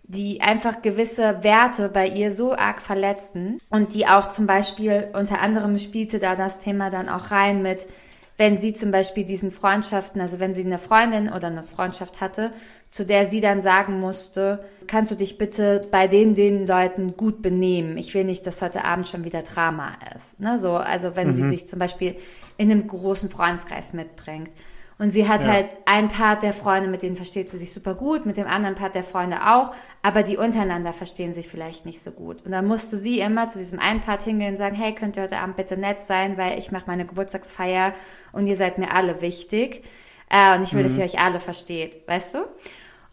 die 0.08 0.40
einfach 0.40 0.82
gewisse 0.82 1.42
Werte 1.42 1.88
bei 1.88 2.06
ihr 2.06 2.32
so 2.32 2.54
arg 2.54 2.80
verletzen 2.80 3.60
und 3.70 3.94
die 3.94 4.06
auch 4.06 4.28
zum 4.28 4.46
Beispiel 4.46 5.08
unter 5.14 5.40
anderem 5.40 5.78
spielte 5.78 6.20
da 6.20 6.36
das 6.36 6.58
Thema 6.58 6.90
dann 6.90 7.08
auch 7.08 7.32
rein 7.32 7.60
mit, 7.60 7.88
wenn 8.36 8.58
sie 8.58 8.72
zum 8.72 8.90
Beispiel 8.90 9.24
diesen 9.24 9.50
Freundschaften, 9.50 10.20
also 10.20 10.40
wenn 10.40 10.52
sie 10.52 10.64
eine 10.64 10.78
Freundin 10.78 11.28
oder 11.32 11.46
eine 11.46 11.62
Freundschaft 11.62 12.20
hatte, 12.20 12.52
zu 12.90 13.06
der 13.06 13.26
sie 13.26 13.40
dann 13.40 13.62
sagen 13.62 13.98
musste, 13.98 14.64
kannst 14.86 15.10
du 15.10 15.14
dich 15.14 15.38
bitte 15.38 15.86
bei 15.90 16.06
den, 16.06 16.34
den 16.34 16.66
Leuten 16.66 17.16
gut 17.16 17.40
benehmen. 17.42 17.96
Ich 17.96 18.14
will 18.14 18.24
nicht, 18.24 18.46
dass 18.46 18.62
heute 18.62 18.84
Abend 18.84 19.08
schon 19.08 19.24
wieder 19.24 19.42
Drama 19.42 19.92
ist. 20.14 20.38
Ne? 20.38 20.58
So, 20.58 20.72
also 20.76 21.16
wenn 21.16 21.28
mhm. 21.28 21.34
sie 21.34 21.48
sich 21.48 21.66
zum 21.66 21.78
Beispiel 21.78 22.16
in 22.58 22.70
einem 22.70 22.86
großen 22.86 23.30
Freundeskreis 23.30 23.92
mitbringt. 23.92 24.50
Und 24.98 25.10
sie 25.10 25.28
hat 25.28 25.42
ja. 25.42 25.48
halt 25.48 25.76
ein 25.84 26.08
Part 26.08 26.42
der 26.42 26.54
Freunde, 26.54 26.88
mit 26.88 27.02
denen 27.02 27.16
versteht 27.16 27.50
sie 27.50 27.58
sich 27.58 27.70
super 27.70 27.94
gut, 27.94 28.24
mit 28.24 28.38
dem 28.38 28.46
anderen 28.46 28.74
Part 28.76 28.94
der 28.94 29.02
Freunde 29.02 29.46
auch, 29.46 29.72
aber 30.02 30.22
die 30.22 30.38
untereinander 30.38 30.94
verstehen 30.94 31.34
sich 31.34 31.48
vielleicht 31.48 31.84
nicht 31.84 32.02
so 32.02 32.12
gut. 32.12 32.42
Und 32.46 32.52
dann 32.52 32.66
musste 32.66 32.96
sie 32.96 33.20
immer 33.20 33.46
zu 33.48 33.58
diesem 33.58 33.78
einen 33.78 34.00
Part 34.00 34.22
hingehen 34.22 34.52
und 34.52 34.56
sagen, 34.56 34.74
hey, 34.74 34.94
könnt 34.94 35.18
ihr 35.18 35.24
heute 35.24 35.38
Abend 35.38 35.56
bitte 35.56 35.76
nett 35.76 36.00
sein, 36.00 36.38
weil 36.38 36.58
ich 36.58 36.72
mache 36.72 36.84
meine 36.86 37.04
Geburtstagsfeier 37.04 37.92
und 38.32 38.46
ihr 38.46 38.56
seid 38.56 38.78
mir 38.78 38.94
alle 38.94 39.20
wichtig. 39.20 39.84
Äh, 40.30 40.56
und 40.56 40.62
ich 40.62 40.72
will, 40.72 40.82
mhm. 40.82 40.86
dass 40.86 40.96
ihr 40.96 41.04
euch 41.04 41.20
alle 41.20 41.40
versteht, 41.40 42.08
weißt 42.08 42.34
du? 42.34 42.38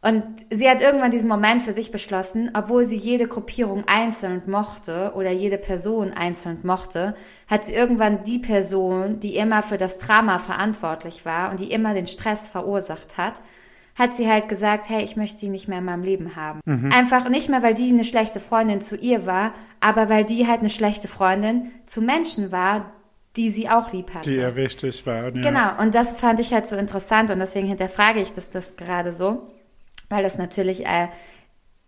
Und 0.03 0.23
sie 0.49 0.69
hat 0.69 0.81
irgendwann 0.81 1.11
diesen 1.11 1.29
Moment 1.29 1.61
für 1.61 1.71
sich 1.71 1.89
beschlossen, 1.89 2.51
obwohl 2.53 2.83
sie 2.83 2.97
jede 2.97 3.25
Gruppierung 3.25 3.85
einzeln 3.87 4.41
mochte 4.47 5.13
oder 5.15 5.31
jede 5.31 5.57
Person 5.57 6.11
einzeln 6.11 6.59
mochte, 6.63 7.15
hat 7.47 7.63
sie 7.63 7.73
irgendwann 7.73 8.25
die 8.25 8.39
Person, 8.39 9.21
die 9.21 9.37
immer 9.37 9.63
für 9.63 9.77
das 9.77 9.99
Drama 9.99 10.39
verantwortlich 10.39 11.25
war 11.25 11.51
und 11.51 11.61
die 11.61 11.71
immer 11.71 11.93
den 11.93 12.05
Stress 12.05 12.45
verursacht 12.45 13.17
hat, 13.17 13.41
hat 13.95 14.13
sie 14.13 14.29
halt 14.29 14.49
gesagt, 14.49 14.89
hey, 14.89 15.05
ich 15.05 15.15
möchte 15.15 15.39
die 15.39 15.49
nicht 15.49 15.69
mehr 15.69 15.77
in 15.77 15.85
meinem 15.85 16.03
Leben 16.03 16.35
haben. 16.35 16.59
Mhm. 16.65 16.91
Einfach 16.91 17.29
nicht 17.29 17.47
mehr, 17.47 17.63
weil 17.63 17.73
die 17.73 17.87
eine 17.87 18.03
schlechte 18.03 18.41
Freundin 18.41 18.81
zu 18.81 18.97
ihr 18.97 19.25
war, 19.25 19.53
aber 19.79 20.09
weil 20.09 20.25
die 20.25 20.47
halt 20.47 20.59
eine 20.59 20.69
schlechte 20.69 21.07
Freundin 21.07 21.71
zu 21.85 22.01
Menschen 22.01 22.51
war, 22.51 22.91
die 23.37 23.49
sie 23.49 23.69
auch 23.69 23.93
lieb 23.93 24.13
hatte. 24.13 24.29
Die 24.29 24.35
ihr 24.35 24.55
wichtig 24.57 25.05
waren. 25.05 25.35
Ja. 25.35 25.41
Genau, 25.41 25.81
und 25.81 25.95
das 25.95 26.19
fand 26.19 26.41
ich 26.41 26.53
halt 26.53 26.67
so 26.67 26.75
interessant 26.75 27.31
und 27.31 27.39
deswegen 27.39 27.67
hinterfrage 27.67 28.19
ich 28.19 28.33
das, 28.33 28.49
das 28.49 28.75
gerade 28.75 29.13
so 29.13 29.47
weil 30.13 30.23
das 30.23 30.37
natürlich 30.37 30.85
äh, 30.85 31.07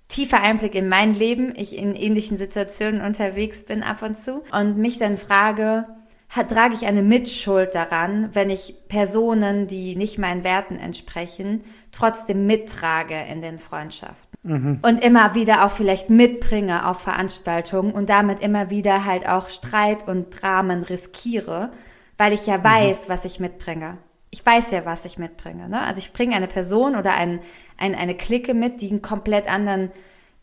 tiefer 0.08 0.42
Einblick 0.42 0.76
in 0.76 0.90
mein 0.90 1.14
Leben, 1.14 1.54
ich 1.56 1.78
in 1.78 1.96
ähnlichen 1.96 2.38
Situationen 2.38 3.02
unterwegs 3.02 3.64
bin 3.64 3.84
ab 3.84 4.02
und 4.02 4.16
zu 4.16 4.44
und 4.52 4.78
mich 4.78 4.98
dann 4.98 5.18
frage, 5.18 5.86
hat, 6.30 6.50
trage 6.50 6.74
ich 6.74 6.86
eine 6.86 7.04
Mitschuld 7.04 7.76
daran, 7.76 8.30
wenn 8.34 8.50
ich 8.50 8.76
Personen, 8.88 9.68
die 9.68 9.96
nicht 9.96 10.18
meinen 10.18 10.44
Werten 10.44 10.78
entsprechen, 10.78 11.64
trotzdem 11.92 12.48
mittrage 12.48 13.16
in 13.32 13.42
den 13.42 13.60
Freundschaften. 13.60 14.36
Und 14.84 15.04
immer 15.04 15.36
wieder 15.36 15.66
auch 15.66 15.72
vielleicht 15.72 16.10
mitbringe 16.10 16.88
auf 16.88 17.02
Veranstaltungen 17.02 17.94
und 17.94 18.10
damit 18.10 18.40
immer 18.40 18.70
wieder 18.70 19.06
halt 19.06 19.28
auch 19.28 19.50
Streit 19.50 20.08
und 20.08 20.42
Dramen 20.42 20.84
riskiere, 20.84 21.72
weil 22.18 22.34
ich 22.34 22.48
ja 22.48 22.64
weiß, 22.64 23.08
was 23.08 23.26
ich 23.26 23.40
mitbringe. 23.40 23.98
Ich 24.36 24.45
weiß 24.45 24.71
ja, 24.71 24.84
was 24.84 25.06
ich 25.06 25.17
mitbringe. 25.17 25.69
Ne? 25.69 25.82
Also 25.82 26.00
ich 26.00 26.12
bringe 26.12 26.36
eine 26.36 26.48
Person 26.48 26.98
oder 26.98 27.13
ein, 27.13 27.39
ein, 27.78 27.95
eine 27.95 28.15
Clique 28.15 28.54
mit, 28.54 28.82
die 28.82 28.89
einen 28.89 29.02
komplett 29.02 29.50
anderen 29.50 29.91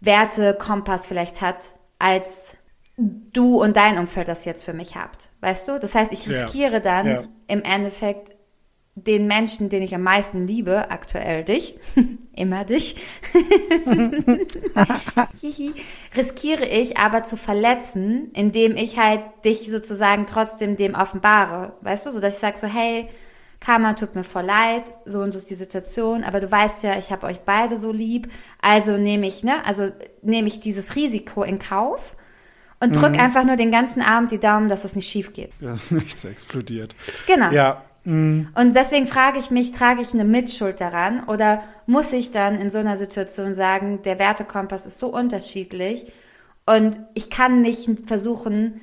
Wertekompass 0.00 1.04
vielleicht 1.04 1.42
hat, 1.42 1.74
als 1.98 2.56
du 2.96 3.62
und 3.62 3.76
dein 3.76 3.98
Umfeld 3.98 4.28
das 4.28 4.46
jetzt 4.46 4.64
für 4.64 4.72
mich 4.72 4.96
habt. 4.96 5.28
Weißt 5.40 5.68
du? 5.68 5.78
Das 5.78 5.94
heißt, 5.94 6.10
ich 6.10 6.26
Ja. 6.26 6.44
riskiere 6.44 6.80
dann 6.80 7.06
Ja. 7.06 7.22
im 7.48 7.62
Endeffekt 7.62 8.32
den 8.94 9.26
Menschen, 9.26 9.68
den 9.68 9.82
ich 9.82 9.94
am 9.94 10.02
meisten 10.02 10.46
liebe, 10.46 10.90
aktuell 10.90 11.44
dich, 11.44 11.78
immer 12.34 12.64
dich, 12.64 12.96
riskiere 16.16 16.66
ich 16.66 16.96
aber 16.96 17.24
zu 17.24 17.36
verletzen, 17.36 18.30
indem 18.32 18.74
ich 18.76 18.98
halt 18.98 19.20
dich 19.44 19.70
sozusagen 19.70 20.26
trotzdem 20.26 20.76
dem 20.76 20.94
offenbare. 20.94 21.74
Weißt 21.82 22.06
du, 22.06 22.10
so 22.10 22.20
dass 22.20 22.36
ich 22.36 22.40
sage 22.40 22.58
so, 22.58 22.66
hey, 22.66 23.08
Karma 23.64 23.94
tut 23.94 24.14
mir 24.16 24.24
voll 24.24 24.44
leid, 24.44 24.92
so 25.04 25.20
und 25.20 25.32
so 25.32 25.38
ist 25.38 25.48
die 25.48 25.54
Situation, 25.54 26.24
aber 26.24 26.40
du 26.40 26.50
weißt 26.50 26.82
ja, 26.82 26.98
ich 26.98 27.12
habe 27.12 27.26
euch 27.26 27.40
beide 27.40 27.76
so 27.76 27.92
lieb, 27.92 28.28
also 28.60 28.96
nehme 28.96 29.26
ich, 29.26 29.44
ne, 29.44 29.64
also 29.64 29.90
nehme 30.22 30.48
ich 30.48 30.58
dieses 30.58 30.96
Risiko 30.96 31.44
in 31.44 31.60
Kauf 31.60 32.16
und 32.80 32.96
drück 32.96 33.16
einfach 33.16 33.44
nur 33.44 33.54
den 33.54 33.70
ganzen 33.70 34.02
Abend 34.02 34.32
die 34.32 34.40
Daumen, 34.40 34.68
dass 34.68 34.84
es 34.84 34.96
nicht 34.96 35.08
schief 35.08 35.32
geht. 35.32 35.52
Dass 35.60 35.92
nichts 35.92 36.24
explodiert. 36.24 36.96
Genau. 37.28 37.52
Ja, 37.52 37.84
mm, 38.02 38.48
Und 38.56 38.74
deswegen 38.74 39.06
frage 39.06 39.38
ich 39.38 39.52
mich, 39.52 39.70
trage 39.70 40.02
ich 40.02 40.12
eine 40.12 40.24
Mitschuld 40.24 40.80
daran 40.80 41.22
oder 41.28 41.62
muss 41.86 42.12
ich 42.12 42.32
dann 42.32 42.56
in 42.56 42.68
so 42.68 42.78
einer 42.78 42.96
Situation 42.96 43.54
sagen, 43.54 44.02
der 44.02 44.18
Wertekompass 44.18 44.86
ist 44.86 44.98
so 44.98 45.06
unterschiedlich 45.06 46.12
und 46.66 46.98
ich 47.14 47.30
kann 47.30 47.60
nicht 47.60 47.88
versuchen, 48.08 48.80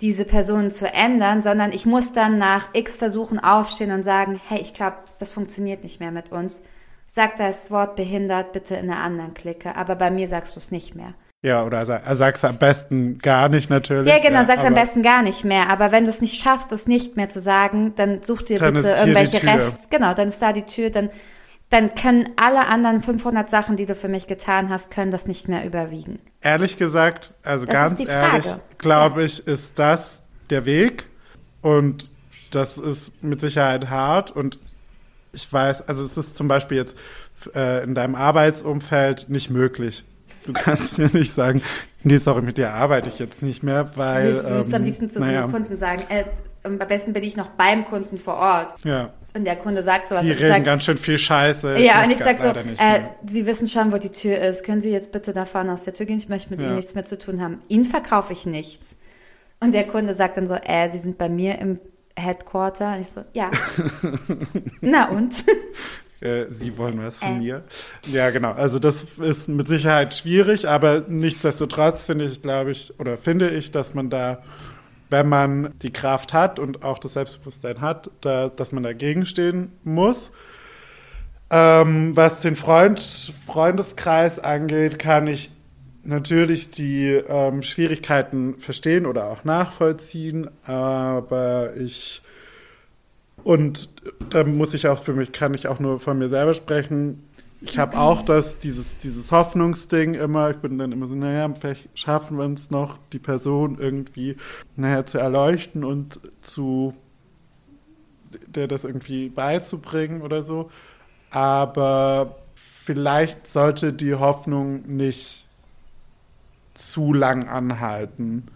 diese 0.00 0.24
Personen 0.24 0.70
zu 0.70 0.86
ändern, 0.92 1.42
sondern 1.42 1.72
ich 1.72 1.84
muss 1.86 2.12
dann 2.12 2.38
nach 2.38 2.68
x 2.72 2.96
Versuchen 2.96 3.38
aufstehen 3.38 3.92
und 3.92 4.02
sagen, 4.02 4.40
hey, 4.48 4.60
ich 4.60 4.72
glaube, 4.74 4.96
das 5.18 5.32
funktioniert 5.32 5.82
nicht 5.84 6.00
mehr 6.00 6.10
mit 6.10 6.32
uns. 6.32 6.62
Sag 7.06 7.36
das 7.36 7.70
Wort 7.70 7.96
behindert 7.96 8.52
bitte 8.52 8.76
in 8.76 8.90
einer 8.90 9.00
anderen 9.00 9.34
Clique, 9.34 9.74
aber 9.76 9.96
bei 9.96 10.10
mir 10.10 10.28
sagst 10.28 10.54
du 10.56 10.60
es 10.60 10.70
nicht 10.70 10.94
mehr. 10.94 11.14
ja, 11.42 11.64
oder 11.64 11.84
sag, 11.86 12.02
sag's 12.14 12.44
am 12.44 12.58
besten 12.58 13.18
gar 13.18 13.48
nicht 13.48 13.68
natürlich. 13.68 14.12
Ja, 14.12 14.20
genau, 14.22 14.44
sag's 14.44 14.60
am 14.60 14.74
aber- 14.74 14.82
besten 14.82 15.02
gar 15.02 15.22
nicht 15.22 15.44
mehr. 15.44 15.70
Aber 15.70 15.90
wenn 15.90 16.04
du 16.04 16.10
es 16.10 16.20
nicht 16.20 16.40
schaffst, 16.40 16.70
es 16.70 16.86
nicht 16.86 17.16
mehr 17.16 17.28
zu 17.28 17.40
sagen, 17.40 17.94
dann 17.96 18.22
such 18.22 18.42
dir 18.42 18.58
bitte 18.58 18.88
irgendwelche. 18.88 19.44
Rechts. 19.46 19.88
Genau, 19.90 20.14
dann 20.14 20.28
ist 20.28 20.40
da 20.40 20.52
die 20.52 20.66
Tür. 20.66 20.90
Dann, 20.90 21.10
dann 21.70 21.94
können 21.94 22.30
alle 22.36 22.66
anderen 22.66 23.00
500 23.00 23.48
Sachen, 23.48 23.76
die 23.76 23.86
du 23.86 23.94
für 23.94 24.08
mich 24.08 24.26
getan 24.26 24.68
hast, 24.68 24.90
können 24.90 25.10
das 25.10 25.26
nicht 25.26 25.48
mehr 25.48 25.64
überwiegen. 25.64 26.18
Ehrlich 26.42 26.76
gesagt, 26.76 27.32
also 27.42 27.64
Das 27.64 27.72
ganz 27.72 28.00
ehrlich, 28.06 28.46
glaube 28.78 29.22
ich, 29.24 29.46
ist 29.46 29.78
das 29.78 30.20
der 30.50 30.64
Weg 30.64 31.06
und 31.62 32.10
das 32.50 32.76
ist 32.76 33.12
mit 33.22 33.40
Sicherheit 33.40 33.88
hart 33.88 34.32
und 34.32 34.58
ich 35.32 35.50
weiß, 35.52 35.88
also 35.88 36.04
es 36.04 36.16
ist 36.16 36.36
zum 36.36 36.48
Beispiel 36.48 36.78
jetzt 36.78 36.96
äh, 37.54 37.84
in 37.84 37.94
deinem 37.94 38.16
Arbeitsumfeld 38.16 39.28
nicht 39.28 39.50
möglich. 39.50 40.04
Du 40.44 40.52
kannst 40.52 40.98
ja 40.98 41.08
nicht 41.12 41.32
sagen, 41.32 41.62
nee, 42.02 42.18
sorry, 42.18 42.42
mit 42.42 42.58
dir 42.58 42.72
arbeite 42.72 43.08
ich 43.08 43.20
jetzt 43.20 43.42
nicht 43.42 43.62
mehr, 43.62 43.90
weil. 43.94 44.42
würdest 44.42 44.74
am 44.74 44.80
ähm, 44.80 44.86
liebsten 44.86 45.08
zu 45.08 45.20
naja, 45.20 45.32
so 45.32 45.44
einem 45.44 45.52
Kunden 45.52 45.76
sagen, 45.76 46.02
äh, 46.08 46.24
am 46.64 46.78
besten 46.78 47.12
bin 47.12 47.22
ich 47.22 47.36
noch 47.36 47.48
beim 47.50 47.84
Kunden 47.84 48.18
vor 48.18 48.34
Ort. 48.34 48.74
Ja, 48.84 49.10
Und 49.32 49.44
der 49.44 49.56
Kunde 49.56 49.82
sagt 49.82 50.08
sowas. 50.08 50.24
ich 50.24 50.30
reden 50.38 50.48
sag, 50.48 50.64
ganz 50.64 50.84
schön 50.84 50.98
viel 50.98 51.18
Scheiße. 51.18 51.78
ja, 51.78 52.02
und 52.04 52.10
ich 52.10 52.18
gar 52.18 52.36
sag 52.36 52.38
so, 52.38 52.82
äh. 52.82 53.00
Sie 53.26 53.46
wissen 53.46 53.68
schon, 53.68 53.92
wo 53.92 53.98
die 53.98 54.10
Tür 54.10 54.38
ist. 54.38 54.64
Können 54.64 54.80
Sie 54.80 54.90
jetzt 54.90 55.12
bitte 55.12 55.32
da 55.32 55.44
vorne 55.44 55.72
aus 55.72 55.84
der 55.84 55.94
Tür 55.94 56.06
gehen? 56.06 56.16
Ich 56.18 56.28
möchte 56.28 56.50
mit 56.50 56.60
Ja. 56.60 56.66
Ihnen 56.66 56.76
nichts 56.76 56.94
mehr 56.94 57.04
zu 57.04 57.16
tun 57.18 57.40
haben. 57.40 57.62
Ihnen 57.68 57.84
verkaufe 57.84 58.32
ich 58.32 58.44
nichts. 58.46 58.96
Und 59.60 59.72
der 59.72 59.86
Kunde 59.86 60.14
sagt 60.14 60.36
dann 60.36 60.46
so, 60.46 60.54
äh, 60.54 60.88
Sie 60.90 60.98
sind 60.98 61.16
bei 61.18 61.28
mir 61.28 61.58
im 61.60 61.78
Headquarter. 62.16 62.94
Und 62.94 63.02
ich 63.02 63.08
so, 63.08 63.22
ja. 63.32 63.50
Na 64.80 65.08
und? 65.10 65.34
Äh, 66.20 66.46
Sie 66.50 66.76
wollen 66.76 67.02
was 67.02 67.18
von 67.18 67.36
Äh. 67.36 67.38
mir. 67.38 67.64
Ja, 68.08 68.30
genau. 68.30 68.52
Also 68.52 68.78
das 68.78 69.04
ist 69.20 69.48
mit 69.48 69.68
Sicherheit 69.68 70.12
schwierig, 70.14 70.68
aber 70.68 71.04
nichtsdestotrotz 71.08 72.06
finde 72.06 72.24
ich, 72.26 72.42
glaube 72.42 72.72
ich, 72.72 72.92
oder 72.98 73.16
finde 73.16 73.50
ich, 73.50 73.70
dass 73.70 73.94
man 73.94 74.10
da, 74.10 74.42
wenn 75.10 75.28
man 75.28 75.74
die 75.82 75.92
Kraft 75.92 76.32
hat 76.32 76.58
und 76.58 76.84
auch 76.84 76.98
das 76.98 77.14
Selbstbewusstsein 77.14 77.80
hat, 77.80 78.10
da, 78.20 78.48
dass 78.48 78.72
man 78.72 78.82
dagegen 78.82 79.26
stehen 79.26 79.72
muss. 79.82 80.30
Ähm, 81.50 82.16
was 82.16 82.40
den 82.40 82.54
Freund, 82.56 83.00
Freundeskreis 83.00 84.38
angeht, 84.38 84.98
kann 84.98 85.26
ich 85.26 85.50
natürlich 86.04 86.70
die 86.70 87.08
ähm, 87.08 87.62
Schwierigkeiten 87.62 88.58
verstehen 88.58 89.04
oder 89.04 89.26
auch 89.26 89.44
nachvollziehen, 89.44 90.48
aber 90.64 91.76
ich 91.76 92.22
und 93.42 93.88
da 94.30 94.44
muss 94.44 94.74
ich 94.74 94.86
auch 94.86 95.02
für 95.02 95.14
mich, 95.14 95.32
kann 95.32 95.54
ich 95.54 95.66
auch 95.66 95.80
nur 95.80 95.98
von 95.98 96.18
mir 96.18 96.28
selber 96.28 96.52
sprechen. 96.52 97.24
Ich 97.62 97.78
habe 97.78 97.98
auch 97.98 98.22
das, 98.22 98.58
dieses, 98.58 98.96
dieses 98.98 99.32
Hoffnungsding 99.32 100.14
immer. 100.14 100.50
Ich 100.50 100.56
bin 100.56 100.78
dann 100.78 100.92
immer 100.92 101.06
so, 101.06 101.14
naja, 101.14 101.52
vielleicht 101.54 101.88
schaffen 101.98 102.38
wir 102.38 102.48
es 102.50 102.70
noch, 102.70 102.98
die 103.12 103.18
Person 103.18 103.78
irgendwie, 103.78 104.36
naja, 104.76 105.04
zu 105.04 105.18
erleuchten 105.18 105.84
und 105.84 106.20
zu 106.40 106.94
der 108.46 108.68
das 108.68 108.84
irgendwie 108.84 109.28
beizubringen 109.28 110.22
oder 110.22 110.42
so. 110.42 110.70
Aber 111.30 112.36
vielleicht 112.54 113.50
sollte 113.50 113.92
die 113.92 114.14
Hoffnung 114.14 114.82
nicht 114.96 115.46
zu 116.74 117.12
lang 117.12 117.48
anhalten, 117.48 118.46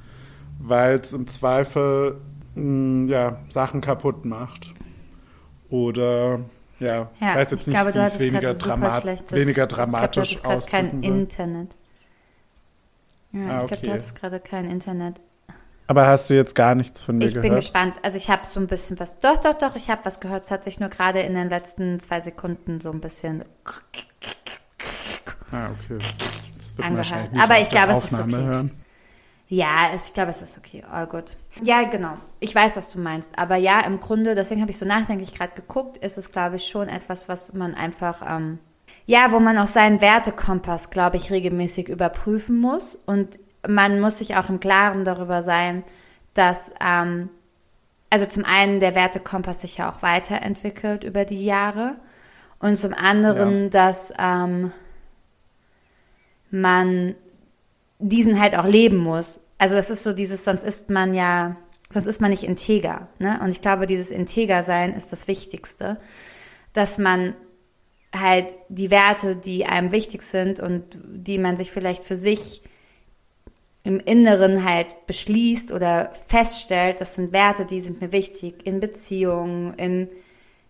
weil 0.59 0.99
es 0.99 1.12
im 1.12 1.29
Zweifel 1.29 2.17
mh, 2.55 3.11
ja, 3.11 3.38
Sachen 3.49 3.81
kaputt 3.81 4.25
macht. 4.25 4.73
Oder 5.71 6.40
ja, 6.81 7.11
Ja, 7.21 7.35
weiß 7.37 7.51
jetzt 7.53 7.61
ich 7.63 7.67
nicht, 7.69 7.77
glaube, 7.77 7.93
du 7.93 7.99
ich 8.01 8.05
hattest 8.05 8.21
weniger, 8.21 8.55
dramat 8.55 9.03
schlechtes, 9.03 9.33
weniger 9.33 9.49
Ich 9.51 9.55
glaube, 9.55 9.69
du 9.69 9.75
dramatisch 9.77 10.43
kein 10.67 10.91
soll. 10.91 11.05
Internet. 11.05 11.77
Ja, 13.33 13.41
Ah, 13.41 13.43
ich 13.61 13.67
glaube, 13.67 13.75
okay. 13.75 13.87
du 13.87 13.93
hattest 13.93 14.15
gerade 14.21 14.41
kein 14.41 14.71
Internet. 14.71 15.21
Aber 15.87 16.07
hast 16.07 16.31
du 16.31 16.35
jetzt 16.35 16.55
gar 16.55 16.75
nichts 16.75 17.05
von 17.05 17.19
mir 17.19 17.27
Ich 17.27 17.35
bin 17.35 17.43
gehört? 17.43 17.61
gespannt. 17.61 17.97
Also 18.03 18.17
ich 18.17 18.31
habe 18.31 18.45
so 18.47 18.59
ein 18.59 18.67
bisschen 18.67 18.99
was. 18.99 19.19
Doch, 19.19 19.39
doch, 19.39 19.55
doch, 19.55 19.77
ich 19.77 19.91
habe 19.91 20.05
was 20.05 20.19
gehört. 20.19 20.45
Es 20.45 20.51
hat 20.51 20.65
sich 20.65 20.81
nur 20.81 20.89
gerade 20.89 21.21
in 21.21 21.35
den 21.35 21.49
letzten 21.51 22.01
zwei 22.01 22.21
Sekunden 22.23 22.81
so 22.81 22.91
ein 22.91 23.01
bisschen 23.01 23.45
Ah, 25.51 25.71
okay. 25.71 25.99
Das 26.59 26.77
wird 26.77 26.87
angehört. 26.89 27.31
Aber 27.39 27.61
ich 27.61 27.69
glaube, 27.69 27.93
es 27.93 28.11
ist 28.11 28.19
okay. 28.21 28.37
hören. 28.37 28.71
Ja, 29.49 29.91
ich 29.95 30.15
glaube, 30.15 30.31
es 30.31 30.41
ist 30.43 30.57
okay. 30.59 30.83
All 30.91 31.07
gut. 31.07 31.37
Ja, 31.62 31.85
genau. 31.85 32.14
Ich 32.40 32.55
weiß, 32.55 32.77
was 32.77 32.90
du 32.90 32.99
meinst. 32.99 33.38
Aber 33.38 33.57
ja, 33.57 33.81
im 33.81 34.01
Grunde, 34.01 34.35
deswegen 34.35 34.61
habe 34.61 34.71
ich 34.71 34.79
so 34.79 34.87
nachdenklich 34.87 35.35
gerade 35.35 35.55
geguckt, 35.55 35.99
ist 35.99 36.19
es, 36.19 36.33
glaube 36.33 36.57
ich, 36.57 36.67
schon 36.67 36.88
etwas, 36.88 37.29
was 37.29 37.53
man 37.55 37.75
einfach, 37.75 38.23
ähm, 38.29 38.59
ja, 39.07 39.31
wo 39.33 39.38
man 39.40 39.57
auch 39.59 39.67
seinen 39.67 40.01
Wertekompass, 40.01 40.90
glaube 40.90 41.17
ich, 41.17 41.31
regelmäßig 41.31 41.88
überprüfen 41.88 42.59
muss. 42.59 42.97
Und 43.07 43.38
man 43.67 44.01
muss 44.01 44.19
sich 44.19 44.37
auch 44.37 44.49
im 44.49 44.61
Klaren 44.61 45.05
darüber 45.05 45.43
sein, 45.43 45.85
dass, 46.35 46.73
ähm, 46.85 47.31
also 48.11 48.27
zum 48.27 48.45
einen 48.45 48.81
der 48.81 48.95
Wertekompass 48.95 49.61
sich 49.61 49.77
ja 49.79 49.90
auch 49.90 50.03
weiterentwickelt 50.03 51.05
über 51.05 51.25
die 51.25 51.45
Jahre. 51.45 51.97
Und 52.59 52.77
zum 52.77 52.95
anderen, 52.95 53.64
Ja. 53.64 53.69
dass 53.71 54.12
ähm, 54.19 54.73
man 56.51 57.14
diesen 57.99 58.40
halt 58.40 58.57
auch 58.57 58.67
leben 58.67 58.99
muss. 58.99 59.40
Also 59.59 59.77
das 59.77 59.90
ist 59.90 60.03
so 60.03 60.12
dieses, 60.12 60.45
sonst 60.45 60.62
ist 60.62 60.90
man 60.90 61.14
ja, 61.14 61.57
sonst 61.90 62.07
ist 62.07 62.21
man 62.21 62.31
nicht 62.31 62.45
integer. 62.45 63.09
Ne? 63.19 63.40
Und 63.43 63.51
ich 63.51 63.62
glaube, 63.62 63.87
dieses 63.87 64.11
Integer-Sein 64.11 64.95
ist 64.95 65.12
das 65.12 65.29
Wichtigste, 65.29 65.99
dass 66.73 66.99
man 66.99 67.35
halt 68.14 68.55
die 68.69 68.90
Werte, 68.90 69.37
die 69.37 69.67
einem 69.67 69.93
wichtig 69.93 70.23
sind 70.23 70.61
und 70.61 70.85
die 71.05 71.38
man 71.38 71.57
sich 71.57 71.71
vielleicht 71.71 72.05
für 72.05 72.17
sich 72.17 72.62
im 73.83 74.01
Inneren 74.01 74.64
halt 74.64 75.07
beschließt 75.07 75.71
oder 75.73 76.11
feststellt, 76.27 77.01
das 77.01 77.17
sind 77.17 77.33
Werte, 77.33 77.67
die 77.67 77.81
sind 77.81 78.01
mir 78.01 78.12
wichtig 78.12 78.67
in 78.67 78.81
Beziehungen, 78.81 79.75
in 79.75 80.09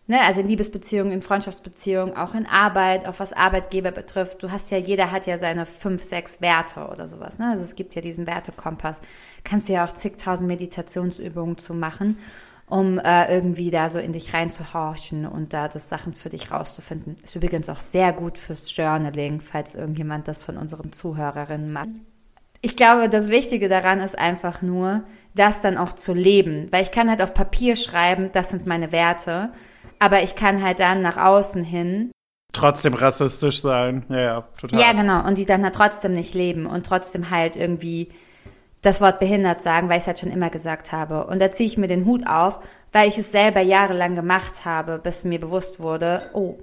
ne, 0.07 0.21
also 0.23 0.41
in 0.41 0.49
Liebesbeziehungen, 0.49 1.13
in 1.13 1.23
Freundschaftsbeziehungen, 1.23 2.17
auch 2.17 2.35
in 2.35 2.47
Arbeit, 2.47 3.07
auch 3.07 3.19
was 3.19 3.33
Arbeitgeber 3.33 3.91
betrifft. 3.91 4.43
Du 4.43 4.51
hast 4.51 4.71
ja, 4.71 4.79
jeder 4.79 5.11
hat 5.11 5.27
ja 5.27 5.39
seine 5.39 5.67
fünf, 5.67 6.03
sechs 6.03 6.41
Werte 6.41 6.89
oder 6.89 7.09
sowas. 7.09 7.39
Ne? 7.39 7.51
Also 7.51 7.65
es 7.65 7.75
gibt 7.75 7.95
ja 7.95 8.03
diesen 8.03 8.27
Wertekompass. 8.27 9.01
Kannst 9.45 9.69
du 9.69 9.75
ja 9.75 9.87
auch 9.87 9.93
zigtausend 9.93 10.49
Meditationsübungen 10.49 11.59
zu 11.59 11.75
machen, 11.75 12.19
um 12.67 12.99
äh, 12.99 13.35
irgendwie 13.35 13.71
da 13.71 13.91
so 13.91 13.99
in 13.99 14.13
dich 14.13 14.33
reinzuhorchen 14.35 15.27
und 15.27 15.53
da 15.53 15.69
das 15.69 15.89
Sachen 15.89 16.15
für 16.15 16.29
dich 16.29 16.51
rauszufinden. 16.51 17.17
Ist 17.23 17.37
übrigens 17.37 17.69
auch 17.69 17.79
sehr 17.79 18.13
gut 18.13 18.39
fürs 18.39 18.75
Journaling, 18.75 19.41
falls 19.41 19.75
irgendjemand 19.75 20.29
das 20.29 20.43
von 20.43 20.57
unseren 20.57 20.93
Zuhörerinnen 20.93 21.73
macht. 21.73 21.91
ich 22.63 22.77
glaube, 22.77 23.11
das 23.11 23.29
Wichtige 23.29 23.69
daran 23.69 24.01
ist 24.01 24.19
einfach 24.19 24.63
nur, 24.63 25.05
das 25.35 25.61
dann 25.61 25.77
auch 25.77 25.93
zu 25.93 26.15
leben. 26.15 26.69
Weil 26.71 26.83
ich 26.83 26.91
kann 26.91 27.11
halt 27.11 27.21
auf 27.21 27.35
Papier 27.35 27.77
schreiben, 27.77 28.31
das 28.33 28.49
sind 28.49 28.67
meine 28.67 28.91
Werte, 28.91 29.53
aber 29.99 30.23
ich 30.23 30.35
kann 30.35 30.63
halt 30.63 30.81
dann 30.81 31.03
nach 31.03 31.17
außen 31.17 31.65
hin. 31.65 32.11
Trotzdem 32.53 32.95
rassistisch 32.95 33.63
sein. 33.63 34.05
Ja, 34.09 34.21
ja, 34.21 34.41
total. 34.59 34.81
Ja, 34.81 34.93
genau. 34.93 35.27
Und 35.27 35.39
die 35.39 35.45
dann 35.45 35.65
halt 35.65 35.75
trotzdem 35.75 36.15
nicht 36.15 36.35
leben 36.35 36.67
und 36.67 36.87
trotzdem 36.87 37.31
halt 37.31 37.57
irgendwie 37.57 38.13
das 38.85 39.01
Wort 39.01 39.19
behindert 39.19 39.61
sagen, 39.61 39.89
weil 39.89 39.97
ich 39.97 40.03
es 40.03 40.07
halt 40.07 40.19
schon 40.19 40.31
immer 40.31 40.51
gesagt 40.51 40.93
habe. 40.93 41.27
Und 41.27 41.41
da 41.41 41.51
ziehe 41.51 41.67
ich 41.67 41.79
mir 41.79 41.89
den 41.89 42.05
Hut 42.05 42.27
auf, 42.27 42.61
weil 42.93 43.09
ich 43.09 43.19
es 43.19 43.33
selber 43.33 43.61
jahrelang 43.61 44.15
gemacht 44.15 44.65
habe, 44.65 44.99
bis 44.99 45.25
mir 45.25 45.41
bewusst 45.41 45.81
wurde, 45.81 46.31
oh, 46.35 46.59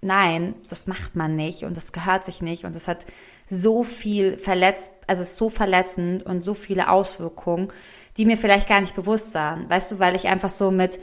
nein, 0.00 0.54
das 0.68 0.86
macht 0.86 1.16
man 1.16 1.36
nicht 1.36 1.64
und 1.64 1.76
das 1.76 1.92
gehört 1.92 2.24
sich 2.24 2.40
nicht 2.40 2.64
und 2.64 2.74
das 2.74 2.88
hat 2.88 3.06
so 3.48 3.82
viel 3.82 4.38
verletzt, 4.38 4.92
also 5.06 5.22
es 5.22 5.30
ist 5.30 5.36
so 5.36 5.50
verletzend 5.50 6.24
und 6.24 6.42
so 6.42 6.54
viele 6.54 6.88
Auswirkungen, 6.90 7.68
die 8.16 8.24
mir 8.24 8.36
vielleicht 8.36 8.68
gar 8.68 8.80
nicht 8.80 8.96
bewusst 8.96 9.34
waren. 9.34 9.68
Weißt 9.68 9.90
du, 9.90 9.98
weil 9.98 10.16
ich 10.16 10.28
einfach 10.28 10.48
so 10.48 10.70
mit 10.70 10.98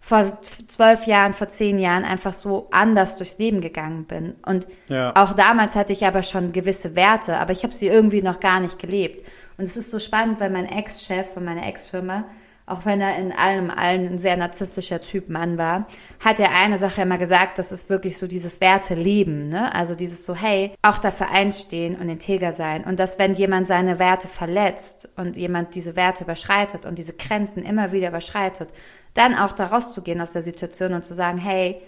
vor 0.00 0.40
zwölf 0.42 1.06
Jahren, 1.06 1.32
vor 1.32 1.48
zehn 1.48 1.78
Jahren 1.78 2.04
einfach 2.04 2.32
so 2.32 2.68
anders 2.70 3.16
durchs 3.16 3.38
Leben 3.38 3.60
gegangen 3.60 4.04
bin. 4.04 4.36
Und 4.46 4.68
Ja. 4.86 5.12
auch 5.16 5.34
damals 5.34 5.74
hatte 5.76 5.92
ich 5.92 6.06
aber 6.06 6.22
schon 6.22 6.52
gewisse 6.52 6.96
Werte, 6.96 7.36
aber 7.38 7.52
ich 7.52 7.62
habe 7.64 7.74
sie 7.74 7.88
irgendwie 7.88 8.22
noch 8.22 8.40
gar 8.40 8.60
nicht 8.60 8.78
gelebt. 8.78 9.26
Und 9.58 9.64
es 9.64 9.76
ist 9.76 9.90
so 9.90 9.98
spannend, 9.98 10.40
weil 10.40 10.50
mein 10.50 10.66
Ex-Chef 10.66 11.32
von 11.34 11.44
meiner 11.44 11.66
Ex-Firma, 11.66 12.24
auch 12.68 12.84
wenn 12.84 13.00
er 13.00 13.16
in 13.16 13.32
allem 13.32 13.70
allen 13.70 14.06
ein 14.06 14.18
sehr 14.18 14.36
narzisstischer 14.36 15.00
Typ 15.00 15.28
Mann 15.28 15.58
war, 15.58 15.86
hat 16.24 16.40
er 16.40 16.54
eine 16.54 16.78
Sache 16.78 17.02
immer 17.02 17.18
gesagt, 17.18 17.58
das 17.58 17.72
ist 17.72 17.90
wirklich 17.90 18.18
so 18.18 18.26
dieses 18.26 18.60
Werte-Leben, 18.60 19.48
ne? 19.48 19.74
Also 19.74 19.94
dieses 19.94 20.24
so, 20.24 20.34
hey, 20.34 20.72
auch 20.82 20.98
dafür 20.98 21.30
einstehen 21.30 21.96
und 21.96 22.08
integer 22.08 22.52
sein. 22.52 22.84
Und 22.84 23.00
dass, 23.00 23.18
wenn 23.18 23.34
jemand 23.34 23.66
seine 23.66 23.98
Werte 23.98 24.28
verletzt 24.28 25.08
und 25.16 25.36
jemand 25.36 25.74
diese 25.74 25.96
Werte 25.96 26.24
überschreitet 26.24 26.86
und 26.86 26.98
diese 26.98 27.14
Grenzen 27.14 27.62
immer 27.64 27.92
wieder 27.92 28.08
überschreitet, 28.08 28.68
dann 29.14 29.34
auch 29.34 29.52
da 29.52 29.64
rauszugehen 29.66 30.20
aus 30.20 30.32
der 30.32 30.42
Situation 30.42 30.92
und 30.94 31.04
zu 31.04 31.14
sagen, 31.14 31.38
hey, 31.38 31.80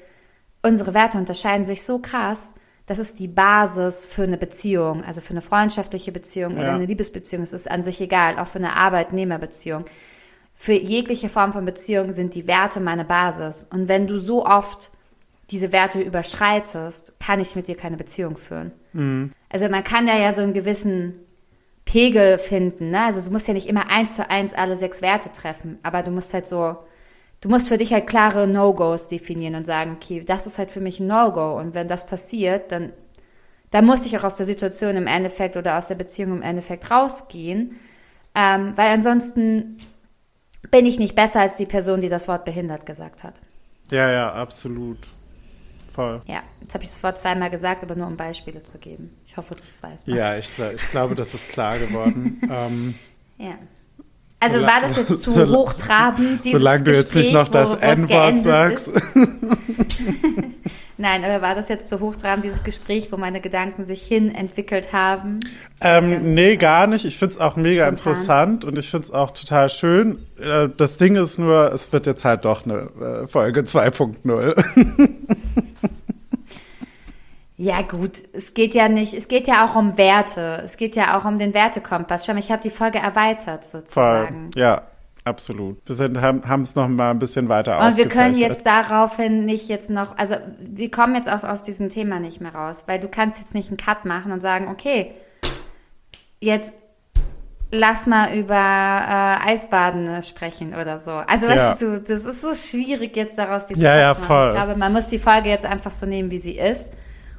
unsere 0.62 0.95
Werte 0.95 1.19
unterscheiden 1.19 1.64
sich 1.64 1.83
so 1.83 1.99
krass, 1.99 2.55
das 2.87 2.99
ist 2.99 3.21
die 3.21 3.29
Basis 3.29 4.05
für 4.05 4.25
eine 4.25 4.37
Beziehung, 4.37 5.05
also 5.05 5.21
für 5.21 5.31
eine 5.31 5.43
freundschaftliche 5.43 6.11
Beziehung 6.11 6.55
oder 6.55 6.64
Ja. 6.69 6.75
eine 6.75 6.87
Liebesbeziehung. 6.87 7.45
Es 7.45 7.53
ist 7.53 7.71
an 7.71 7.85
sich 7.85 8.01
egal, 8.01 8.38
auch 8.38 8.49
für 8.49 8.59
eine 8.59 8.75
Arbeitnehmerbeziehung. 8.75 9.85
Für 10.62 10.75
jegliche 10.75 11.31
Form 11.31 11.55
von 11.55 11.64
Beziehung 11.64 12.12
sind 12.12 12.35
die 12.35 12.46
Werte 12.46 12.81
meine 12.81 13.07
Basis. 13.07 13.66
Und 13.73 13.88
wenn 13.88 14.07
du 14.07 14.18
so 14.18 14.44
oft 14.44 14.90
diese 15.49 15.73
Werte 15.73 16.03
überschreitest, 16.03 17.18
kann 17.18 17.40
ich 17.40 17.57
mit 17.57 17.66
dir 17.66 17.79
keine 17.79 17.96
Beziehung 17.96 18.37
führen. 18.37 18.73
Also 19.49 19.70
man 19.70 19.85
kann 19.85 20.07
da 20.07 20.18
ja 20.18 20.35
so 20.35 20.42
einen 20.42 20.53
gewissen 20.53 21.14
Pegel 21.87 22.37
finden. 22.37 22.90
Ne? 22.90 23.01
Also 23.07 23.25
du 23.27 23.33
musst 23.33 23.49
ja 23.49 23.55
nicht 23.55 23.70
immer 23.70 23.88
eins 23.88 24.16
zu 24.16 24.29
eins 24.29 24.53
alle 24.53 24.77
sechs 24.77 25.01
Werte 25.01 25.33
treffen, 25.33 25.79
aber 25.83 26.03
du 26.03 26.11
musst 26.11 26.35
halt 26.35 26.46
so, 26.46 26.77
du 27.40 27.49
musst 27.49 27.68
für 27.68 27.79
dich 27.79 27.94
halt 27.94 28.07
klare 28.07 28.46
No-Gos 28.46 29.09
definieren 29.09 29.55
und 29.55 29.64
sagen, 29.64 29.92
okay, 29.96 30.23
das 30.27 30.46
ist 30.46 30.59
halt 30.59 30.70
für 30.70 30.83
mich 30.83 31.01
ein 31.01 31.07
No-Go. 31.07 31.59
Und 31.59 31.73
wenn 31.73 31.88
das 31.88 32.05
passiert, 32.05 32.70
dann, 32.70 32.92
dann 33.70 33.87
muss 33.87 34.05
ich 34.05 34.18
auch 34.18 34.25
aus 34.25 34.37
der 34.37 34.44
Situation 34.44 34.94
im 34.96 35.07
Endeffekt 35.07 35.57
oder 35.57 35.79
aus 35.79 35.88
der 35.88 35.94
Beziehung 35.94 36.33
im 36.33 36.42
Endeffekt 36.42 36.90
rausgehen. 36.90 37.81
Ähm, 38.35 38.75
weil 38.77 38.88
ansonsten 38.88 39.79
bin 40.70 40.87
ich 40.87 40.99
nicht 40.99 41.14
besser 41.14 41.40
als 41.40 41.57
die 41.57 41.66
Person, 41.66 42.01
die 42.01 42.09
das 42.09 42.29
Wort 42.29 42.44
behindert 42.44 42.87
gesagt 42.87 43.25
hat. 43.25 43.35
Ja, 43.90 44.11
ja, 44.11 44.33
absolut. 44.33 44.99
Voll. 45.92 46.23
Ja, 46.27 46.42
jetzt 46.61 46.73
habe 46.75 46.85
ich 46.85 46.90
das 46.90 47.03
Wort 47.03 47.18
zweimal 47.18 47.51
gesagt, 47.51 47.83
aber 47.83 47.96
nur 47.96 48.07
um 48.07 48.16
Beispiele 48.16 48.62
zu 48.62 48.79
geben. 48.79 49.16
Ich 49.27 49.37
hoffe, 49.37 49.55
das 49.59 49.83
weiß 49.83 50.07
man. 50.07 50.16
Ja, 50.16 50.37
ich, 50.37 50.49
ich 50.75 50.88
glaube, 50.90 51.14
das 51.16 51.35
ist 51.35 51.49
klar 51.49 51.79
geworden. 51.79 52.40
ähm, 52.51 52.94
Ja. 53.38 53.55
Also 54.42 54.57
Sola- 54.59 54.68
war 54.73 54.81
das 54.81 54.96
jetzt 54.96 55.23
zu 55.23 55.31
Sola- 55.33 55.59
hochtrabend, 55.59 56.44
solange 56.44 56.83
du 56.85 56.92
jetzt 56.92 57.14
nicht 57.14 57.33
noch 57.33 57.49
das 57.49 57.75
N-Wort 57.81 58.38
sagst. 58.38 58.88
Nein, 61.00 61.24
aber 61.24 61.40
war 61.40 61.54
das 61.54 61.70
jetzt 61.70 61.88
zu 61.88 61.98
hochtrabend, 62.00 62.44
dieses 62.44 62.62
Gespräch, 62.62 63.10
wo 63.10 63.16
meine 63.16 63.40
Gedanken 63.40 63.86
sich 63.86 64.02
hin 64.02 64.34
entwickelt 64.34 64.92
haben? 64.92 65.40
Ähm, 65.80 66.34
nee, 66.34 66.56
gar 66.56 66.86
nicht. 66.86 67.06
Ich 67.06 67.16
find's 67.16 67.38
auch 67.38 67.56
mega 67.56 67.86
Spontan. 67.86 68.12
interessant 68.12 68.64
und 68.66 68.78
ich 68.78 68.90
find's 68.90 69.10
auch 69.10 69.30
total 69.30 69.70
schön. 69.70 70.26
Äh, 70.38 70.68
Das 70.76 70.98
Ding 70.98 71.16
ist 71.16 71.38
nur, 71.38 71.72
es 71.72 71.90
wird 71.94 72.06
jetzt 72.06 72.26
halt 72.26 72.44
doch 72.44 72.66
eine 72.66 72.90
äh, 73.24 73.26
Folge 73.26 73.60
2.0. 73.62 75.08
Ja 77.62 77.82
gut, 77.82 78.12
es 78.32 78.54
geht 78.54 78.74
ja 78.74 78.88
nicht, 78.88 79.12
es 79.12 79.28
geht 79.28 79.46
ja 79.46 79.66
auch 79.66 79.76
um 79.76 79.98
Werte. 79.98 80.62
Es 80.64 80.78
geht 80.78 80.96
ja 80.96 81.18
auch 81.18 81.26
um 81.26 81.38
den 81.38 81.52
Wertekompass. 81.52 82.24
Schau 82.24 82.32
mal, 82.32 82.38
ich 82.38 82.50
habe 82.50 82.62
die 82.62 82.70
Folge 82.70 82.98
erweitert 82.98 83.66
Voll. 83.66 83.80
sozusagen. 83.82 84.50
Ja, 84.54 84.80
absolut. 85.24 85.78
Wir 85.87 85.96
sind, 85.96 86.20
haben 86.20 86.62
es 86.62 86.74
noch 86.74 86.88
mal 86.88 87.11
ein 87.11 87.18
bisschen 87.18 87.48
weiter 87.48 87.78
Und 87.87 87.96
wir 87.96 88.09
können 88.09 88.35
jetzt 88.35 88.66
daraufhin 88.66 89.44
nicht 89.44 89.68
jetzt 89.68 89.90
noch, 89.90 90.16
also 90.16 90.37
wir 90.59 90.90
kommen 90.90 91.14
jetzt 91.14 91.30
auch 91.30 91.44
aus 91.44 91.62
diesem 91.62 91.88
Thema 91.88 92.20
nicht 92.20 92.40
mehr 92.40 92.54
raus, 92.54 92.85
weil 92.87 92.98
du 92.98 93.09
kannst 93.09 93.38
jetzt 93.38 93.54
nicht 93.54 93.68
einen 93.68 93.76
Cut 93.76 94.04
machen 94.04 94.33
und 94.33 94.40
sagen, 94.40 94.68
okay, 94.68 95.12
jetzt 96.40 96.72
lass 97.72 98.06
mal 98.06 98.37
über 98.37 98.54
äh, 98.54 99.52
Eisbaden 99.52 100.06
äh, 100.06 100.22
sprechen 100.22 100.74
oder 100.74 100.98
so. 100.98 101.12
Also 101.12 101.46
Ja. 101.46 101.52
weißt 101.52 101.83
du, 101.83 102.00
das 102.00 102.24
ist 102.24 102.42
so 102.42 102.54
schwierig 102.54 103.16
jetzt 103.16 103.38
daraus 103.38 103.66
diesen 103.66 103.83
Ja, 103.83 103.96
ja, 103.96 104.14
voll. 104.14 104.48
Ich 104.48 104.54
glaube, 104.54 104.76
man 104.76 104.92
muss 104.92 105.06
die 105.09 105.18
Folge 105.18 105.48
jetzt 105.48 105.64
einfach 105.64 105.90
so 105.90 106.06
nehmen, 106.06 106.30
wie 106.30 106.38
sie 106.38 106.59
ist. 106.59 106.94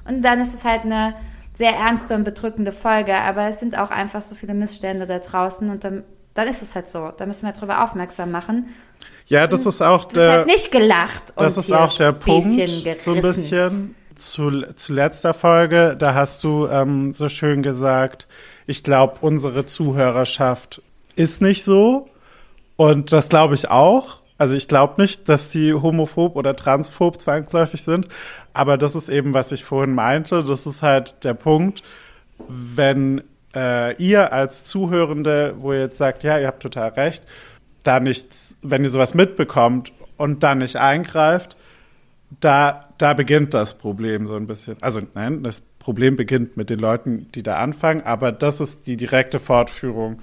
Und 0.08 0.24
dann 0.24 0.40
ist 0.40 0.54
es 0.54 0.64
halt 0.66 0.82
eine 0.86 1.16
sehr 1.54 1.74
ernste 1.74 2.16
und 2.16 2.24
bedrückende 2.24 2.72
Folge, 2.72 3.16
aber 3.16 3.48
es 3.48 3.60
sind 3.60 3.78
auch 3.78 3.92
einfach 3.92 4.22
so 4.22 4.36
viele 4.36 4.54
Missstände 4.54 5.06
da 5.06 5.20
draußen 5.20 5.70
und 5.70 5.84
dann, 5.84 6.04
dann 6.34 6.48
ist 6.48 6.62
es 6.62 6.76
halt 6.76 6.90
so. 6.90 7.12
Da 7.16 7.26
müssen 7.26 7.46
wir 7.46 7.54
darüber 7.54 7.84
aufmerksam 7.84 8.32
machen. 8.32 8.68
Ja, 9.28 9.48
das 9.48 9.66
ist 9.66 9.82
auch 9.82 10.08
Es 10.10 10.16
wird 10.16 10.26
der, 10.26 10.32
halt 10.32 10.48
nicht 10.48 10.72
gelacht 10.72 11.34
und 11.36 11.44
das 11.44 11.58
ist 11.58 11.72
auch 11.72 11.96
der 11.96 12.12
Punkt, 12.12 12.56
gerissen. 12.56 12.98
so 13.06 13.14
ein 13.14 13.22
bisschen 13.22 13.96
zu, 14.16 14.62
zu 14.76 14.94
letzter 14.94 15.34
Folge, 15.34 15.96
da 15.98 16.14
hast 16.14 16.44
du 16.44 16.68
ähm, 16.68 17.14
so 17.14 17.30
schön 17.30 17.64
gesagt, 17.64 18.28
ich 18.68 18.84
glaube, 18.84 19.18
unsere 19.22 19.66
Zuhörerschaft 19.66 20.82
ist 21.16 21.42
nicht 21.42 21.64
so 21.64 22.10
und 22.76 23.12
das 23.12 23.30
glaube 23.30 23.56
ich 23.56 23.70
auch. 23.70 24.18
Also 24.38 24.56
ich 24.56 24.68
glaube 24.68 25.00
nicht, 25.02 25.30
dass 25.30 25.50
die 25.50 25.74
homophob 25.74 26.36
oder 26.36 26.56
transphob 26.56 27.22
zwangsläufig 27.22 27.84
sind, 27.84 28.08
aber 28.54 28.78
das 28.78 28.96
ist 28.96 29.10
eben, 29.10 29.34
was 29.34 29.52
ich 29.52 29.64
vorhin 29.64 29.94
meinte, 29.94 30.44
das 30.44 30.66
ist 30.66 30.82
halt 30.82 31.24
der 31.24 31.36
Punkt, 31.36 31.84
wenn 32.48 33.22
äh, 33.56 33.96
ihr 33.98 34.34
als 34.34 34.64
Zuhörende, 34.64 35.56
wo 35.60 35.74
ihr 35.74 35.82
jetzt 35.82 35.98
sagt, 35.98 36.24
ja, 36.24 36.40
ihr 36.40 36.48
habt 36.48 36.64
total 36.64 36.90
recht, 36.90 37.24
da 37.84 38.00
nichts, 38.00 38.58
wenn 38.62 38.84
ihr 38.84 38.90
sowas 38.90 39.14
mitbekommt 39.14 39.92
und 40.18 40.44
dann 40.44 40.60
nicht 40.60 40.76
eingreift, 40.78 41.58
da, 42.40 42.90
da 42.98 43.14
beginnt 43.14 43.54
das 43.54 43.78
Problem 43.78 44.28
so 44.28 44.36
ein 44.36 44.48
bisschen. 44.48 44.78
Also 44.82 45.02
nein, 45.14 45.44
das 45.44 45.62
Problem 45.80 46.16
beginnt 46.16 46.56
mit 46.58 46.70
den 46.70 46.80
Leuten, 46.80 47.28
die 47.34 47.44
da 47.44 47.58
anfangen, 47.58 48.02
aber 48.02 48.32
das 48.32 48.62
ist 48.62 48.88
die 48.88 48.98
direkte 48.98 49.40
Fortführung 49.40 50.22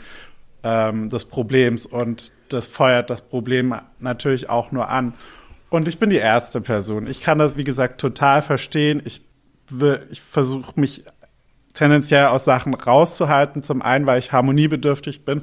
ähm, 0.62 1.08
des 1.08 1.26
Problems 1.26 1.84
und 1.84 2.32
das 2.48 2.66
feuert 2.66 3.10
das 3.10 3.22
Problem 3.22 3.74
natürlich 3.98 4.48
auch 4.48 4.72
nur 4.72 4.88
an. 4.88 5.14
Und 5.70 5.86
ich 5.86 5.98
bin 5.98 6.08
die 6.08 6.16
erste 6.16 6.60
Person. 6.62 7.06
Ich 7.08 7.20
kann 7.20 7.38
das, 7.38 7.56
wie 7.58 7.64
gesagt, 7.64 8.00
total 8.00 8.40
verstehen. 8.40 9.02
Ich, 9.04 9.22
ich 10.10 10.22
versuche 10.22 10.80
mich 10.80 11.04
tendenziell 11.78 12.26
aus 12.26 12.44
Sachen 12.44 12.74
rauszuhalten. 12.74 13.62
Zum 13.62 13.82
einen, 13.82 14.06
weil 14.06 14.18
ich 14.18 14.32
harmoniebedürftig 14.32 15.24
bin. 15.24 15.42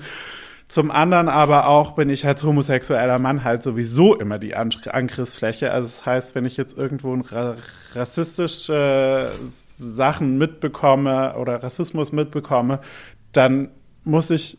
Zum 0.67 0.91
anderen 0.91 1.30
aber 1.30 1.67
auch 1.67 1.91
bin 1.91 2.10
ich 2.10 2.26
als 2.26 2.43
homosexueller 2.43 3.19
Mann 3.19 3.43
halt 3.43 3.63
sowieso 3.63 4.15
immer 4.15 4.39
die 4.39 4.56
An 4.56 4.71
Angriffsfläche. 4.89 5.71
Also 5.71 5.88
das 5.88 6.06
heißt, 6.06 6.36
wenn 6.36 6.45
ich 6.45 6.58
jetzt 6.58 6.78
irgendwo 6.78 7.13
ra 7.13 7.56
rassistische 7.93 9.32
Sachen 9.78 10.38
mitbekomme 10.38 11.36
oder 11.38 11.63
Rassismus 11.63 12.12
mitbekomme, 12.12 12.80
dann 13.32 13.69
muss 14.04 14.30
ich 14.32 14.58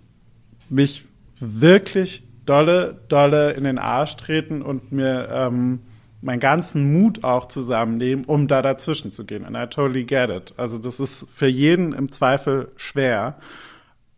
mich 0.70 1.04
wirklich 1.38 2.22
dolle, 2.46 2.98
dolle 3.08 3.52
in 3.52 3.64
den 3.64 3.78
Arsch 3.78 4.16
treten 4.16 4.62
und 4.62 4.92
mir 4.92 5.28
ähm, 5.30 5.80
meinen 6.20 6.40
ganzen 6.40 6.92
Mut 6.92 7.24
auch 7.24 7.46
zusammennehmen, 7.46 8.24
um 8.24 8.48
da 8.48 8.62
dazwischen 8.62 9.12
zu 9.12 9.24
gehen. 9.24 9.44
And 9.44 9.56
I 9.56 9.66
totally 9.66 10.04
get 10.04 10.30
it. 10.30 10.54
Also 10.56 10.78
das 10.78 11.00
ist 11.00 11.26
für 11.30 11.46
jeden 11.46 11.92
im 11.92 12.10
Zweifel 12.10 12.72
schwer, 12.76 13.38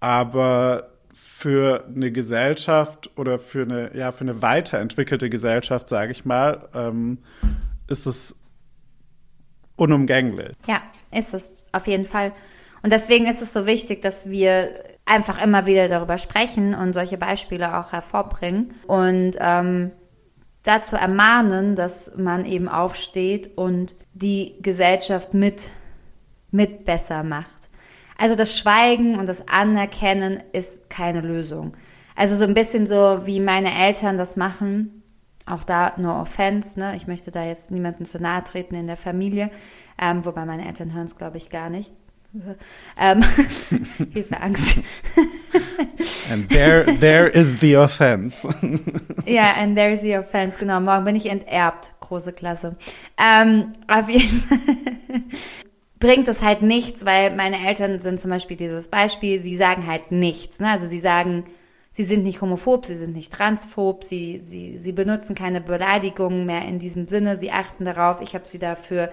aber 0.00 0.90
für 1.12 1.84
eine 1.86 2.10
Gesellschaft 2.10 3.10
oder 3.16 3.38
für 3.38 3.62
eine, 3.62 3.96
ja, 3.96 4.12
für 4.12 4.22
eine 4.22 4.42
weiterentwickelte 4.42 5.30
Gesellschaft, 5.30 5.88
sage 5.88 6.12
ich 6.12 6.24
mal, 6.24 6.68
ähm, 6.74 7.18
ist 7.86 8.06
es 8.06 8.34
unumgänglich. 9.76 10.56
Ja, 10.66 10.82
ist 11.12 11.34
es 11.34 11.66
auf 11.72 11.86
jeden 11.86 12.04
Fall. 12.04 12.32
Und 12.82 12.92
deswegen 12.92 13.26
ist 13.26 13.42
es 13.42 13.52
so 13.52 13.66
wichtig, 13.66 14.02
dass 14.02 14.28
wir 14.28 14.70
einfach 15.04 15.42
immer 15.42 15.66
wieder 15.66 15.88
darüber 15.88 16.18
sprechen 16.18 16.74
und 16.74 16.92
solche 16.92 17.18
Beispiele 17.18 17.78
auch 17.78 17.92
hervorbringen 17.92 18.74
und 18.86 19.32
ähm, 19.38 19.90
dazu 20.68 20.96
ermahnen, 20.96 21.74
dass 21.74 22.12
man 22.16 22.44
eben 22.44 22.68
aufsteht 22.68 23.56
und 23.56 23.94
die 24.12 24.56
Gesellschaft 24.60 25.34
mit, 25.34 25.70
mit 26.50 26.84
besser 26.84 27.22
macht. 27.22 27.48
Also 28.18 28.34
das 28.34 28.58
Schweigen 28.58 29.16
und 29.16 29.28
das 29.28 29.46
Anerkennen 29.48 30.42
ist 30.52 30.90
keine 30.90 31.20
Lösung. 31.20 31.76
Also 32.16 32.34
so 32.34 32.44
ein 32.44 32.54
bisschen 32.54 32.86
so, 32.86 33.20
wie 33.24 33.40
meine 33.40 33.72
Eltern 33.72 34.16
das 34.16 34.36
machen. 34.36 35.02
Auch 35.46 35.64
da 35.64 35.94
no 35.96 36.20
offense, 36.20 36.78
ne? 36.78 36.96
Ich 36.96 37.06
möchte 37.06 37.30
da 37.30 37.44
jetzt 37.44 37.70
niemanden 37.70 38.04
zu 38.04 38.20
nahe 38.20 38.42
treten 38.44 38.74
in 38.74 38.88
der 38.88 38.96
Familie. 38.96 39.50
Ähm, 40.00 40.24
wobei 40.24 40.44
meine 40.44 40.66
Eltern 40.66 40.92
hören 40.92 41.06
es, 41.06 41.16
glaube 41.16 41.38
ich, 41.38 41.48
gar 41.48 41.70
nicht. 41.70 41.92
Ähm, 43.00 43.22
Hilfe, 44.12 44.40
Angst. 44.40 44.80
And 46.30 46.48
there, 46.48 46.84
there 46.98 47.28
is 47.28 47.60
the 47.60 47.76
offense. 47.76 48.46
Ja, 49.26 49.52
and 49.56 49.76
there's 49.76 50.00
the 50.00 50.16
offense, 50.16 50.58
genau. 50.58 50.80
Morgen 50.80 51.04
bin 51.04 51.14
ich 51.14 51.26
enterbt, 51.26 51.92
große 52.00 52.32
Klasse. 52.32 52.76
Ähm, 53.18 53.72
auf 53.86 54.08
jeden 54.08 54.40
Fall 54.40 54.58
bringt 55.98 56.28
es 56.28 56.40
halt 56.40 56.62
nichts, 56.62 57.04
weil 57.04 57.36
meine 57.36 57.66
Eltern 57.66 57.98
sind 57.98 58.18
zum 58.18 58.30
Beispiel 58.30 58.56
dieses 58.56 58.88
Beispiel, 58.88 59.42
sie 59.42 59.54
sagen 59.54 59.86
halt 59.86 60.12
nichts. 60.12 60.60
Ne? 60.60 60.70
Also 60.70 60.86
sie 60.86 60.98
sagen, 60.98 61.44
sie 61.92 62.04
sind 62.04 62.22
nicht 62.22 62.40
homophob, 62.40 62.86
sie 62.86 62.96
sind 62.96 63.14
nicht 63.14 63.34
transphob, 63.34 64.02
sie, 64.02 64.40
sie, 64.42 64.78
sie 64.78 64.92
benutzen 64.92 65.34
keine 65.34 65.60
Beleidigungen 65.60 66.46
mehr 66.46 66.64
in 66.66 66.78
diesem 66.78 67.06
Sinne, 67.06 67.36
sie 67.36 67.50
achten 67.50 67.84
darauf. 67.84 68.22
Ich 68.22 68.34
habe 68.34 68.46
sie 68.46 68.58
dafür 68.58 69.10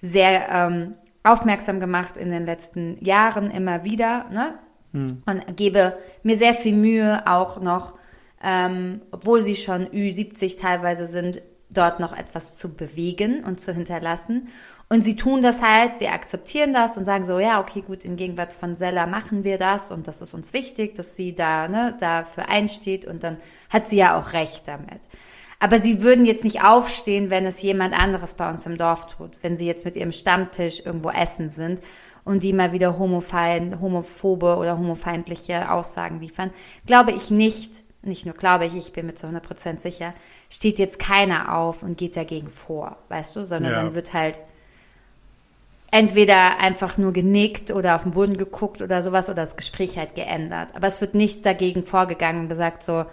sehr 0.00 0.48
ähm, 0.50 0.94
aufmerksam 1.32 1.80
gemacht 1.80 2.16
in 2.16 2.30
den 2.30 2.46
letzten 2.46 3.02
Jahren 3.04 3.50
immer 3.50 3.84
wieder. 3.84 4.26
Ne? 4.30 4.58
Hm. 4.92 5.22
und 5.26 5.56
gebe 5.56 5.98
mir 6.22 6.36
sehr 6.36 6.54
viel 6.54 6.74
Mühe 6.74 7.22
auch 7.26 7.60
noch, 7.60 7.94
ähm, 8.42 9.02
obwohl 9.10 9.42
sie 9.42 9.56
schon 9.56 9.86
Ü70 9.86 10.58
teilweise 10.58 11.08
sind, 11.08 11.42
dort 11.68 12.00
noch 12.00 12.16
etwas 12.16 12.54
zu 12.54 12.74
bewegen 12.74 13.44
und 13.44 13.60
zu 13.60 13.74
hinterlassen. 13.74 14.48
Und 14.88 15.02
sie 15.02 15.16
tun 15.16 15.42
das 15.42 15.60
halt, 15.60 15.96
sie 15.96 16.08
akzeptieren 16.08 16.72
das 16.72 16.96
und 16.96 17.04
sagen 17.04 17.26
so, 17.26 17.38
ja, 17.38 17.60
okay, 17.60 17.82
gut, 17.82 18.04
in 18.04 18.16
Gegenwart 18.16 18.54
von 18.54 18.74
Sella 18.74 19.04
machen 19.04 19.44
wir 19.44 19.58
das 19.58 19.90
und 19.90 20.08
das 20.08 20.22
ist 20.22 20.32
uns 20.32 20.54
wichtig, 20.54 20.94
dass 20.94 21.14
sie 21.14 21.34
da 21.34 21.68
ne, 21.68 21.94
dafür 22.00 22.48
einsteht 22.48 23.04
und 23.04 23.22
dann 23.22 23.36
hat 23.68 23.86
sie 23.86 23.98
ja 23.98 24.18
auch 24.18 24.32
recht 24.32 24.66
damit. 24.66 25.02
Aber 25.60 25.80
sie 25.80 26.02
würden 26.02 26.24
jetzt 26.24 26.44
nicht 26.44 26.62
aufstehen, 26.62 27.30
wenn 27.30 27.44
es 27.44 27.62
jemand 27.62 27.92
anderes 27.98 28.34
bei 28.34 28.48
uns 28.48 28.64
im 28.66 28.78
Dorf 28.78 29.08
tut, 29.08 29.32
wenn 29.42 29.56
sie 29.56 29.66
jetzt 29.66 29.84
mit 29.84 29.96
ihrem 29.96 30.12
Stammtisch 30.12 30.80
irgendwo 30.84 31.10
essen 31.10 31.50
sind 31.50 31.80
und 32.24 32.44
die 32.44 32.52
mal 32.52 32.72
wieder 32.72 32.98
homophobe, 32.98 33.80
homophobe 33.80 34.56
oder 34.56 34.78
homofeindliche 34.78 35.70
Aussagen 35.72 36.20
liefern. 36.20 36.52
Glaube 36.86 37.10
ich 37.10 37.30
nicht, 37.30 37.82
nicht 38.02 38.24
nur 38.24 38.36
glaube 38.36 38.66
ich, 38.66 38.76
ich 38.76 38.92
bin 38.92 39.06
mir 39.06 39.14
zu 39.14 39.26
100% 39.26 39.78
sicher, 39.78 40.14
steht 40.48 40.78
jetzt 40.78 41.00
keiner 41.00 41.56
auf 41.56 41.82
und 41.82 41.98
geht 41.98 42.16
dagegen 42.16 42.50
vor, 42.50 42.96
weißt 43.08 43.34
du, 43.34 43.44
sondern 43.44 43.72
Ja. 43.72 43.82
dann 43.82 43.94
wird 43.94 44.12
halt 44.14 44.38
entweder 45.90 46.58
einfach 46.60 46.98
nur 46.98 47.12
genickt 47.12 47.70
oder 47.70 47.96
auf 47.96 48.02
den 48.02 48.12
Boden 48.12 48.36
geguckt 48.36 48.82
oder 48.82 49.02
sowas 49.02 49.28
oder 49.28 49.42
das 49.42 49.56
Gespräch 49.56 49.96
halt 49.96 50.14
geändert. 50.14 50.68
Aber 50.74 50.86
es 50.86 51.00
wird 51.00 51.14
nicht 51.14 51.46
dagegen 51.46 51.82
vorgegangen 51.84 52.42
und 52.42 52.48
gesagt 52.48 52.82
so, 52.82 53.06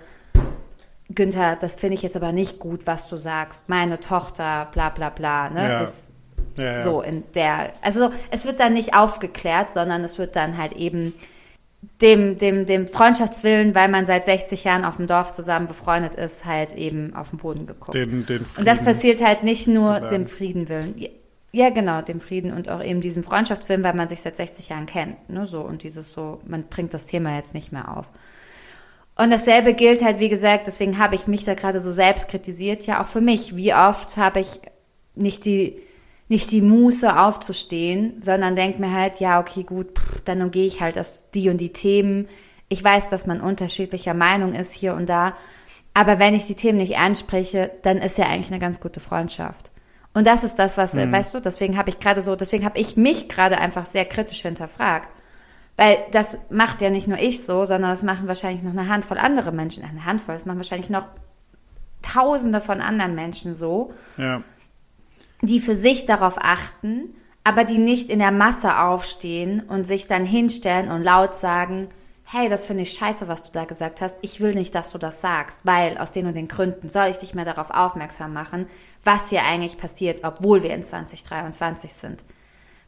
Günther, 1.13 1.55
das 1.55 1.75
finde 1.75 1.95
ich 1.95 2.01
jetzt 2.01 2.15
aber 2.15 2.31
nicht 2.31 2.59
gut, 2.59 2.87
was 2.87 3.07
du 3.07 3.17
sagst. 3.17 3.69
Meine 3.69 3.99
Tochter, 3.99 4.67
bla 4.71 4.89
bla 4.89 5.09
bla, 5.09 5.49
ne, 5.49 5.69
Ja. 5.69 5.81
ist 5.83 6.09
Ja, 6.57 6.63
ja. 6.63 6.81
so 6.81 7.01
in 7.01 7.23
der, 7.35 7.73
also 7.81 8.11
es 8.31 8.45
wird 8.45 8.59
dann 8.59 8.73
nicht 8.73 8.95
aufgeklärt, 8.95 9.71
sondern 9.71 10.03
es 10.03 10.17
wird 10.17 10.35
dann 10.35 10.57
halt 10.57 10.73
eben 10.73 11.13
dem, 12.01 12.37
dem, 12.37 12.65
dem 12.65 12.87
Freundschaftswillen, 12.87 13.75
weil 13.75 13.89
man 13.89 14.05
seit 14.05 14.25
60 14.25 14.63
Jahren 14.63 14.85
auf 14.85 14.95
dem 14.97 15.05
Dorf 15.07 15.31
zusammen 15.31 15.67
befreundet 15.67 16.15
ist, 16.15 16.43
halt 16.45 16.73
eben 16.73 17.13
auf 17.15 17.29
den 17.29 17.37
Boden 17.37 17.67
geguckt. 17.67 17.93
Den, 17.93 18.25
den 18.25 18.45
und 18.57 18.67
das 18.67 18.83
passiert 18.83 19.23
halt 19.23 19.43
nicht 19.43 19.67
nur 19.67 19.95
bewahren. 19.95 20.09
dem 20.09 20.25
Frieden 20.25 20.67
willen. 20.69 20.95
Ja, 20.97 21.09
Ja, 21.51 21.69
genau, 21.69 22.01
dem 22.01 22.19
Frieden 22.19 22.51
und 22.51 22.69
auch 22.69 22.83
eben 22.83 23.01
diesem 23.01 23.23
Freundschaftswillen, 23.23 23.83
weil 23.83 23.93
man 23.93 24.09
sich 24.09 24.21
seit 24.21 24.35
60 24.35 24.69
Jahren 24.69 24.87
kennt. 24.87 25.29
Ne, 25.29 25.45
so, 25.45 25.61
und 25.61 25.83
dieses 25.83 26.11
so, 26.11 26.41
man 26.45 26.63
bringt 26.67 26.93
das 26.93 27.05
Thema 27.05 27.35
jetzt 27.35 27.53
nicht 27.53 27.71
mehr 27.71 27.95
auf. 27.95 28.09
Und 29.18 29.32
dasselbe 29.32 29.74
gilt 29.74 30.03
halt, 30.03 30.20
wie 30.20 30.30
gesagt, 30.30 30.68
deswegen 30.68 30.97
habe 30.97 31.16
ich 31.16 31.28
mich 31.28 31.45
da 31.45 31.53
gerade 31.53 31.80
so 31.80 31.93
selbst 31.93 32.28
kritisiert, 32.28 32.86
ja 32.86 33.01
auch 33.01 33.07
für 33.07 33.22
mich. 33.22 33.55
Wie 33.55 33.74
oft 33.74 34.18
habe 34.18 34.41
ich 34.41 34.59
nicht 35.16 35.45
die, 35.45 35.82
nicht 36.28 36.51
die 36.51 36.61
Muße 36.61 37.18
aufzustehen, 37.18 38.22
sondern 38.22 38.55
denke 38.55 38.82
mir 38.82 38.91
halt, 38.91 39.22
ja, 39.22 39.39
okay, 39.39 39.63
gut, 39.63 39.97
pff, 39.97 40.22
dann 40.26 40.41
umgehe 40.41 40.66
ich 40.66 40.82
halt 40.82 40.97
das, 40.97 41.24
die 41.34 41.49
und 41.49 41.61
die 41.61 41.72
Themen. 41.72 42.28
Ich 42.68 42.84
weiß, 42.84 43.07
dass 43.07 43.26
man 43.26 43.39
unterschiedlicher 43.39 44.13
Meinung 44.13 44.53
ist 44.53 44.74
hier 44.74 44.95
und 44.95 45.07
da. 45.07 45.36
Aber 45.93 46.20
wenn 46.20 46.36
ich 46.36 46.45
die 46.45 46.55
Themen 46.55 46.78
nicht 46.78 46.97
anspreche, 46.97 47.72
dann 47.84 47.99
ist 47.99 48.18
ja 48.18 48.26
eigentlich 48.26 48.51
eine 48.51 48.59
ganz 48.59 48.82
gute 48.82 48.99
Freundschaft. 48.99 49.72
Und 50.13 50.28
das 50.28 50.43
ist 50.43 50.59
das, 50.59 50.78
was, 50.78 50.95
äh, 50.95 51.09
weißt 51.09 51.34
du, 51.34 51.39
deswegen 51.39 51.78
habe 51.78 51.89
ich 51.89 51.99
gerade 51.99 52.22
so, 52.22 52.36
deswegen 52.36 52.66
habe 52.66 52.80
ich 52.80 52.97
mich 52.97 53.30
gerade 53.30 53.57
einfach 53.59 53.86
sehr 53.86 54.05
kritisch 54.05 54.41
hinterfragt. 54.41 55.09
Weil 55.78 55.97
das 56.11 56.39
macht 56.49 56.82
ja 56.82 56.89
nicht 56.89 57.07
nur 57.07 57.19
ich 57.19 57.43
so, 57.43 57.65
sondern 57.65 57.91
das 57.91 58.03
machen 58.03 58.28
wahrscheinlich 58.28 58.63
noch 58.63 58.71
eine 58.71 58.88
Handvoll 58.88 59.17
andere 59.17 59.51
Menschen. 59.51 59.84
Eine 59.84 60.05
Handvoll, 60.05 60.36
das 60.36 60.45
machen 60.45 60.57
wahrscheinlich 60.57 60.89
noch 60.89 61.05
Tausende 62.01 62.61
von 62.61 62.82
anderen 62.82 63.15
Menschen 63.15 63.53
so, 63.53 63.91
Ja. 64.17 64.43
die 65.41 65.59
für 65.59 65.76
sich 65.76 66.05
darauf 66.05 66.38
achten, 66.39 67.15
aber 67.43 67.63
die 67.63 67.80
nicht 67.80 68.09
in 68.09 68.19
der 68.19 68.32
Masse 68.32 68.80
aufstehen 68.80 69.61
und 69.61 69.86
sich 69.86 70.07
dann 70.07 70.23
hinstellen 70.23 70.89
und 70.89 71.03
laut 71.03 71.34
sagen, 71.34 71.89
hey, 72.23 72.49
das 72.49 72.65
finde 72.65 72.84
ich 72.84 72.93
scheiße, 72.93 73.28
was 73.28 73.43
du 73.43 73.51
da 73.51 73.65
gesagt 73.65 74.01
hast. 74.01 74.17
Ich 74.21 74.39
will 74.39 74.55
nicht, 74.55 74.73
dass 74.73 74.91
du 74.91 74.97
das 74.97 75.21
sagst, 75.21 75.61
weil 75.63 75.97
aus 75.97 76.11
den 76.11 76.26
und 76.26 76.36
den 76.36 76.47
Gründen 76.47 76.88
soll 76.88 77.07
ich 77.07 77.17
dich 77.17 77.36
mehr 77.36 77.45
darauf 77.45 77.69
aufmerksam 77.69 78.34
machen, 78.34 78.67
was 79.03 79.30
hier 79.30 79.43
eigentlich 79.43 79.78
passiert, 79.78 80.23
obwohl 80.23 80.63
wir 80.63 80.73
in 80.73 80.84
2023 80.84 81.93
sind. 81.93 82.23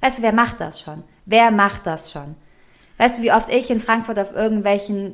Weißt 0.02 0.20
du, 0.20 0.24
wer 0.24 0.34
macht 0.34 0.60
das 0.60 0.82
schon? 0.82 1.04
Wer 1.26 1.52
macht 1.52 1.86
das 1.86 2.12
schon? 2.12 2.36
Weißt 2.98 3.20
du, 3.20 3.24
wie 3.24 3.32
oft 3.32 3.50
ich 3.50 3.70
in 3.70 3.80
Frankfurt 3.80 4.20
auf 4.20 4.34
irgendwelchen 4.34 5.14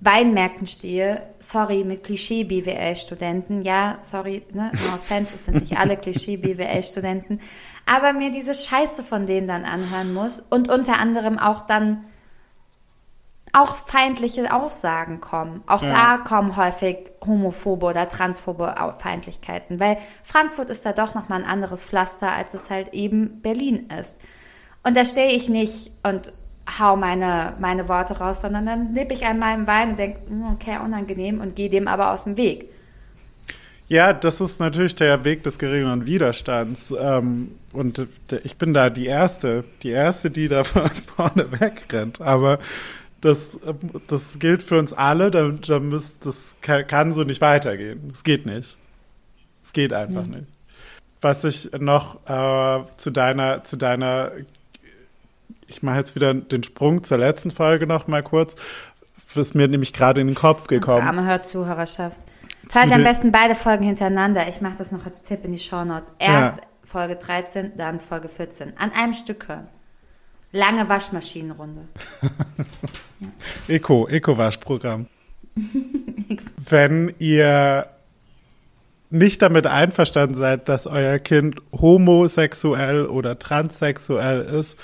Weinmärkten 0.00 0.66
stehe, 0.66 1.22
sorry, 1.40 1.82
mit 1.82 2.04
Klischee-BWL-Studenten, 2.04 3.62
ja, 3.62 3.98
sorry, 4.00 4.44
ne, 4.52 4.70
no 4.72 4.94
offense, 4.94 5.34
es 5.34 5.46
sind 5.46 5.60
nicht 5.60 5.76
alle 5.76 5.96
Klischee-BWL-Studenten, 5.96 7.40
aber 7.84 8.12
mir 8.12 8.30
diese 8.30 8.54
Scheiße 8.54 9.02
von 9.02 9.26
denen 9.26 9.48
dann 9.48 9.64
anhören 9.64 10.14
muss 10.14 10.40
und 10.50 10.70
unter 10.70 10.98
anderem 10.98 11.38
auch 11.38 11.62
dann 11.62 12.04
auch 13.52 13.74
feindliche 13.74 14.52
Aussagen 14.52 15.20
kommen. 15.20 15.62
Auch 15.66 15.82
Ja. 15.82 16.16
da 16.16 16.18
kommen 16.18 16.56
häufig 16.56 17.10
homophobe 17.26 17.86
oder 17.86 18.08
transphobe 18.08 18.74
Feindlichkeiten, 18.98 19.80
weil 19.80 19.96
Frankfurt 20.22 20.70
ist 20.70 20.86
da 20.86 20.92
doch 20.92 21.14
nochmal 21.14 21.42
ein 21.42 21.48
anderes 21.48 21.84
Pflaster, 21.84 22.30
als 22.30 22.54
es 22.54 22.70
halt 22.70 22.92
eben 22.92 23.40
Berlin 23.40 23.88
ist. 23.98 24.18
Und 24.84 24.96
da 24.96 25.04
stehe 25.04 25.32
ich 25.32 25.48
nicht 25.48 25.90
und 26.02 26.32
hau 26.78 26.96
meine, 26.96 27.54
meine 27.60 27.88
Worte 27.88 28.18
raus, 28.18 28.40
sondern 28.40 28.66
dann 28.66 28.92
nippe 28.92 29.14
ich 29.14 29.24
an 29.26 29.38
meinem 29.38 29.66
Wein 29.66 29.90
und 29.90 29.98
denke, 29.98 30.20
"Hm, 30.28 30.52
okay, 30.52 30.78
unangenehm 30.84 31.40
und 31.40 31.56
gehe 31.56 31.70
dem 31.70 31.88
aber 31.88 32.12
aus 32.12 32.24
dem 32.24 32.36
Weg. 32.36 32.68
Ja, 33.88 34.12
das 34.12 34.40
ist 34.42 34.60
natürlich 34.60 34.94
der 34.94 35.24
Weg 35.24 35.42
des 35.44 35.58
geringeren 35.58 36.06
Widerstands. 36.06 36.92
Ähm, 36.98 37.52
und 37.72 38.06
ich 38.44 38.56
bin 38.56 38.74
da 38.74 38.90
die 38.90 39.06
Erste, 39.06 39.64
die 39.82 39.90
Erste, 39.90 40.30
die 40.30 40.48
da 40.48 40.62
von 40.64 40.90
vorne 40.90 41.50
wegrennt. 41.58 42.20
Aber 42.20 42.58
das, 43.22 43.58
ähm, 43.66 44.02
das 44.06 44.38
gilt 44.38 44.62
für 44.62 44.78
uns 44.78 44.92
alle. 44.92 45.30
Da, 45.30 45.48
da 45.48 45.80
müsst, 45.80 46.26
das 46.26 46.54
kann, 46.60 47.12
so 47.12 47.24
nicht 47.24 47.40
weitergehen. 47.40 48.10
Es 48.12 48.22
geht 48.24 48.44
nicht. 48.44 48.78
Es 49.64 49.72
geht 49.72 49.92
einfach 49.92 50.26
nicht. 50.26 50.46
Was 51.20 51.44
ich 51.44 51.70
noch 51.78 52.26
äh, 52.26 52.84
zu 52.96 53.10
deiner, 53.10 53.64
zu 53.64 53.76
deiner, 53.76 54.32
ich 55.68 55.82
mache 55.82 55.98
jetzt 55.98 56.14
wieder 56.14 56.34
den 56.34 56.62
Sprung 56.62 57.04
zur 57.04 57.18
letzten 57.18 57.50
Folge 57.50 57.86
noch 57.86 58.08
mal 58.08 58.22
kurz, 58.22 58.56
ist 59.34 59.54
mir 59.54 59.68
nämlich 59.68 59.92
gerade 59.92 60.20
in 60.20 60.26
den 60.26 60.34
Kopf 60.34 60.66
gekommen. 60.66 61.06
arme 61.06 61.24
Hörzuhörerschaft. 61.24 62.20
Fahrt 62.68 62.92
am 62.92 63.04
besten 63.04 63.30
beide 63.30 63.54
Folgen 63.54 63.84
hintereinander. 63.84 64.48
Ich 64.48 64.60
mache 64.60 64.76
das 64.76 64.90
noch 64.90 65.06
als 65.06 65.22
Tipp 65.22 65.44
in 65.44 65.52
die 65.52 65.58
Shownotes. 65.58 66.12
Erst 66.18 66.60
Folge 66.82 67.16
13, 67.16 67.72
dann 67.76 68.00
Folge 68.00 68.28
14. 68.28 68.72
An 68.78 68.90
einem 68.92 69.12
Stück 69.12 69.48
hören. 69.48 69.68
Lange 70.52 70.88
Waschmaschinenrunde. 70.88 71.88
Eco, 73.68 74.08
Eco-Waschprogramm. 74.08 75.06
Wenn 76.68 77.14
ihr 77.18 77.88
nicht 79.10 79.40
damit 79.40 79.66
einverstanden 79.66 80.36
seid, 80.36 80.68
dass 80.68 80.86
euer 80.86 81.18
Kind 81.18 81.60
homosexuell 81.72 83.06
oder 83.06 83.38
transsexuell 83.38 84.40
ist, 84.40 84.78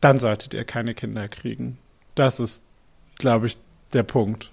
dann 0.00 0.18
solltet 0.18 0.54
ihr 0.54 0.64
keine 0.64 0.94
Kinder 0.94 1.28
kriegen. 1.28 1.78
Das 2.14 2.40
ist, 2.40 2.62
glaube 3.16 3.46
ich, 3.46 3.58
der 3.92 4.02
Punkt. 4.02 4.50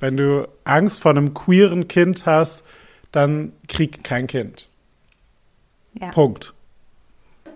Wenn 0.00 0.16
du 0.16 0.48
Angst 0.64 1.00
vor 1.00 1.12
einem 1.12 1.34
queeren 1.34 1.88
Kind 1.88 2.26
hast, 2.26 2.64
dann 3.12 3.52
krieg 3.68 4.02
kein 4.02 4.26
Kind. 4.26 4.68
Ja. 6.00 6.10
Punkt. 6.10 6.54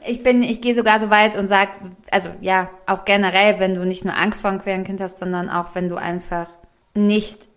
Ich 0.07 0.22
bin, 0.22 0.43
ich 0.43 0.61
gehe 0.61 0.74
sogar 0.74 1.01
so 1.01 1.11
weit 1.11 1.37
und 1.37 1.47
sage, 1.49 1.72
also 2.11 2.28
ja, 2.41 2.70
auch 2.87 3.05
generell, 3.05 3.59
wenn 3.59 3.74
du 3.74 3.84
nicht 3.84 4.05
nur 4.05 4.16
Angst 4.16 4.43
vor 4.43 4.51
einem 4.51 4.61
queeren 4.61 4.84
Kind 4.84 5.01
hast, 5.01 5.18
sondern 5.18 5.49
auch 5.51 5.74
wenn 5.74 5.89
du 5.89 5.97
einfach 5.97 6.49
nicht 6.95 7.49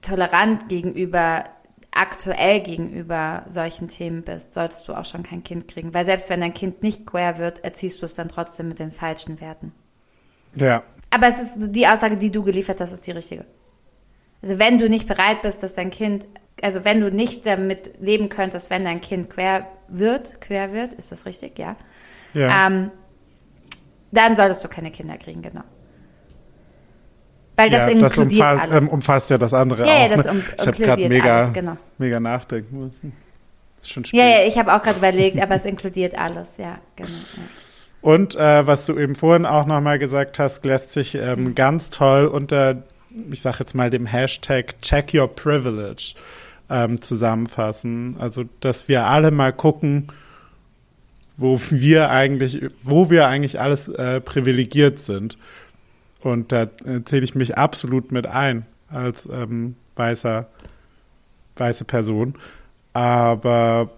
tolerant 0.00 0.68
gegenüber, 0.68 1.44
aktuell 1.98 2.60
gegenüber 2.60 3.44
solchen 3.48 3.88
Themen 3.88 4.22
bist, 4.22 4.54
solltest 4.54 4.86
du 4.86 4.94
auch 4.94 5.04
schon 5.04 5.24
kein 5.24 5.42
Kind 5.42 5.66
kriegen. 5.66 5.92
Weil 5.92 6.04
selbst 6.04 6.30
wenn 6.30 6.40
dein 6.40 6.54
Kind 6.54 6.82
nicht 6.82 7.04
queer 7.06 7.38
wird, 7.38 7.64
erziehst 7.64 8.00
du 8.00 8.06
es 8.06 8.14
dann 8.14 8.28
trotzdem 8.28 8.68
mit 8.68 8.78
den 8.78 8.92
falschen 8.92 9.40
Werten. 9.40 9.72
Ja. 10.54 10.84
Aber 11.10 11.28
es 11.28 11.40
ist 11.40 11.72
die 11.72 11.86
Aussage, 11.86 12.16
die 12.16 12.30
du 12.30 12.44
geliefert 12.44 12.80
hast, 12.80 12.92
ist 12.92 13.06
die 13.06 13.10
richtige. 13.10 13.44
Also 14.42 14.60
wenn 14.60 14.78
du 14.78 14.88
nicht 14.88 15.08
bereit 15.08 15.42
bist, 15.42 15.62
dass 15.64 15.74
dein 15.74 15.90
Kind, 15.90 16.28
also 16.62 16.84
wenn 16.84 17.00
du 17.00 17.10
nicht 17.10 17.46
damit 17.46 17.98
leben 17.98 18.28
könntest, 18.28 18.70
wenn 18.70 18.84
dein 18.84 19.00
Kind 19.00 19.28
quer 19.28 19.66
wird, 19.88 20.40
quer 20.40 20.72
wird, 20.72 20.94
ist 20.94 21.10
das 21.10 21.26
richtig? 21.26 21.58
Ja. 21.58 21.76
Ja. 22.32 22.68
Ähm, 22.68 22.92
dann 24.12 24.36
solltest 24.36 24.62
du 24.62 24.68
keine 24.68 24.92
Kinder 24.92 25.16
kriegen, 25.18 25.42
genau. 25.42 25.64
Weil 27.58 27.70
das 27.70 27.92
ja, 27.92 27.98
das 27.98 28.16
inkludiert 28.16 28.40
umfasst, 28.52 28.70
alles. 28.70 28.82
ähm, 28.82 28.88
umfasst 28.88 29.30
ja 29.30 29.38
das 29.38 29.52
andere 29.52 29.84
Ja, 29.86 29.98
ja, 29.98 30.06
auch. 30.06 30.14
das 30.14 30.24
ne? 30.26 30.30
um- 30.30 30.42
ich 30.56 30.66
habe 30.66 30.78
gerade 30.78 31.08
mega, 31.08 31.38
alles, 31.38 31.52
genau. 31.52 31.76
mega 31.98 32.20
nachdenken 32.20 32.84
müssen. 32.84 33.12
Ist 33.82 33.90
schon 33.90 34.04
spät. 34.04 34.18
ja, 34.20 34.26
ja, 34.26 34.46
ich 34.46 34.56
habe 34.58 34.72
auch 34.72 34.80
gerade 34.80 34.98
überlegt, 34.98 35.42
aber 35.42 35.56
es 35.56 35.64
inkludiert 35.64 36.16
alles, 36.16 36.56
ja, 36.56 36.78
genau. 36.94 37.08
Ja. 37.08 37.42
Und 38.00 38.36
äh, 38.36 38.64
was 38.66 38.86
du 38.86 38.96
eben 38.96 39.16
vorhin 39.16 39.44
auch 39.44 39.66
nochmal 39.66 39.98
gesagt 39.98 40.38
hast, 40.38 40.64
lässt 40.64 40.92
sich 40.92 41.16
ähm, 41.16 41.56
ganz 41.56 41.90
toll 41.90 42.26
unter, 42.26 42.84
ich 43.30 43.42
sag 43.42 43.58
jetzt 43.58 43.74
mal, 43.74 43.90
dem 43.90 44.06
Hashtag 44.06 44.80
Check 44.80 45.12
Your 45.12 45.26
Privilege 45.26 46.14
ähm, 46.70 47.00
zusammenfassen. 47.00 48.16
Also, 48.20 48.44
dass 48.60 48.86
wir 48.86 49.06
alle 49.06 49.32
mal 49.32 49.52
gucken, 49.52 50.12
wo 51.36 51.60
wir 51.70 52.10
eigentlich, 52.10 52.62
wo 52.84 53.10
wir 53.10 53.26
eigentlich 53.26 53.60
alles 53.60 53.88
äh, 53.88 54.20
privilegiert 54.20 55.00
sind. 55.00 55.36
Und 56.20 56.52
da 56.52 56.62
äh, 56.84 57.02
zähle 57.04 57.24
ich 57.24 57.34
mich 57.34 57.56
absolut 57.56 58.12
mit 58.12 58.26
ein 58.26 58.66
als 58.88 59.28
ähm, 59.30 59.76
weißer, 59.96 60.48
weiße 61.56 61.84
Person. 61.84 62.34
Aber 62.92 63.90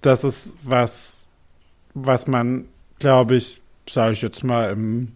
das 0.00 0.24
ist 0.24 0.56
was, 0.64 1.26
was 1.94 2.26
man, 2.26 2.66
glaube 2.98 3.36
ich, 3.36 3.62
sage 3.88 4.14
ich 4.14 4.22
jetzt 4.22 4.42
mal 4.42 4.70
im 4.72 5.12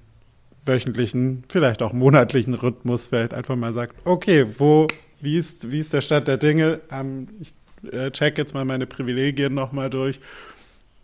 wöchentlichen, 0.64 1.44
vielleicht 1.48 1.82
auch 1.82 1.92
monatlichen 1.92 2.54
Rhythmus 2.54 3.08
vielleicht 3.08 3.34
einfach 3.34 3.56
mal 3.56 3.72
sagt, 3.72 3.94
okay, 4.04 4.46
wo, 4.58 4.88
wie 5.20 5.38
ist, 5.38 5.70
wie 5.70 5.80
ist 5.80 5.92
der 5.92 6.00
Stand 6.00 6.28
der 6.28 6.36
Dinge? 6.38 6.80
Ähm, 6.90 7.28
ich 7.40 7.54
äh, 7.92 8.10
check 8.10 8.38
jetzt 8.38 8.54
mal 8.54 8.64
meine 8.64 8.86
Privilegien 8.86 9.54
nochmal 9.54 9.90
durch 9.90 10.20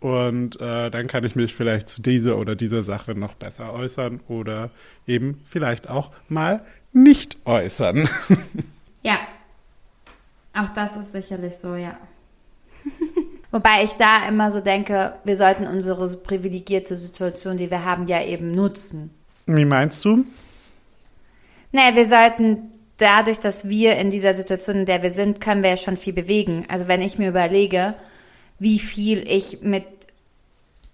und 0.03 0.59
äh, 0.59 0.91
dann 0.91 1.07
kann 1.07 1.23
ich 1.23 1.37
mich 1.37 1.55
vielleicht 1.55 1.87
zu 1.87 2.01
dieser 2.01 2.37
oder 2.37 2.55
dieser 2.55 2.83
Sache 2.83 3.17
noch 3.17 3.35
besser 3.35 3.71
äußern 3.71 4.19
oder 4.27 4.69
eben 5.07 5.39
vielleicht 5.45 5.89
auch 5.89 6.11
mal 6.27 6.61
nicht 6.91 7.37
äußern. 7.45 8.07
Ja. 9.05 9.19
Auch 10.53 10.69
das 10.69 10.95
ist 10.95 11.11
sicherlich 11.11 11.57
so, 11.57 11.75
ja. 11.75 11.97
Wobei 13.51 13.83
ich 13.83 13.91
da 13.97 14.25
immer 14.29 14.49
so 14.49 14.61
denke, 14.61 15.15
wir 15.25 15.35
sollten 15.35 15.67
unsere 15.67 16.07
privilegierte 16.07 16.95
Situation, 16.95 17.57
die 17.57 17.69
wir 17.69 17.83
haben, 17.83 18.07
ja 18.07 18.23
eben 18.23 18.51
nutzen. 18.51 19.09
Wie 19.45 19.65
meinst 19.65 20.05
du? 20.05 20.23
Naja, 21.73 21.97
wir 21.97 22.07
sollten 22.07 22.71
dadurch, 22.95 23.41
dass 23.41 23.67
wir 23.67 23.97
in 23.97 24.09
dieser 24.09 24.35
Situation, 24.35 24.77
in 24.77 24.85
der 24.85 25.03
wir 25.03 25.11
sind, 25.11 25.41
können 25.41 25.63
wir 25.63 25.71
ja 25.71 25.77
schon 25.77 25.97
viel 25.97 26.13
bewegen. 26.13 26.65
Also 26.69 26.87
wenn 26.87 27.01
ich 27.01 27.17
mir 27.17 27.27
überlege, 27.27 27.95
wie 28.63 28.79
viel 28.79 29.29
ich 29.29 29.61
mit 29.61 29.85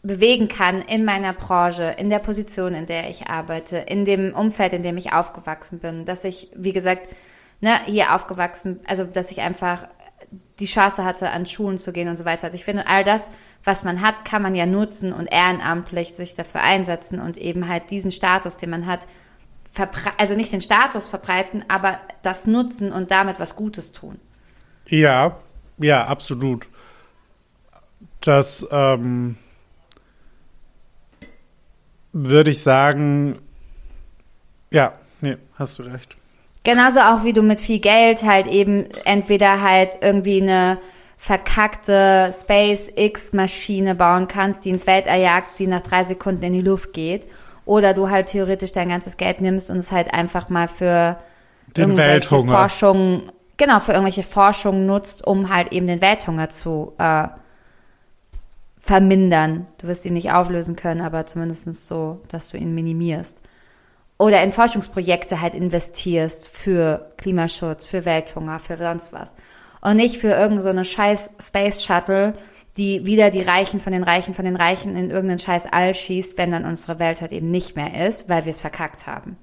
bewegen 0.01 0.47
kann 0.47 0.81
in 0.81 1.05
meiner 1.05 1.33
Branche, 1.33 1.95
in 1.97 2.09
der 2.09 2.19
Position, 2.19 2.73
in 2.73 2.87
der 2.87 3.09
ich 3.09 3.27
arbeite, 3.27 3.77
in 3.77 4.05
dem 4.05 4.33
Umfeld, 4.33 4.73
in 4.73 4.81
dem 4.81 4.97
ich 4.97 5.13
aufgewachsen 5.13 5.77
bin, 5.77 6.03
dass 6.03 6.23
ich, 6.23 6.49
wie 6.55 6.73
gesagt, 6.73 7.09
ne, 7.61 7.79
hier 7.85 8.15
aufgewachsen, 8.15 8.79
also 8.87 9.03
dass 9.03 9.29
ich 9.29 9.41
einfach 9.41 9.87
die 10.59 10.65
Chance 10.65 11.05
hatte, 11.05 11.29
an 11.29 11.45
Schulen 11.45 11.77
zu 11.77 11.91
gehen 11.91 12.07
und 12.07 12.17
so 12.17 12.25
weiter. 12.25 12.45
Also 12.45 12.55
ich 12.55 12.65
finde, 12.65 12.87
all 12.87 13.03
das, 13.03 13.31
was 13.63 13.83
man 13.83 14.01
hat, 14.01 14.25
kann 14.25 14.41
man 14.41 14.55
ja 14.55 14.65
nutzen 14.65 15.13
und 15.13 15.27
ehrenamtlich 15.31 16.15
sich 16.15 16.33
dafür 16.33 16.61
einsetzen 16.61 17.19
und 17.19 17.37
eben 17.37 17.67
halt 17.67 17.91
diesen 17.91 18.11
Status, 18.11 18.57
den 18.57 18.71
man 18.71 18.87
hat, 18.87 19.07
also 20.17 20.35
nicht 20.35 20.51
den 20.51 20.61
Status 20.61 21.05
verbreiten, 21.05 21.63
aber 21.67 21.99
das 22.23 22.47
nutzen 22.47 22.91
und 22.91 23.11
damit 23.11 23.39
was 23.39 23.55
Gutes 23.55 23.91
tun. 23.91 24.19
Ja, 24.87 25.37
ja, 25.77 26.05
absolut. 26.05 26.67
Das 28.21 28.67
ähm, 28.71 29.37
würde 32.11 32.51
ich 32.51 32.61
sagen, 32.61 33.39
ja, 34.71 34.93
nee, 35.21 35.37
hast 35.55 35.79
du 35.79 35.83
recht. 35.83 36.17
Genauso 36.63 36.99
auch 36.99 37.23
wie 37.23 37.33
du 37.33 37.41
mit 37.41 37.59
viel 37.61 37.79
Geld 37.79 38.23
halt 38.23 38.47
eben 38.47 38.85
entweder 39.05 39.61
halt 39.61 39.99
irgendwie 40.01 40.41
eine 40.41 40.79
verkackte 41.17 42.31
SpaceX-Maschine 42.33 43.95
bauen 43.95 44.27
kannst, 44.27 44.65
die 44.65 44.69
ins 44.69 44.87
Weltall 44.87 45.21
jagt, 45.21 45.59
die 45.59 45.67
nach 45.67 45.81
drei 45.81 46.03
Sekunden 46.03 46.43
in 46.43 46.53
die 46.53 46.61
Luft 46.61 46.93
geht. 46.93 47.27
Oder 47.65 47.93
du 47.93 48.09
halt 48.09 48.27
theoretisch 48.27 48.71
dein 48.71 48.89
ganzes 48.89 49.17
Geld 49.17 49.41
nimmst 49.41 49.69
und 49.69 49.77
es 49.77 49.91
halt 49.91 50.13
einfach 50.13 50.49
mal 50.49 50.67
für 50.67 51.17
Den 51.75 51.91
irgendwelche 51.91 52.13
Welthunger. 52.13 52.51
Forschung, 52.51 53.23
genau, 53.57 53.79
für 53.79 53.91
irgendwelche 53.91 54.23
Forschung 54.23 54.85
nutzt, 54.85 55.25
um 55.27 55.53
halt 55.53 55.71
eben 55.71 55.87
den 55.87 56.01
Welthunger 56.01 56.49
zu 56.49 56.93
äh, 56.97 57.27
vermindern. 58.89 59.67
Du 59.77 59.85
wirst 59.85 60.03
ihn 60.07 60.15
nicht 60.15 60.31
auflösen 60.31 60.75
können, 60.75 61.01
aber 61.01 61.27
zumindest 61.27 61.87
so, 61.87 62.21
dass 62.27 62.49
du 62.49 62.57
ihn 62.57 62.73
minimierst. 62.73 63.39
Oder 64.17 64.41
in 64.41 64.49
Forschungsprojekte 64.49 65.41
halt 65.41 65.53
investierst 65.53 66.49
für 66.49 67.07
Klimaschutz, 67.17 67.85
für 67.85 68.03
Welthunger, 68.05 68.57
für 68.57 68.77
sonst 68.77 69.13
was. 69.13 69.35
Und 69.81 69.97
nicht 69.97 70.17
für 70.17 70.29
irgendeine 70.29 70.61
so 70.63 70.69
eine 70.69 70.85
scheiß 70.85 71.29
Space 71.39 71.83
Shuttle, 71.83 72.33
die 72.77 73.05
wieder 73.05 73.29
die 73.29 73.43
Reichen 73.43 73.79
von 73.79 73.93
den 73.93 74.01
Reichen 74.01 74.33
von 74.33 74.43
den 74.43 74.55
Reichen 74.55 74.95
in 74.95 75.11
irgendeinen 75.11 75.37
scheiß 75.37 75.67
All 75.71 75.93
schießt, 75.93 76.39
wenn 76.39 76.49
dann 76.49 76.65
unsere 76.65 76.97
Welt 76.97 77.21
halt 77.21 77.31
eben 77.31 77.51
nicht 77.51 77.75
mehr 77.75 78.07
ist, 78.07 78.27
weil 78.27 78.45
wir 78.45 78.51
es 78.51 78.59
verkackt 78.59 79.05
haben. 79.05 79.37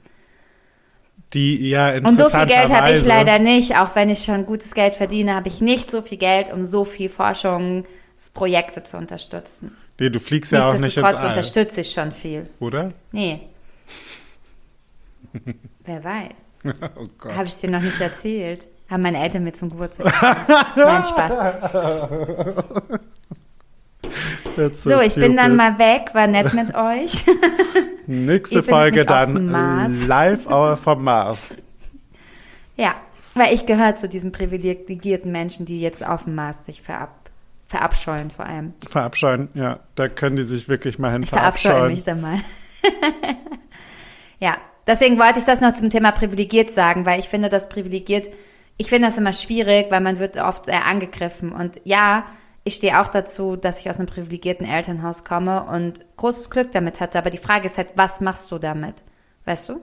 Die 1.34 1.70
ja 1.70 1.94
Und 1.98 2.16
so 2.18 2.28
viel 2.30 2.46
Geld 2.46 2.70
habe 2.70 2.96
ich 2.96 3.04
leider 3.04 3.38
nicht, 3.38 3.76
auch 3.76 3.94
wenn 3.94 4.10
ich 4.10 4.24
schon 4.24 4.44
gutes 4.44 4.74
Geld 4.74 4.96
verdiene, 4.96 5.36
habe 5.36 5.46
ich 5.46 5.60
nicht 5.60 5.88
so 5.88 6.02
viel 6.02 6.18
Geld, 6.18 6.52
um 6.52 6.64
so 6.64 6.84
viel 6.84 7.08
Forschungsprojekte 8.16 8.82
zu 8.82 8.96
unterstützen. 8.96 9.76
Nee, 9.98 10.10
du 10.10 10.20
fliegst 10.20 10.52
ja 10.52 10.68
auch 10.68 10.74
nicht 10.74 10.96
ins 10.96 11.04
All, 11.04 11.28
unterstütze 11.28 11.80
ich 11.82 11.90
schon 11.90 12.12
viel. 12.12 12.48
oder? 12.60 12.92
Nee. 13.12 13.42
Wer 15.84 16.04
weiß. 16.04 16.74
Oh 16.96 17.04
Gott. 17.18 17.34
Habe 17.34 17.44
ich 17.46 17.54
dir 17.56 17.70
noch 17.70 17.80
nicht 17.80 18.00
erzählt. 18.00 18.66
Haben 18.90 19.02
meine 19.02 19.22
Eltern 19.22 19.44
mir 19.44 19.52
zum 19.52 19.70
Geburtstag. 19.70 20.06
Nein, 20.76 21.04
Spaß. 21.04 21.72
That's 24.56 24.82
So, 24.82 25.00
ich 25.00 25.14
bin 25.14 25.36
dann 25.36 25.56
mal 25.56 25.78
weg, 25.78 26.10
war 26.14 26.26
nett 26.26 26.54
mit 26.54 26.74
euch. 26.74 27.24
Nächste 28.06 28.62
Folge 28.62 29.04
dann 29.04 29.48
live 30.06 30.42
vom 30.44 31.04
Mars. 31.04 31.50
ja, 32.76 32.94
weil 33.34 33.54
ich 33.54 33.66
gehöre 33.66 33.96
zu 33.96 34.08
diesen 34.08 34.32
privilegierten 34.32 35.32
Menschen, 35.32 35.66
die 35.66 35.80
jetzt 35.80 36.06
auf 36.06 36.24
dem 36.24 36.36
Mars 36.36 36.64
sich 36.64 36.80
verab 36.82 37.25
verabscheuen 37.66 38.30
vor 38.30 38.46
allem. 38.46 38.74
Verabscheuen, 38.88 39.48
ja. 39.54 39.80
Da 39.94 40.08
können 40.08 40.36
die 40.36 40.44
sich 40.44 40.68
wirklich 40.68 40.98
mal 40.98 41.12
hin 41.12 41.22
Ich 41.24 41.30
verabscheue 41.30 41.72
verabscheuen. 41.72 41.92
mich 41.94 42.04
dann 42.04 42.20
mal. 42.20 42.40
ja, 44.40 44.56
deswegen 44.86 45.18
wollte 45.18 45.38
ich 45.38 45.44
das 45.44 45.60
noch 45.60 45.72
zum 45.72 45.90
Thema 45.90 46.12
privilegiert 46.12 46.70
sagen, 46.70 47.06
weil 47.06 47.20
ich 47.20 47.28
finde, 47.28 47.48
das 47.48 47.68
privilegiert, 47.68 48.30
ich 48.76 48.88
finde 48.88 49.08
das 49.08 49.18
immer 49.18 49.32
schwierig, 49.32 49.90
weil 49.90 50.00
man 50.00 50.18
wird 50.18 50.36
oft 50.36 50.66
sehr 50.66 50.86
angegriffen. 50.86 51.52
Und 51.52 51.80
ja, 51.84 52.26
ich 52.62 52.74
stehe 52.74 53.00
auch 53.00 53.08
dazu, 53.08 53.56
dass 53.56 53.80
ich 53.80 53.90
aus 53.90 53.96
einem 53.96 54.06
privilegierten 54.06 54.66
Elternhaus 54.66 55.24
komme 55.24 55.64
und 55.64 56.04
großes 56.16 56.50
Glück 56.50 56.70
damit 56.72 57.00
hatte. 57.00 57.18
Aber 57.18 57.30
die 57.30 57.38
Frage 57.38 57.66
ist 57.66 57.78
halt, 57.78 57.90
was 57.96 58.20
machst 58.20 58.50
du 58.52 58.58
damit? 58.58 59.02
Weißt 59.44 59.68
du? 59.68 59.80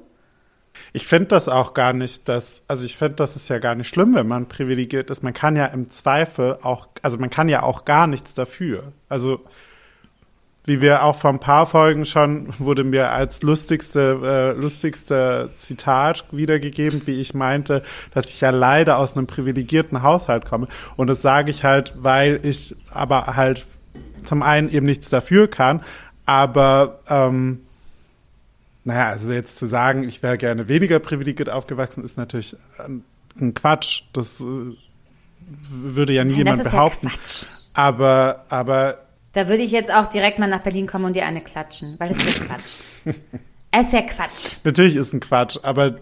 Ich 0.91 1.07
finde 1.07 1.27
das 1.27 1.47
auch 1.49 1.73
gar 1.73 1.93
nicht, 1.93 2.27
dass, 2.27 2.63
also 2.67 2.85
ich 2.85 2.97
finde, 2.97 3.15
das 3.15 3.35
ist 3.35 3.49
ja 3.49 3.59
gar 3.59 3.75
nicht 3.75 3.87
schlimm, 3.87 4.15
wenn 4.15 4.27
man 4.27 4.47
privilegiert 4.47 5.09
ist. 5.09 5.23
Man 5.23 5.33
kann 5.33 5.55
ja 5.55 5.65
im 5.67 5.89
Zweifel 5.89 6.57
auch, 6.61 6.87
also 7.01 7.17
man 7.17 7.29
kann 7.29 7.49
ja 7.49 7.63
auch 7.63 7.85
gar 7.85 8.07
nichts 8.07 8.33
dafür. 8.33 8.91
Also 9.09 9.41
wie 10.65 10.79
wir 10.79 11.03
auch 11.03 11.15
vor 11.15 11.29
ein 11.29 11.39
paar 11.39 11.67
Folgen 11.67 12.05
schon, 12.05 12.47
wurde 12.57 12.83
mir 12.83 13.11
als 13.11 13.41
lustigste, 13.41 14.55
äh, 14.55 14.59
lustigste 14.59 15.49
Zitat 15.55 16.25
wiedergegeben, 16.31 17.05
wie 17.05 17.19
ich 17.19 17.33
meinte, 17.33 17.83
dass 18.13 18.29
ich 18.29 18.41
ja 18.41 18.49
leider 18.49 18.97
aus 18.97 19.17
einem 19.17 19.27
privilegierten 19.27 20.03
Haushalt 20.03 20.45
komme. 20.45 20.67
Und 20.95 21.07
das 21.07 21.21
sage 21.21 21.51
ich 21.51 21.63
halt, 21.63 21.93
weil 21.97 22.39
ich 22.43 22.75
aber 22.91 23.35
halt 23.35 23.65
zum 24.23 24.41
einen 24.41 24.69
eben 24.69 24.85
nichts 24.85 25.09
dafür 25.09 25.49
kann, 25.49 25.81
aber 26.25 26.99
ähm, 27.09 27.59
naja, 28.83 29.09
also 29.09 29.31
jetzt 29.31 29.57
zu 29.57 29.65
sagen, 29.65 30.03
ich 30.07 30.21
wäre 30.23 30.37
gerne 30.37 30.67
weniger 30.67 30.99
privilegiert 30.99 31.49
aufgewachsen, 31.49 32.03
ist 32.03 32.17
natürlich 32.17 32.55
ein, 32.77 33.03
ein 33.39 33.53
Quatsch. 33.53 34.03
Das 34.13 34.39
äh, 34.41 34.43
würde 35.69 36.13
ja 36.13 36.23
nie 36.23 36.31
Nein, 36.31 36.37
jemand 36.39 36.65
das 36.65 36.71
behaupten. 36.71 37.07
ja 37.07 37.13
Quatsch. 37.13 37.45
aber, 37.73 38.45
aber 38.49 38.99
Da 39.33 39.47
würde 39.47 39.63
ich 39.63 39.71
jetzt 39.71 39.91
auch 39.93 40.07
direkt 40.07 40.39
mal 40.39 40.47
nach 40.47 40.61
Berlin 40.63 40.87
kommen 40.87 41.05
und 41.05 41.15
dir 41.15 41.25
eine 41.25 41.41
klatschen, 41.41 41.95
weil 41.99 42.11
es 42.11 42.17
ist 42.17 42.37
ja 42.39 42.45
Quatsch. 42.45 42.75
es 43.71 43.87
ist 43.87 43.93
ja 43.93 44.01
Quatsch. 44.01 44.55
natürlich 44.63 44.95
ist 44.95 45.13
ein 45.13 45.19
Quatsch, 45.19 45.57
aber 45.63 45.99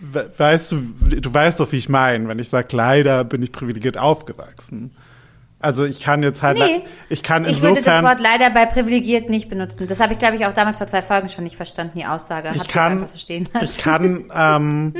we- 0.00 0.30
weißt 0.36 0.72
du, 0.72 0.76
du 1.20 1.32
weißt 1.34 1.60
doch, 1.60 1.70
wie 1.72 1.76
ich 1.76 1.88
meine, 1.88 2.28
wenn 2.28 2.38
ich 2.38 2.48
sage, 2.48 2.76
leider 2.76 3.24
bin 3.24 3.42
ich 3.42 3.52
privilegiert 3.52 3.96
aufgewachsen. 3.98 4.92
Also 5.62 5.84
ich 5.84 6.00
kann 6.00 6.22
jetzt 6.22 6.42
halt, 6.42 6.58
Nee. 6.58 6.82
ich 7.08 7.22
kann 7.22 7.44
Ich 7.44 7.62
würde 7.62 7.76
das 7.76 7.86
insofern, 7.86 8.04
Wort 8.04 8.20
leider 8.20 8.50
bei 8.50 8.66
privilegiert 8.66 9.30
nicht 9.30 9.48
benutzen. 9.48 9.86
Das 9.86 10.00
habe 10.00 10.12
ich, 10.12 10.18
glaube 10.18 10.36
ich, 10.36 10.44
auch 10.44 10.52
damals 10.52 10.78
vor 10.78 10.88
zwei 10.88 11.02
Folgen 11.02 11.28
schon 11.28 11.44
nicht 11.44 11.56
verstanden, 11.56 11.98
die 11.98 12.04
Aussage. 12.04 12.48
Hab 12.48 12.56
ich 12.56 12.62
das 12.62 12.68
kann, 12.68 13.06
so 13.06 13.16
stehen 13.16 13.48
lassen. 13.54 13.64
ich 13.64 13.78
kann, 13.78 14.30
ähm, 14.34 14.94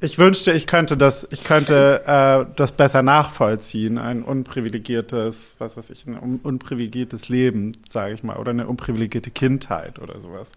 ich 0.00 0.18
wünschte, 0.18 0.52
ich 0.52 0.66
könnte 0.66 0.96
das, 0.96 1.26
ich 1.30 1.42
könnte 1.42 2.02
äh, 2.06 2.54
das 2.54 2.72
besser 2.72 3.02
nachvollziehen, 3.02 3.98
ein 3.98 4.22
unprivilegiertes, 4.22 5.56
was 5.58 5.76
weiß 5.76 5.90
ich, 5.90 6.06
ein 6.06 6.16
un 6.18 6.40
unprivilegiertes 6.42 7.28
Leben, 7.28 7.72
sage 7.88 8.14
ich 8.14 8.22
mal, 8.22 8.36
oder 8.36 8.50
eine 8.50 8.68
unprivilegierte 8.68 9.30
Kindheit 9.30 9.98
oder 9.98 10.20
sowas. 10.20 10.52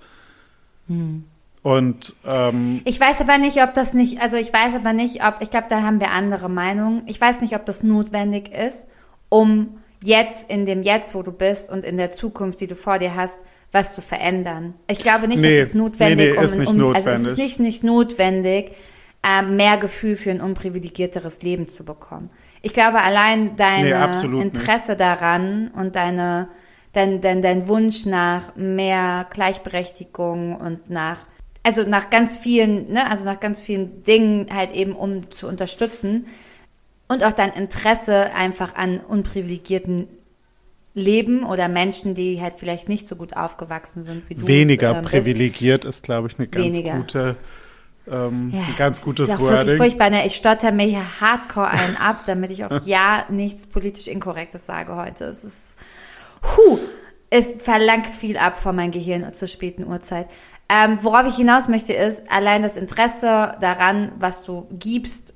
Hm. 0.87 1.23
Und 1.61 2.13
ähm, 2.25 2.81
Ich 2.85 2.99
weiß 2.99 3.21
aber 3.21 3.37
nicht, 3.37 3.61
ob 3.61 3.73
das 3.73 3.93
nicht, 3.93 4.21
also 4.21 4.37
ich 4.37 4.53
weiß 4.53 4.75
aber 4.75 4.93
nicht, 4.93 5.25
ob, 5.25 5.41
ich 5.41 5.49
glaube, 5.49 5.67
da 5.69 5.81
haben 5.81 5.99
wir 5.99 6.11
andere 6.11 6.49
Meinungen. 6.49 7.03
Ich 7.07 7.19
weiß 7.19 7.41
nicht, 7.41 7.55
ob 7.55 7.65
das 7.65 7.83
notwendig 7.83 8.49
ist, 8.53 8.87
um 9.29 9.79
jetzt 10.01 10.49
in 10.49 10.65
dem 10.65 10.81
Jetzt, 10.81 11.13
wo 11.15 11.23
du 11.23 11.31
bist 11.31 11.69
und 11.69 11.85
in 11.85 11.97
der 11.97 12.11
Zukunft, 12.11 12.61
die 12.61 12.67
du 12.67 12.75
vor 12.75 12.99
dir 12.99 13.15
hast, 13.15 13.43
was 13.71 13.93
zu 13.93 14.01
verändern. 14.01 14.73
Ich 14.89 14.99
glaube 14.99 15.27
nicht, 15.27 15.39
Nee, 15.39 15.59
dass 15.59 15.69
es 15.69 15.73
notwendig 15.73 16.17
nee, 16.17 16.31
nee, 16.31 16.37
um, 16.37 16.43
ist 16.43 16.57
nicht 16.57 16.73
um 16.73 16.93
also 16.93 17.09
es 17.09 17.21
notwendig. 17.21 17.31
ist 17.31 17.37
nicht, 17.37 17.59
nicht 17.59 17.83
notwendig, 17.83 18.71
ähm, 19.21 19.57
mehr 19.57 19.77
Gefühl 19.77 20.15
für 20.15 20.31
ein 20.31 20.41
unprivilegierteres 20.41 21.41
Leben 21.41 21.67
zu 21.67 21.83
bekommen. 21.83 22.29
Ich 22.61 22.73
glaube, 22.73 23.01
allein 23.01 23.45
Nee, 23.45 23.51
deine 23.57 23.97
absolut 23.97 24.45
nicht. 24.45 24.55
Interesse 24.57 24.95
daran 24.95 25.69
und 25.75 25.95
deine, 25.95 26.47
dein, 26.93 27.19
dein, 27.21 27.41
dein 27.41 27.67
Wunsch 27.67 28.05
nach 28.05 28.55
mehr 28.55 29.27
Gleichberechtigung 29.31 30.55
und 30.55 30.89
nach, 30.89 31.17
also 31.63 31.83
nach 31.83 32.09
ganz 32.09 32.37
vielen, 32.37 32.93
ne, 32.93 33.09
also 33.11 33.25
nach 33.25 33.41
ganz 33.41 33.59
vielen 33.59 34.03
Dingen 34.03 34.47
halt 34.55 34.71
eben, 34.71 34.93
um 34.93 35.29
zu 35.29 35.47
unterstützen 35.47 36.25
und 37.09 37.23
auch 37.23 37.33
dein 37.33 37.51
Interesse 37.51 38.33
einfach 38.33 38.75
an 38.75 38.99
unprivilegierten 39.01 40.07
Leben 40.93 41.43
oder 41.43 41.67
Menschen, 41.67 42.15
die 42.15 42.41
halt 42.41 42.55
vielleicht 42.57 42.87
nicht 42.87 43.07
so 43.07 43.15
gut 43.15 43.35
aufgewachsen 43.35 44.05
sind 44.05 44.29
wie 44.29 44.35
du. 44.35 44.47
weniger 44.47 44.95
ähm, 44.97 45.03
privilegiert 45.03 45.85
ist, 45.85 46.03
glaube 46.03 46.27
ich, 46.27 46.37
eine 46.39 46.47
ganz 46.47 46.65
Weniger. 46.65 46.93
gute, 46.95 47.35
ähm, 48.07 48.51
Ja, 48.53 48.59
ein 48.61 48.75
ganz 48.77 48.97
das 48.97 49.05
gutes 49.05 49.29
ist 49.29 49.35
auch 49.35 49.39
wirklich 49.39 49.57
Wording. 49.59 49.77
furchtbar. 49.77 50.09
Ne? 50.09 50.25
Ich 50.25 50.35
stotter 50.35 50.71
mir 50.71 50.85
hier 50.87 51.21
hardcore 51.21 51.67
einen 51.69 51.97
ab, 51.97 52.21
damit 52.25 52.51
ich 52.51 52.65
auch 52.65 52.81
ja 52.85 53.25
nichts 53.29 53.67
politisch 53.67 54.07
Inkorrektes 54.07 54.65
sage 54.65 54.95
heute. 54.95 55.25
Es 55.25 55.43
ist, 55.43 55.77
hu, 56.57 56.79
es 57.29 57.61
verlangt 57.61 58.07
viel 58.07 58.37
ab 58.37 58.57
von 58.59 58.75
meinem 58.75 58.91
Gehirn 58.91 59.31
zur 59.33 59.47
späten 59.47 59.85
Uhrzeit. 59.85 60.27
Ähm, 60.69 60.99
worauf 61.01 61.27
ich 61.27 61.35
hinaus 61.35 61.67
möchte, 61.67 61.93
ist 61.93 62.29
allein 62.31 62.61
das 62.61 62.77
Interesse 62.77 63.55
daran, 63.61 64.11
was 64.19 64.43
du 64.43 64.67
gibst, 64.71 65.33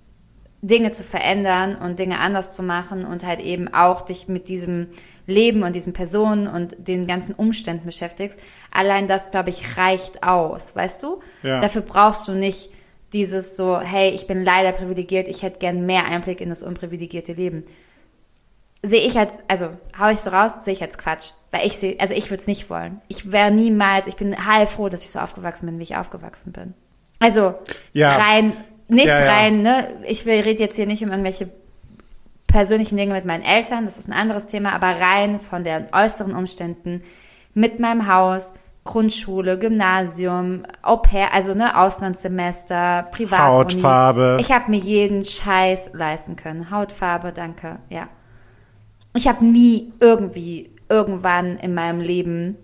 Dinge 0.63 0.91
zu 0.91 1.03
verändern 1.03 1.75
und 1.75 1.99
Dinge 1.99 2.19
anders 2.19 2.53
zu 2.53 2.63
machen 2.63 3.05
und 3.05 3.25
halt 3.25 3.41
eben 3.41 3.73
auch 3.73 4.01
dich 4.01 4.29
mit 4.29 4.47
diesem 4.47 4.87
Leben 5.27 5.61
und 5.63 5.75
diesen 5.75 5.91
Personen 5.91 6.47
und 6.47 6.75
den 6.87 7.05
ganzen 7.05 7.35
Umständen 7.35 7.85
beschäftigst. 7.85 8.39
Allein 8.71 9.07
das, 9.07 9.29
glaube 9.29 9.49
ich, 9.49 9.77
reicht 9.77 10.23
aus, 10.23 10.73
weißt 10.73 11.03
du? 11.03 11.19
Ja. 11.43 11.59
Dafür 11.59 11.81
brauchst 11.81 12.29
du 12.29 12.31
nicht 12.31 12.69
dieses 13.11 13.57
so, 13.57 13.79
hey, 13.79 14.11
ich 14.11 14.25
bin 14.25 14.45
leider 14.45 14.71
privilegiert, 14.71 15.27
ich 15.27 15.43
hätte 15.43 15.59
gern 15.59 15.85
mehr 15.85 16.05
Einblick 16.05 16.39
in 16.39 16.49
das 16.49 16.63
unprivilegierte 16.63 17.33
Leben. 17.33 17.65
Sehe 18.81 19.01
ich 19.05 19.17
als, 19.17 19.39
also 19.49 19.69
hau 19.99 20.09
ich 20.09 20.19
so 20.19 20.29
raus, 20.29 20.63
sehe 20.63 20.73
ich 20.73 20.81
als 20.81 20.97
Quatsch. 20.97 21.31
Weil 21.51 21.67
ich 21.67 21.77
sehe, 21.77 21.97
also 21.99 22.13
ich 22.13 22.29
würde 22.29 22.41
es 22.41 22.47
nicht 22.47 22.69
wollen. 22.69 23.01
Ich 23.09 23.33
wäre 23.33 23.51
niemals, 23.51 24.07
ich 24.07 24.15
bin 24.15 24.45
heilfroh, 24.45 24.87
dass 24.87 25.03
ich 25.03 25.11
so 25.11 25.19
aufgewachsen 25.19 25.65
bin, 25.65 25.77
wie 25.79 25.83
ich 25.83 25.95
aufgewachsen 25.97 26.53
bin. 26.53 26.73
Also 27.19 27.55
Ja. 27.93 28.09
rein, 28.17 28.53
nicht 28.87 29.07
Ja, 29.07 29.23
ja. 29.23 29.31
rein, 29.31 29.61
ne? 29.61 29.87
Ich 30.07 30.25
will- 30.25 30.41
rede 30.41 30.61
jetzt 30.63 30.75
hier 30.75 30.85
nicht 30.85 31.03
um 31.03 31.09
irgendwelche 31.09 31.49
persönlichen 32.47 32.97
Dinge 32.97 33.13
mit 33.13 33.25
meinen 33.25 33.43
Eltern, 33.43 33.85
das 33.85 33.97
ist 33.97 34.07
ein 34.07 34.13
anderes 34.13 34.45
Thema, 34.45 34.73
aber 34.73 34.99
rein 35.01 35.39
von 35.39 35.63
den 35.63 35.87
äußeren 35.91 36.35
Umständen 36.35 37.01
mit 37.55 37.79
meinem 37.79 38.07
Haus, 38.07 38.53
Grundschule, 38.83 39.57
Gymnasium, 39.57 40.63
Au 40.81 40.97
pair, 40.97 41.33
also 41.33 41.53
ne, 41.53 41.79
Auslandssemester, 41.79 43.07
Privatuni. 43.11 43.81
Hautfarbe. 43.81 44.37
Ich 44.39 44.51
habe 44.51 44.69
mir 44.69 44.77
jeden 44.79 45.23
Scheiß 45.23 45.91
leisten 45.93 46.35
können. 46.35 46.69
Hautfarbe, 46.69 47.31
danke, 47.31 47.79
ja. 47.89 48.07
Ich 49.15 49.27
habe 49.27 49.45
nie 49.45 49.93
irgendwie 49.99 50.69
irgendwann 50.89 51.57
in 51.57 51.73
meinem 51.73 52.01
Leben 52.01 52.57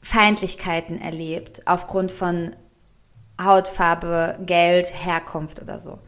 Feindlichkeiten 0.00 1.00
erlebt 1.00 1.62
aufgrund 1.66 2.10
von 2.12 2.52
Hautfarbe, 3.40 4.38
Geld, 4.44 4.92
Herkunft 4.94 5.60
oder 5.62 5.78
so. 5.78 5.98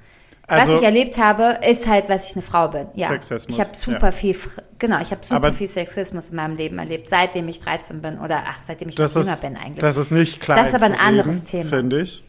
Also- 0.46 0.72
was 0.72 0.80
ich 0.80 0.84
erlebt 0.84 1.16
habe, 1.18 1.58
ist 1.68 1.86
halt, 1.86 2.08
was 2.08 2.28
ich 2.28 2.34
eine 2.34 2.42
Frau 2.42 2.68
bin. 2.68 2.88
Ja. 2.94 3.08
Sexismus, 3.08 3.44
Ich 3.56 3.60
habe 3.60 3.76
super 3.76 4.06
ja. 4.06 4.12
viel, 4.12 4.36
genau, 4.80 5.00
ich 5.00 5.12
habe 5.12 5.24
super 5.24 5.36
Aber- 5.36 5.52
viel 5.52 5.68
Sexismus 5.68 6.30
in 6.30 6.36
meinem 6.36 6.56
Leben 6.56 6.76
erlebt, 6.78 7.08
seitdem 7.08 7.46
ich 7.46 7.60
13 7.60 8.02
bin 8.02 8.18
oder 8.18 8.42
ach, 8.48 8.58
seitdem 8.66 8.88
ich 8.88 8.98
noch 8.98 9.14
jünger 9.14 9.36
bin 9.36 9.56
eigentlich. 9.56 9.78
Das 9.78 9.96
ist 9.96 10.10
nicht 10.10 10.40
klein 10.40 10.58
Das 10.58 10.68
ist 10.68 10.74
aber 10.74 10.86
ein 10.86 10.98
anderes 10.98 11.44
Thema. 11.44 11.68
Finde 11.70 12.00
ich. 12.02 12.24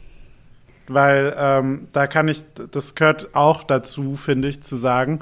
Weil 0.88 1.34
ähm, 1.38 1.88
da 1.93 2.06
kann 2.06 2.28
ich, 2.28 2.43
das 2.72 2.95
gehört 2.95 3.34
auch 3.36 3.64
dazu, 3.64 4.16
finde 4.18 4.49
ich, 4.49 4.62
zu 4.62 4.76
sagen, 4.76 5.20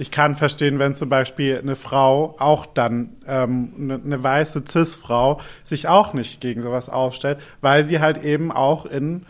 ich 0.00 0.10
kann 0.10 0.34
verstehen, 0.34 0.78
wenn 0.78 0.94
zum 0.94 1.10
Beispiel 1.10 1.58
eine 1.58 1.76
Frau 1.76 2.34
auch 2.38 2.64
dann, 2.64 3.10
ähm, 3.26 3.74
eine, 3.78 4.00
eine 4.02 4.22
weiße 4.22 4.64
Cis-Frau, 4.66 5.40
sich 5.62 5.88
auch 5.88 6.14
nicht 6.14 6.40
gegen 6.40 6.62
sowas 6.62 6.88
aufstellt, 6.88 7.38
weil 7.60 7.84
sie 7.84 8.00
halt 8.00 8.22
eben 8.22 8.50
auch 8.50 8.86
in, 8.86 9.26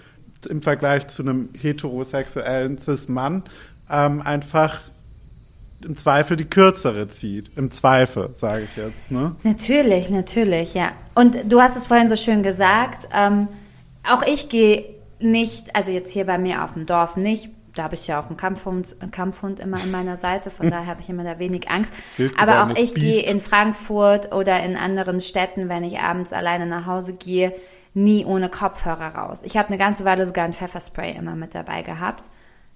im 0.48 0.62
Vergleich 0.62 1.08
zu 1.08 1.22
einem 1.22 1.48
heterosexuellen 1.60 2.78
Cis-Mann 2.78 3.42
ähm, 3.90 4.22
einfach 4.22 4.80
im 5.84 5.96
Zweifel 5.96 6.36
die 6.36 6.44
kürzere 6.44 7.08
zieht. 7.08 7.50
Im 7.56 7.72
Zweifel, 7.72 8.30
sage 8.34 8.62
ich 8.62 8.76
jetzt. 8.76 9.10
Ne? 9.10 9.34
Natürlich, 9.42 10.08
natürlich, 10.08 10.74
ja. 10.74 10.92
Und 11.16 11.50
du 11.52 11.60
hast 11.60 11.76
es 11.76 11.86
vorhin 11.86 12.08
so 12.08 12.14
schön 12.14 12.44
gesagt, 12.44 13.08
ähm, 13.12 13.48
auch 14.08 14.22
ich 14.22 14.48
gehe 14.48 14.84
nicht, 15.18 15.74
also 15.74 15.90
jetzt 15.90 16.12
hier 16.12 16.26
bei 16.26 16.38
mir 16.38 16.62
auf 16.62 16.74
dem 16.74 16.86
Dorf 16.86 17.16
nicht, 17.16 17.50
da 17.74 17.84
habe 17.84 17.94
ich 17.94 18.06
ja 18.06 18.20
auch 18.20 18.26
einen 18.26 18.36
Kampfhund, 18.36 18.96
einen 19.00 19.10
Kampfhund 19.10 19.60
immer 19.60 19.80
an 19.80 19.90
meiner 19.90 20.16
Seite, 20.16 20.50
von 20.50 20.70
daher 20.70 20.86
habe 20.86 21.00
ich 21.00 21.08
immer 21.08 21.24
da 21.24 21.38
wenig 21.38 21.70
Angst. 21.70 21.92
Aber 22.38 22.64
auch 22.64 22.70
ich 22.76 22.94
gehe 22.94 23.22
Biest. 23.22 23.30
in 23.30 23.40
Frankfurt 23.40 24.32
oder 24.34 24.62
in 24.62 24.76
anderen 24.76 25.20
Städten, 25.20 25.68
wenn 25.68 25.84
ich 25.84 25.98
abends 25.98 26.32
alleine 26.32 26.66
nach 26.66 26.86
Hause 26.86 27.14
gehe, 27.14 27.54
nie 27.94 28.24
ohne 28.24 28.48
Kopfhörer 28.48 29.14
raus. 29.14 29.42
Ich 29.44 29.56
habe 29.56 29.68
eine 29.68 29.78
ganze 29.78 30.04
Weile 30.04 30.26
sogar 30.26 30.44
ein 30.44 30.52
Pfefferspray 30.52 31.16
immer 31.16 31.34
mit 31.34 31.54
dabei 31.54 31.82
gehabt, 31.82 32.28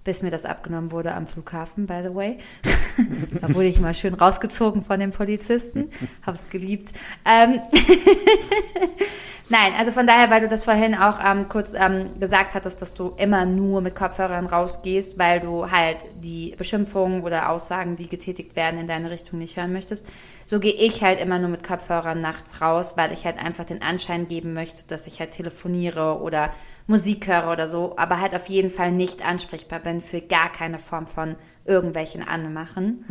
bis 0.02 0.22
mir 0.22 0.30
das 0.30 0.44
abgenommen 0.44 0.92
wurde 0.92 1.14
am 1.14 1.26
Flughafen, 1.26 1.86
by 1.86 2.00
the 2.02 2.14
way. 2.14 2.38
da 3.40 3.54
wurde 3.54 3.66
ich 3.66 3.80
mal 3.80 3.94
schön 3.94 4.14
rausgezogen 4.14 4.82
von 4.82 5.00
den 5.00 5.12
Polizisten. 5.12 5.90
Habe 6.22 6.36
es 6.36 6.50
geliebt. 6.50 6.92
Ähm, 7.24 7.60
Nein, 9.50 9.74
also 9.78 9.92
von 9.92 10.06
daher, 10.06 10.30
weil 10.30 10.40
du 10.40 10.48
das 10.48 10.64
vorhin 10.64 10.94
auch 10.94 11.18
ähm, 11.22 11.50
kurz 11.50 11.74
ähm, 11.74 12.18
gesagt 12.18 12.54
hattest, 12.54 12.80
dass 12.80 12.94
du 12.94 13.10
immer 13.18 13.44
nur 13.44 13.82
mit 13.82 13.94
Kopfhörern 13.94 14.46
rausgehst, 14.46 15.18
weil 15.18 15.40
du 15.40 15.70
halt 15.70 15.98
die 16.22 16.54
Beschimpfungen 16.56 17.22
oder 17.22 17.50
Aussagen, 17.50 17.96
die 17.96 18.08
getätigt 18.08 18.56
werden, 18.56 18.80
in 18.80 18.86
deine 18.86 19.10
Richtung 19.10 19.38
nicht 19.38 19.58
hören 19.58 19.74
möchtest. 19.74 20.06
So 20.46 20.60
gehe 20.60 20.72
ich 20.72 21.02
halt 21.02 21.20
immer 21.20 21.38
nur 21.38 21.50
mit 21.50 21.62
Kopfhörern 21.62 22.22
nachts 22.22 22.62
raus, 22.62 22.94
weil 22.96 23.12
ich 23.12 23.26
halt 23.26 23.38
einfach 23.38 23.64
den 23.66 23.82
Anschein 23.82 24.28
geben 24.28 24.54
möchte, 24.54 24.86
dass 24.86 25.06
ich 25.06 25.20
halt 25.20 25.32
telefoniere 25.32 26.20
oder 26.22 26.50
Musik 26.86 27.26
höre 27.26 27.52
oder 27.52 27.66
so, 27.66 27.94
aber 27.98 28.20
halt 28.20 28.34
auf 28.34 28.46
jeden 28.46 28.70
Fall 28.70 28.92
nicht 28.92 29.26
ansprechbar 29.26 29.80
bin 29.80 30.00
für 30.00 30.22
gar 30.22 30.50
keine 30.50 30.78
Form 30.78 31.06
von 31.06 31.36
irgendwelchen 31.66 32.26
Anmachen. 32.26 33.04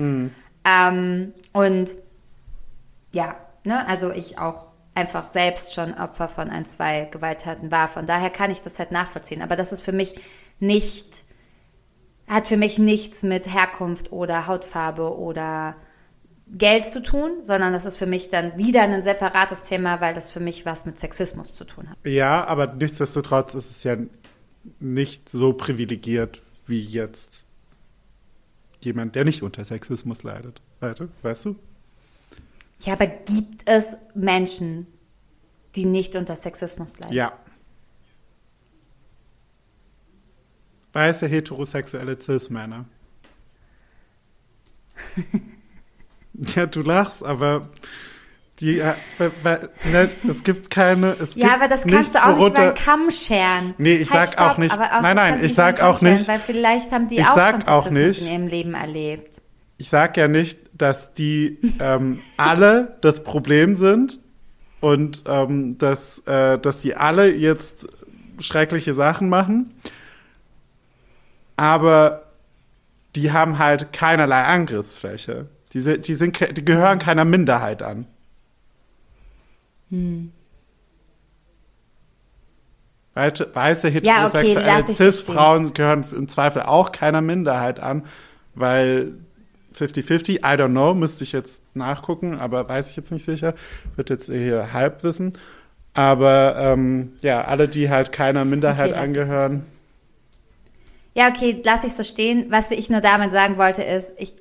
Ähm, 0.66 1.34
und 1.52 1.94
ja, 3.14 3.36
ne, 3.66 3.88
also 3.88 4.12
ich 4.12 4.40
auch 4.40 4.73
einfach 4.96 5.28
selbst 5.28 5.74
schon 5.74 5.94
Opfer 5.94 6.28
von 6.28 6.50
ein, 6.50 6.66
zwei 6.66 7.06
Gewalttaten 7.06 7.72
war. 7.72 7.88
Von 7.88 8.06
daher 8.06 8.30
kann 8.30 8.52
ich 8.52 8.62
das 8.62 8.80
halt 8.80 8.92
nachvollziehen. 8.92 9.42
Aber 9.42 9.56
das 9.56 9.72
ist 9.72 9.82
für 9.82 9.92
mich 9.92 10.16
nicht, 10.60 11.26
hat 12.28 12.48
für 12.48 12.58
mich 12.58 12.78
nichts 12.78 13.24
mit 13.24 13.52
Herkunft 13.52 14.12
oder 14.12 14.48
Hautfarbe 14.48 15.18
oder 15.18 15.76
Geld 16.48 16.86
zu 16.88 17.02
tun, 17.02 17.44
sondern 17.44 17.74
das 17.74 17.86
ist 17.86 17.98
für 17.98 18.06
mich 18.06 18.30
dann 18.30 18.58
wieder 18.58 18.84
ein 18.84 19.02
separates 19.02 19.64
Thema, 19.64 20.02
weil 20.02 20.14
das 20.14 20.32
für 20.32 20.40
mich 20.40 20.66
was 20.66 20.86
mit 20.86 21.00
Sexismus 21.00 21.56
zu 21.56 21.66
tun 21.66 21.90
hat. 21.90 21.98
Ja, 22.06 22.46
aber 22.46 22.68
nichtsdestotrotz 22.68 23.56
ist 23.56 23.72
es 23.72 23.84
ja 23.84 23.98
nicht 24.80 25.30
so 25.30 25.54
privilegiert 25.54 26.42
wie 26.68 26.82
jetzt 26.82 27.46
jemand, 28.82 29.16
der 29.16 29.26
nicht 29.26 29.42
unter 29.42 29.66
Sexismus 29.66 30.24
leidet. 30.24 30.62
Weißt 31.22 31.46
du? 31.46 31.56
Ja, 32.84 32.94
aber 32.94 33.08
gibt 33.08 33.68
es 33.70 33.98
Menschen, 34.14 34.88
die 35.76 35.86
nicht 35.86 36.16
unter 36.16 36.36
Sexismus 36.36 37.00
leiden? 37.00 37.14
Ja. 37.16 37.34
Weiße 40.94 41.28
heterosexuelle 41.28 42.20
Cis-Männer. 42.22 42.86
ja, 46.56 46.66
du 46.66 46.82
lachst, 46.82 47.24
aber 47.24 47.70
Die, 48.60 48.78
äh, 48.80 48.94
ne, 49.92 50.10
es 50.30 50.44
gibt 50.44 50.70
keine. 50.70 51.08
Es 51.14 51.34
Ja, 51.34 51.48
gibt 51.48 51.54
aber 51.56 51.68
das 51.68 51.86
nichts, 51.86 52.14
kannst 52.14 52.16
du 52.16 52.24
auch 52.24 52.38
nicht 52.38 52.58
den 52.58 52.76
Kamm 52.76 53.10
scheren. 53.10 53.74
Nee, 53.80 53.96
ich 53.96 54.12
halt, 54.12 54.30
sag 54.30 54.40
auch 54.40 54.46
stopp, 54.52 54.58
nicht- 54.60 54.72
aber 54.72 55.02
nein, 55.02 55.16
nein, 55.16 55.44
ich 55.44 55.54
sag 55.56 55.82
auch 55.82 55.98
scheren, 55.98 56.14
nicht- 56.14 56.28
Weil 56.28 56.40
vielleicht 56.40 56.92
haben 56.92 57.08
die 57.08 57.18
Ich 57.18 57.28
auch 57.28 57.36
schon 57.50 57.64
auch 57.68 57.84
Sexismus 57.84 57.94
nicht- 58.20 58.22
in 58.22 58.28
ihrem 58.32 58.48
Leben 58.48 58.74
erlebt. 58.76 59.42
Ich 59.78 59.90
sag 59.90 60.16
ja 60.18 60.28
nicht, 60.28 60.60
dass 60.78 61.14
die 61.14 61.60
ähm, 61.80 62.20
alle 62.38 62.98
das 63.02 63.24
Problem 63.24 63.76
sind 63.76 64.20
und 64.82 65.24
ähm, 65.28 65.78
dass, 65.78 66.20
äh, 66.26 66.58
dass 66.60 66.80
die 66.82 66.96
alle 66.96 67.32
jetzt 67.34 67.88
schreckliche 68.40 68.94
Sachen 68.94 69.30
machen. 69.30 69.70
Aber 71.56 72.24
die 73.16 73.32
haben 73.32 73.60
halt 73.60 73.94
keinerlei 73.94 74.44
Angriffsfläche. 74.44 75.48
Die, 75.74 75.82
sind- 75.82 76.08
die, 76.08 76.14
sind, 76.16 76.58
die 76.58 76.66
gehören 76.66 77.00
keiner 77.00 77.26
Minderheit 77.26 77.84
an. 77.84 78.08
Weiße, 83.14 83.50
weiße 83.54 83.90
Ja, 83.90 84.28
okay, 84.28 84.56
heterosexuelle 84.56 84.80
ich 84.82 84.98
so 84.98 85.04
Cis-Frauen 85.04 85.74
gehören 85.74 86.06
im 86.16 86.28
Zweifel 86.30 86.64
auch 86.64 86.92
keiner 86.92 87.22
Minderheit 87.22 87.80
an, 87.80 88.06
weil 88.56 89.14
50-50, 89.76 90.40
I 90.40 90.40
don't 90.42 90.70
know, 90.70 90.94
müsste 90.94 91.24
ich 91.24 91.32
jetzt 91.32 91.62
nachgucken, 91.74 92.40
aber 92.40 92.68
weiß 92.68 92.90
ich 92.92 92.96
jetzt 92.96 93.12
nicht 93.12 93.26
sicher. 93.26 93.54
Wird 93.96 94.10
jetzt 94.10 94.28
hier 94.28 94.74
Halbwissen. 94.74 95.38
Aber 95.94 96.56
ähm, 96.58 97.14
ja, 97.22 97.44
alle, 97.44 97.68
die 97.68 97.90
halt 97.90 98.12
keiner 98.12 98.46
Minderheit 98.46 98.92
Okay, 98.92 98.92
ich 98.92 98.96
so 98.96 99.02
angehören. 99.04 99.66
Ja, 101.16 101.30
okay, 101.30 101.62
lass 101.64 101.84
ich 101.84 101.94
so 101.94 102.04
stehen. 102.04 102.48
Was 102.50 102.72
ich 102.72 102.90
nur 102.90 103.02
damit 103.02 103.32
sagen 103.32 103.58
wollte, 103.58 103.84
ist, 103.84 104.14
ich, 104.18 104.36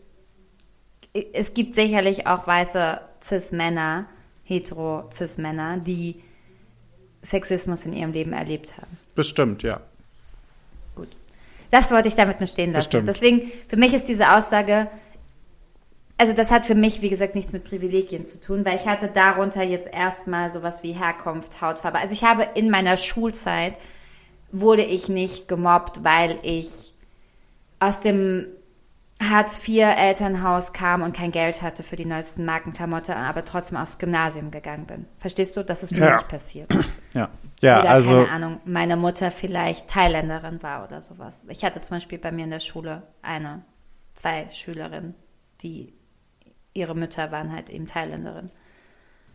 es 1.33 1.53
gibt 1.53 1.75
sicherlich 1.75 2.27
auch 2.27 2.47
weiße 2.47 3.01
Cis-Männer, 3.23 4.07
hetero-Cis-Männer, 4.45 5.79
die 5.79 6.23
Sexismus 7.23 7.85
in 7.85 7.93
ihrem 7.93 8.13
Leben 8.13 8.33
erlebt 8.33 8.77
haben. 8.79 8.99
Bestimmt, 9.15 9.63
ja. 9.63 9.81
Gut. 10.95 11.09
Das 11.71 11.91
wollte 11.91 12.09
ich 12.09 12.17
damit 12.17 12.41
nur 12.41 12.47
stehen 12.47 12.73
lassen. 12.73 12.87
Bestimmt. 12.87 13.09
Deswegen, 13.09 13.53
für 13.69 13.77
mich 13.77 13.93
ist 13.93 14.09
diese 14.09 14.33
Aussage, 14.33 14.89
also 16.23 16.35
das 16.35 16.53
hat 16.53 16.67
für 16.67 16.77
mich, 16.77 17.03
wie 17.03 17.09
gesagt, 17.09 17.35
nichts 17.35 17.53
mit 17.53 17.65
Privilegien 17.65 18.25
zu 18.25 18.39
tun, 18.39 18.65
weil 18.65 18.77
ich 18.77 18.87
hatte 18.87 19.09
darunter 19.09 19.65
jetzt 19.65 19.89
erstmal 19.93 20.53
sowas 20.53 20.85
wie 20.85 20.93
Herkunft, 20.93 21.61
Hautfarbe. 21.61 21.99
Also 21.99 22.13
ich 22.13 22.23
habe 22.23 22.47
in 22.55 22.71
meiner 22.71 22.97
Schulzeit 22.97 23.77
wurde 24.53 24.85
ich 24.85 25.09
nicht 25.09 25.49
gemobbt, 25.49 26.05
weil 26.05 26.39
ich 26.45 26.95
aus 27.81 27.99
dem 27.99 28.47
Hartz-IV-Elternhaus 29.21 30.73
kam 30.73 31.03
und 31.03 31.17
kein 31.17 31.33
Geld 31.33 31.61
hatte 31.61 31.83
für 31.83 31.97
die 31.97 32.05
neuesten 32.05 32.45
Markenklamotte, 32.45 33.17
aber 33.17 33.45
trotzdem 33.45 33.77
aufs 33.77 33.99
Gymnasium 33.99 34.53
gegangen 34.53 34.87
bin. 34.87 35.07
Verstehst 35.19 35.57
du? 35.57 35.65
Das 35.65 35.83
ist 35.83 35.91
mir 35.91 36.07
Ja. 36.07 36.13
nicht 36.15 36.29
passiert. 36.29 36.71
Ja, 37.15 37.31
ja 37.61 37.81
Oder 37.81 37.91
also 37.91 38.11
keine 38.11 38.31
Ahnung, 38.31 38.61
meine 38.65 38.97
Mutter 38.97 39.33
vielleicht 39.33 39.91
Thailänderin 39.91 40.63
war 40.63 40.85
oder 40.85 41.03
sowas. 41.03 41.45
Ich 41.49 41.65
hatte 41.65 41.81
zum 41.81 41.97
Beispiel 41.97 42.19
bei 42.19 42.31
mir 42.31 42.45
in 42.45 42.51
der 42.51 42.61
Schule 42.61 43.03
eine, 43.23 43.65
zwei 44.15 44.49
Schülerinnen, 44.51 45.15
die 45.61 45.93
ihre 46.75 46.95
Mütter 46.95 47.31
waren 47.33 47.53
halt 47.53 47.71
eben 47.71 47.87
Thailänderin. 47.87 48.51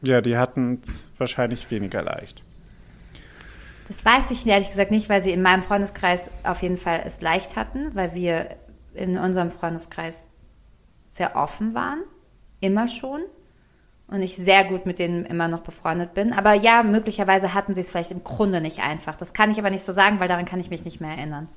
ja, 0.01 0.21
die 0.21 0.37
hatten 0.37 0.81
es 0.85 1.11
wahrscheinlich 1.17 1.69
weniger 1.71 2.01
leicht. 2.01 2.43
Das 3.87 4.03
weiß 4.03 4.31
ich 4.31 4.45
ehrlich 4.45 4.69
gesagt 4.69 4.91
nicht, 4.91 5.07
weil 5.09 5.21
sie 5.21 5.31
in 5.31 5.41
meinem 5.41 5.63
Freundeskreis 5.63 6.29
auf 6.43 6.61
jeden 6.61 6.77
Fall 6.77 7.03
es 7.05 7.21
leicht 7.21 7.55
hatten, 7.55 7.95
weil 7.95 8.13
wir 8.13 8.49
in 8.93 9.17
unserem 9.17 9.49
Freundeskreis 9.49 10.29
sehr 11.09 11.35
offen 11.35 11.73
waren, 11.73 12.03
immer 12.59 12.87
schon. 12.87 13.21
Und 14.07 14.21
ich 14.21 14.37
sehr 14.37 14.63
gut 14.65 14.85
mit 14.85 14.99
denen 14.99 15.25
immer 15.25 15.49
noch 15.49 15.61
befreundet 15.61 16.13
bin. 16.13 16.31
Aber 16.31 16.53
ja, 16.53 16.81
möglicherweise 16.83 17.53
hatten 17.53 17.73
sie 17.73 17.81
es 17.81 17.89
vielleicht 17.89 18.11
im 18.11 18.23
Grunde 18.23 18.61
nicht 18.61 18.79
einfach. 18.79 19.17
Das 19.17 19.33
kann 19.33 19.51
ich 19.51 19.59
aber 19.59 19.69
nicht 19.69 19.83
so 19.83 19.91
sagen, 19.91 20.21
weil 20.21 20.29
daran 20.29 20.45
kann 20.45 20.61
ich 20.61 20.69
mich 20.69 20.85
nicht 20.85 21.01
mehr 21.01 21.11
erinnern. 21.11 21.49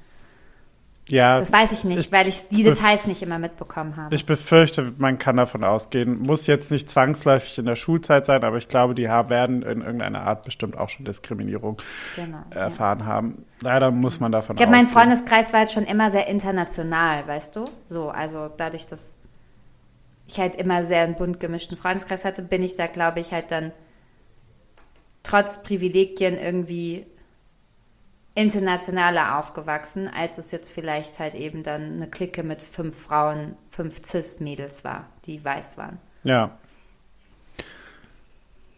Ja, 1.09 1.40
Das 1.40 1.53
weiß 1.53 1.72
ich 1.72 1.82
nicht, 1.84 1.98
Ich 1.98 2.12
weil 2.12 2.28
ich 2.28 2.48
die 2.51 2.62
Details 2.62 3.07
nicht 3.09 3.20
immer 3.22 3.38
mitbekommen 3.40 3.96
habe. 3.96 4.14
ich 4.14 4.26
befürchte, 4.26 4.92
man 4.98 5.18
kann 5.18 5.36
davon 5.38 5.64
ausgehen. 5.64 6.20
Muss 6.20 6.46
jetzt 6.46 6.70
nicht 6.70 6.88
zwangsläufig 6.88 7.59
in 7.59 7.64
der 7.64 7.74
Schulzeit 7.74 8.26
sein, 8.26 8.44
aber 8.44 8.59
ich 8.59 8.68
glaube, 8.68 8.94
die 8.94 9.09
haben, 9.09 9.28
werden 9.28 9.62
in 9.62 9.80
irgendeiner 9.80 10.22
Art 10.22 10.44
bestimmt 10.44 10.76
auch 10.78 10.88
schon 10.88 11.05
Diskriminierung 11.05 11.78
Genau, 12.14 12.38
ja. 12.55 12.57
erfahren 12.61 13.07
haben. 13.07 13.44
Leider 13.61 13.90
muss 13.90 14.20
man 14.20 14.30
davon 14.30 14.55
ich 14.55 14.59
glaube, 14.59 14.70
mein 14.72 14.86
ausgehen. 14.86 15.03
Freundeskreis 15.03 15.53
war 15.53 15.61
jetzt 15.61 15.72
schon 15.72 15.84
immer 15.84 16.12
sehr 16.12 16.28
international, 16.28 17.26
weißt 17.26 17.57
du? 17.57 17.64
So, 17.86 18.11
also 18.11 18.48
dadurch, 18.57 18.86
dass 18.86 19.16
ich 20.28 20.38
halt 20.38 20.55
immer 20.55 20.84
sehr 20.84 21.03
einen 21.03 21.16
bunt 21.16 21.40
gemischten 21.40 21.76
Freundeskreis 21.76 22.24
hatte, 22.24 22.42
bin 22.42 22.62
ich 22.62 22.76
da, 22.76 22.86
glaube 22.86 23.18
ich, 23.18 23.32
halt 23.32 23.51
dann 23.51 23.72
trotz 25.24 25.62
Privilegien 25.64 26.36
irgendwie 26.38 27.05
internationaler 28.34 29.38
aufgewachsen, 29.38 30.08
als 30.08 30.38
es 30.38 30.50
jetzt 30.52 30.70
vielleicht 30.70 31.18
halt 31.18 31.34
eben 31.34 31.62
dann 31.62 31.94
eine 31.96 32.08
Clique 32.08 32.42
mit 32.42 32.62
fünf 32.62 32.98
Frauen, 33.02 33.56
fünf 33.70 34.02
Cis-Mädels 34.04 34.84
war, 34.84 35.06
die 35.26 35.44
weiß 35.44 35.76
waren. 35.78 35.98
Ja. 36.24 36.50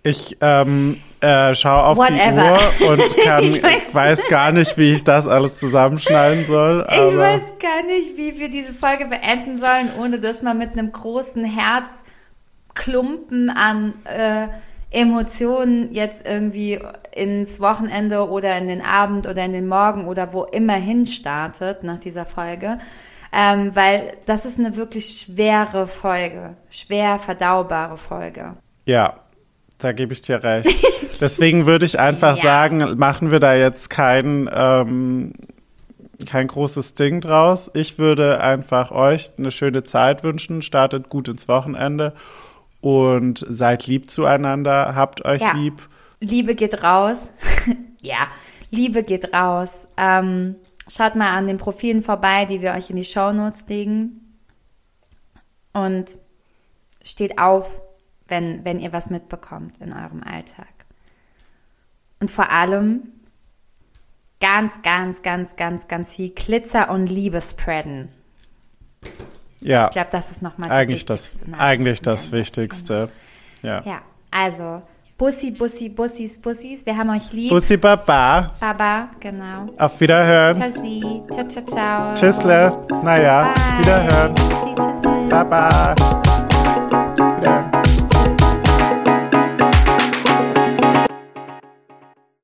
Ich 0.05 0.37
ähm, 0.41 1.01
äh, 1.21 1.55
schaue 1.55 1.85
auf 1.85 1.97
Whatever. 1.99 2.59
die 2.79 2.83
Uhr 2.85 2.91
und 2.91 3.17
kann, 3.25 3.45
Ich 3.45 3.63
weiß- 3.63 3.95
weiß. 3.95 4.29
gar 4.29 4.51
nicht, 4.51 4.77
wie 4.77 4.95
ich 4.95 5.05
das 5.05 5.29
alles 5.29 5.59
zusammenschneiden 5.59 6.45
soll. 6.45 6.85
Ich 6.91 6.99
weiß 6.99 7.43
gar 7.61 7.83
nicht, 7.85 8.17
wie 8.17 8.37
wir 8.41 8.51
diese 8.51 8.73
Folge 8.73 9.05
beenden 9.07 9.59
sollen, 9.59 9.91
ohne 10.01 10.19
dass 10.19 10.43
man 10.43 10.59
mit 10.59 10.73
einem 10.73 10.91
großen 10.91 11.45
Herzklumpen 11.45 13.49
an 13.51 13.95
äh, 14.07 14.49
Emotionen 14.93 15.93
jetzt 15.93 16.27
irgendwie 16.27 16.79
ins 17.15 17.61
Wochenende 17.61 18.29
oder 18.29 18.57
in 18.59 18.69
den 18.69 18.81
Abend 18.83 19.27
oder 19.27 19.45
in 19.45 19.53
den 19.53 19.67
Morgen 19.69 20.07
oder 20.07 20.33
wo 20.33 20.45
immer 20.45 20.75
hin 20.75 21.07
startet 21.07 21.83
nach 21.83 21.99
dieser 21.99 22.27
Folge. 22.27 22.79
Ähm, 23.35 23.75
weil 23.75 24.13
das 24.27 24.45
ist 24.45 24.59
eine 24.59 24.77
wirklich 24.77 25.25
schwere 25.27 25.87
Folge, 25.87 26.55
schwer 26.69 27.19
verdaubare 27.19 27.97
Folge. 27.97 28.55
ja, 28.85 29.15
da 29.79 29.91
gebe 29.93 30.13
ich 30.13 30.23
dir 30.23 30.45
recht. 30.45 30.69
Deswegen 31.21 31.67
würde 31.67 31.87
ich 31.87 31.99
einfach 31.99 32.37
Ja. 32.37 32.43
sagen, 32.43 32.99
machen 32.99 33.33
wir 33.33 33.41
da 33.41 33.55
jetzt 33.55 33.91
kein, 33.91 34.49
ähm, 34.55 35.33
kein 36.25 36.47
großes 36.47 36.95
Ding 36.95 37.21
draus. 37.21 37.69
Ich 37.75 37.99
würde 37.99 38.41
einfach 38.43 38.93
euch 38.93 39.33
eine 39.39 39.51
schöne 39.51 39.83
Zeit 39.83 40.23
wünschen. 40.23 40.63
Startet 40.63 41.09
gut 41.09 41.27
ins 41.27 41.49
Wochenende 41.49 42.13
und 42.83 43.45
seid 43.49 43.87
lieb 43.87 44.11
zueinander. 44.11 44.95
Habt 44.95 45.25
euch 45.25 45.41
Ja. 45.41 45.53
lieb. 45.53 45.89
Liebe 46.21 46.55
geht 46.55 46.83
raus. 46.83 47.31
ja, 48.03 48.29
Liebe 48.71 49.03
geht 49.03 49.33
raus. 49.33 49.89
Ähm, 49.97 50.57
schaut 50.89 51.15
mal 51.15 51.31
an 51.37 51.47
den 51.47 51.57
Profilen 51.57 52.03
vorbei, 52.03 52.45
die 52.45 52.61
wir 52.61 52.73
euch 52.73 52.91
in 52.91 52.97
die 52.97 53.05
Shownotes 53.05 53.67
legen. 53.69 54.37
Und 55.73 56.19
steht 57.03 57.39
auf, 57.39 57.81
wenn, 58.29 58.65
wenn 58.65 58.79
ihr 58.81 58.93
was 58.93 59.11
mitbekommt 59.11 59.79
in 59.79 59.93
eurem 59.93 60.23
Alltag. 60.23 60.69
Und 62.21 62.31
vor 62.31 62.51
allem 62.51 63.09
ganz, 64.41 64.83
ganz, 64.83 65.23
ganz, 65.23 65.57
ganz, 65.57 65.89
ganz 65.89 66.15
viel 66.15 66.31
Glitzer 66.31 66.91
und 66.91 67.09
Liebe 67.09 67.41
spreaden. 67.41 68.09
Ja, 69.63 69.87
Ich 69.87 69.93
glaube, 69.93 70.09
das 70.11 70.31
ist 70.31 70.43
nochmal 70.43 70.71
eigentlich 70.71 71.07
das, 71.07 71.35
eigentlich 71.59 72.03
das. 72.03 72.33
Wichtigste. 72.33 73.09
Ja. 73.63 73.83
Ja, 73.85 74.01
also 74.31 74.83
Bussi, 75.19 75.53
Bussi, 75.53 75.89
Bussis, 75.89 76.41
Bussis. 76.41 76.85
Wir 76.85 76.97
haben 76.97 77.11
euch 77.11 77.33
lieb. 77.33 77.51
Bussi 77.51 77.77
Baba, 77.77 78.51
Baba, 78.59 79.09
genau. 79.21 79.69
auf 79.79 80.01
Wiederhören. 80.01 80.61
Tschüssi. 80.61 81.23
Ciao, 81.31 81.47
ciao, 81.47 81.65
ciao. 81.65 82.15
Tschüssle. 82.15 82.77
Naja, 83.05 83.55
Bye. 83.55 83.79
Wiederhören. 83.79 84.35
Tschüssi, 84.35 84.75
tschüssi. 84.75 85.29
Baba. 85.31 86.22